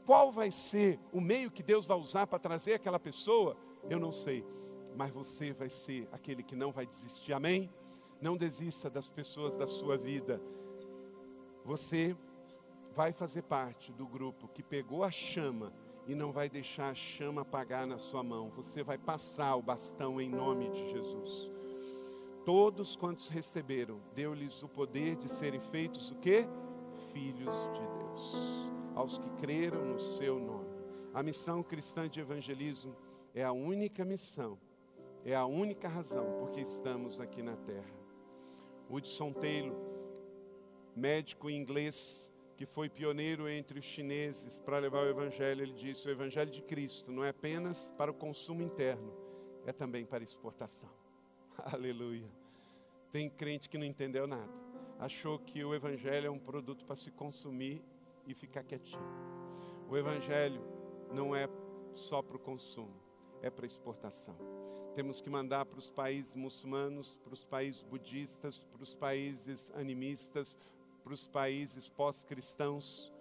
qual 0.05 0.33
vai 0.33 0.51
ser 0.51 0.99
o 1.13 1.21
meio 1.21 1.51
que 1.51 1.63
Deus 1.63 1.87
vai 1.87 1.97
usar 1.97 2.27
para 2.27 2.39
trazer 2.39 2.75
aquela 2.75 2.99
pessoa, 2.99 3.57
eu 3.89 3.99
não 3.99 4.13
sei. 4.13 4.45
Mas 4.97 5.11
você 5.13 5.53
vai 5.53 5.71
ser 5.71 6.09
aquele 6.13 6.43
que 6.43 6.57
não 6.57 6.73
vai 6.73 6.87
desistir, 6.87 7.33
amém? 7.33 7.71
Não 8.21 8.37
desista 8.37 8.91
das 8.91 9.09
pessoas 9.09 9.57
da 9.57 9.67
sua 9.67 9.97
vida. 9.97 10.41
Você 11.65 12.17
vai 12.95 13.13
fazer 13.13 13.43
parte 13.43 13.93
do 13.93 14.07
grupo 14.07 14.49
que 14.49 14.63
pegou 14.63 15.05
a 15.05 15.11
chama 15.11 15.73
e 16.07 16.15
não 16.15 16.33
vai 16.33 16.49
deixar 16.49 16.91
a 16.91 16.95
chama 16.95 17.43
apagar 17.43 17.87
na 17.87 17.99
sua 17.99 18.23
mão. 18.23 18.51
Você 18.57 18.83
vai 18.83 18.99
passar 18.99 19.55
o 19.57 19.63
bastão 19.63 20.21
em 20.21 20.29
nome 20.29 20.69
de 20.71 20.91
Jesus. 20.91 21.51
Todos 22.45 22.97
quantos 22.97 23.29
receberam, 23.29 24.01
deu-lhes 24.15 24.63
o 24.63 24.69
poder 24.69 25.15
de 25.17 25.29
serem 25.29 25.61
feitos 25.61 26.11
o 26.11 26.17
quê? 26.17 26.49
Filhos 27.13 27.69
de 27.73 27.81
Deus. 27.99 28.80
Aos 28.95 29.19
que 29.19 29.31
creram 29.31 29.85
no 29.85 30.01
seu 30.01 30.39
nome. 30.39 30.71
A 31.13 31.23
missão 31.23 31.63
cristã 31.63 32.09
de 32.09 32.21
evangelismo 32.21 32.95
é 33.35 33.43
a 33.43 33.53
única 33.53 34.05
missão, 34.05 34.59
é 35.25 35.35
a 35.35 35.47
única 35.47 35.89
razão 35.89 36.37
porque 36.39 36.61
estamos 36.61 37.21
aqui 37.21 37.43
na 37.43 37.57
terra. 37.57 38.01
Hudson 38.89 39.33
Taylor, 39.33 39.77
médico 40.95 41.49
inglês, 41.49 42.35
que 42.57 42.67
foi 42.67 42.91
pioneiro 42.91 43.49
entre 43.49 43.79
os 43.79 43.85
chineses 43.87 44.59
para 44.59 44.79
levar 44.79 45.07
o 45.07 45.09
Evangelho, 45.09 45.63
ele 45.63 45.73
disse: 45.73 46.07
o 46.07 46.11
Evangelho 46.11 46.51
de 46.51 46.61
Cristo 46.61 47.11
não 47.11 47.25
é 47.25 47.31
apenas 47.31 47.91
para 47.97 48.11
o 48.11 48.15
consumo 48.15 48.63
interno, 48.63 49.11
é 49.65 49.73
também 49.73 50.05
para 50.05 50.23
exportação. 50.23 50.91
Aleluia. 51.73 52.31
Tem 53.11 53.31
crente 53.31 53.69
que 53.69 53.79
não 53.79 53.87
entendeu 53.87 54.27
nada, 54.27 54.53
achou 54.99 55.39
que 55.39 55.65
o 55.65 55.75
Evangelho 55.75 56.27
é 56.27 56.31
um 56.31 56.39
produto 56.39 56.85
para 56.85 56.97
se 56.97 57.11
consumir 57.11 57.83
e 58.31 58.35
ficar 58.35 58.63
quietinho. 58.63 59.03
O 59.89 59.97
Evangelho 59.97 60.63
não 61.13 61.35
é 61.35 61.49
só 61.95 62.23
para 62.23 62.37
o 62.37 62.41
consumo, 62.41 62.95
é 63.43 63.51
para 63.51 63.67
exportação. 63.67 64.37
Temos 64.95 65.21
que 65.21 65.31
mandar 65.31 65.67
para 65.67 65.79
os 65.79 65.91
países 65.91 66.35
muçulmanos, 66.35 67.17
para 67.17 67.35
os 67.35 67.45
países 67.45 67.83
budistas, 67.83 68.63
para 68.65 68.83
os 68.83 68.95
países 68.95 69.71
animistas, 69.75 70.57
para 71.03 71.13
os 71.13 71.27
países 71.27 71.89
pós-cristãos, 71.89 73.13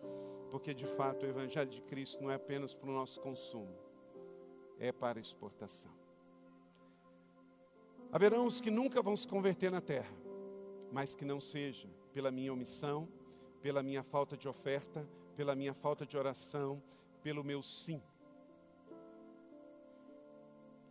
porque 0.51 0.74
de 0.74 0.86
fato 0.86 1.26
o 1.26 1.30
Evangelho 1.30 1.70
de 1.70 1.82
Cristo 1.82 2.24
não 2.24 2.32
é 2.32 2.36
apenas 2.36 2.76
para 2.76 2.89
o 2.89 2.93
nosso 2.93 3.20
consumo, 3.22 3.76
é 4.80 4.91
para 4.91 5.20
exportação. 5.20 5.91
Haverão 8.12 8.45
os 8.45 8.60
que 8.60 8.72
nunca 8.72 9.01
vão 9.01 9.16
se 9.16 9.28
converter 9.28 9.72
na 9.72 9.82
terra, 9.82 10.14
mas 10.91 11.14
que 11.14 11.24
não 11.24 11.39
seja 11.39 11.88
pela 12.12 12.32
minha 12.32 12.51
omissão, 12.51 13.07
pela 13.62 13.84
minha 13.84 14.03
falta 14.03 14.38
de 14.38 14.47
oferta, 14.47 15.07
pela 15.36 15.55
minha 15.55 15.74
falta 15.74 16.05
de 16.05 16.18
oração, 16.18 16.82
pelo 17.22 17.43
meu 17.43 17.62
sim. 17.62 18.01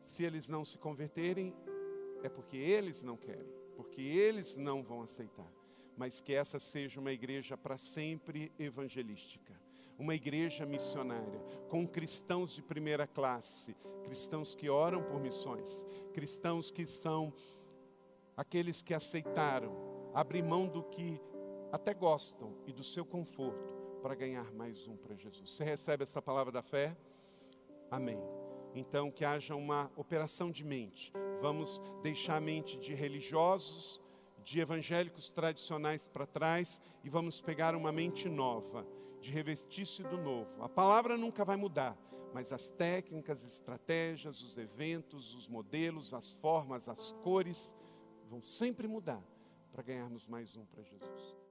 Se 0.02 0.24
eles 0.24 0.48
não 0.48 0.64
se 0.64 0.78
converterem, 0.78 1.54
é 2.22 2.28
porque 2.28 2.56
eles 2.56 3.02
não 3.02 3.16
querem, 3.16 3.52
porque 3.76 4.00
eles 4.00 4.56
não 4.56 4.82
vão 4.82 5.02
aceitar 5.02 5.50
mas 5.98 6.20
que 6.20 6.32
essa 6.32 6.60
seja 6.60 7.00
uma 7.00 7.10
igreja 7.10 7.56
para 7.56 7.76
sempre 7.76 8.52
evangelística, 8.56 9.52
uma 9.98 10.14
igreja 10.14 10.64
missionária, 10.64 11.40
com 11.68 11.84
cristãos 11.84 12.54
de 12.54 12.62
primeira 12.62 13.04
classe, 13.04 13.76
cristãos 14.04 14.54
que 14.54 14.70
oram 14.70 15.02
por 15.02 15.20
missões, 15.20 15.84
cristãos 16.14 16.70
que 16.70 16.86
são 16.86 17.34
aqueles 18.36 18.80
que 18.80 18.94
aceitaram 18.94 19.72
abrir 20.14 20.42
mão 20.42 20.68
do 20.68 20.84
que 20.84 21.20
até 21.70 21.92
gostam 21.92 22.54
e 22.66 22.72
do 22.72 22.82
seu 22.82 23.04
conforto 23.04 23.74
para 24.02 24.14
ganhar 24.14 24.52
mais 24.52 24.86
um 24.86 24.96
para 24.96 25.14
Jesus. 25.14 25.50
Você 25.50 25.64
recebe 25.64 26.04
essa 26.04 26.22
palavra 26.22 26.52
da 26.52 26.62
fé? 26.62 26.96
Amém. 27.90 28.18
Então, 28.74 29.10
que 29.10 29.24
haja 29.24 29.54
uma 29.54 29.90
operação 29.96 30.50
de 30.50 30.64
mente. 30.64 31.12
Vamos 31.40 31.82
deixar 32.02 32.36
a 32.36 32.40
mente 32.40 32.78
de 32.78 32.94
religiosos, 32.94 34.00
de 34.42 34.60
evangélicos 34.60 35.30
tradicionais 35.30 36.06
para 36.06 36.26
trás 36.26 36.80
e 37.02 37.08
vamos 37.08 37.40
pegar 37.40 37.74
uma 37.74 37.92
mente 37.92 38.28
nova, 38.28 38.86
de 39.20 39.30
revestir-se 39.30 40.02
do 40.02 40.16
novo. 40.16 40.62
A 40.62 40.68
palavra 40.68 41.16
nunca 41.16 41.44
vai 41.44 41.56
mudar, 41.56 41.96
mas 42.32 42.52
as 42.52 42.68
técnicas, 42.68 43.42
estratégias, 43.42 44.40
os 44.42 44.56
eventos, 44.56 45.34
os 45.34 45.48
modelos, 45.48 46.14
as 46.14 46.32
formas, 46.32 46.88
as 46.88 47.12
cores 47.22 47.74
vão 48.28 48.42
sempre 48.42 48.86
mudar 48.86 49.22
para 49.72 49.82
ganharmos 49.82 50.26
mais 50.26 50.56
um 50.56 50.64
para 50.66 50.82
Jesus. 50.82 51.47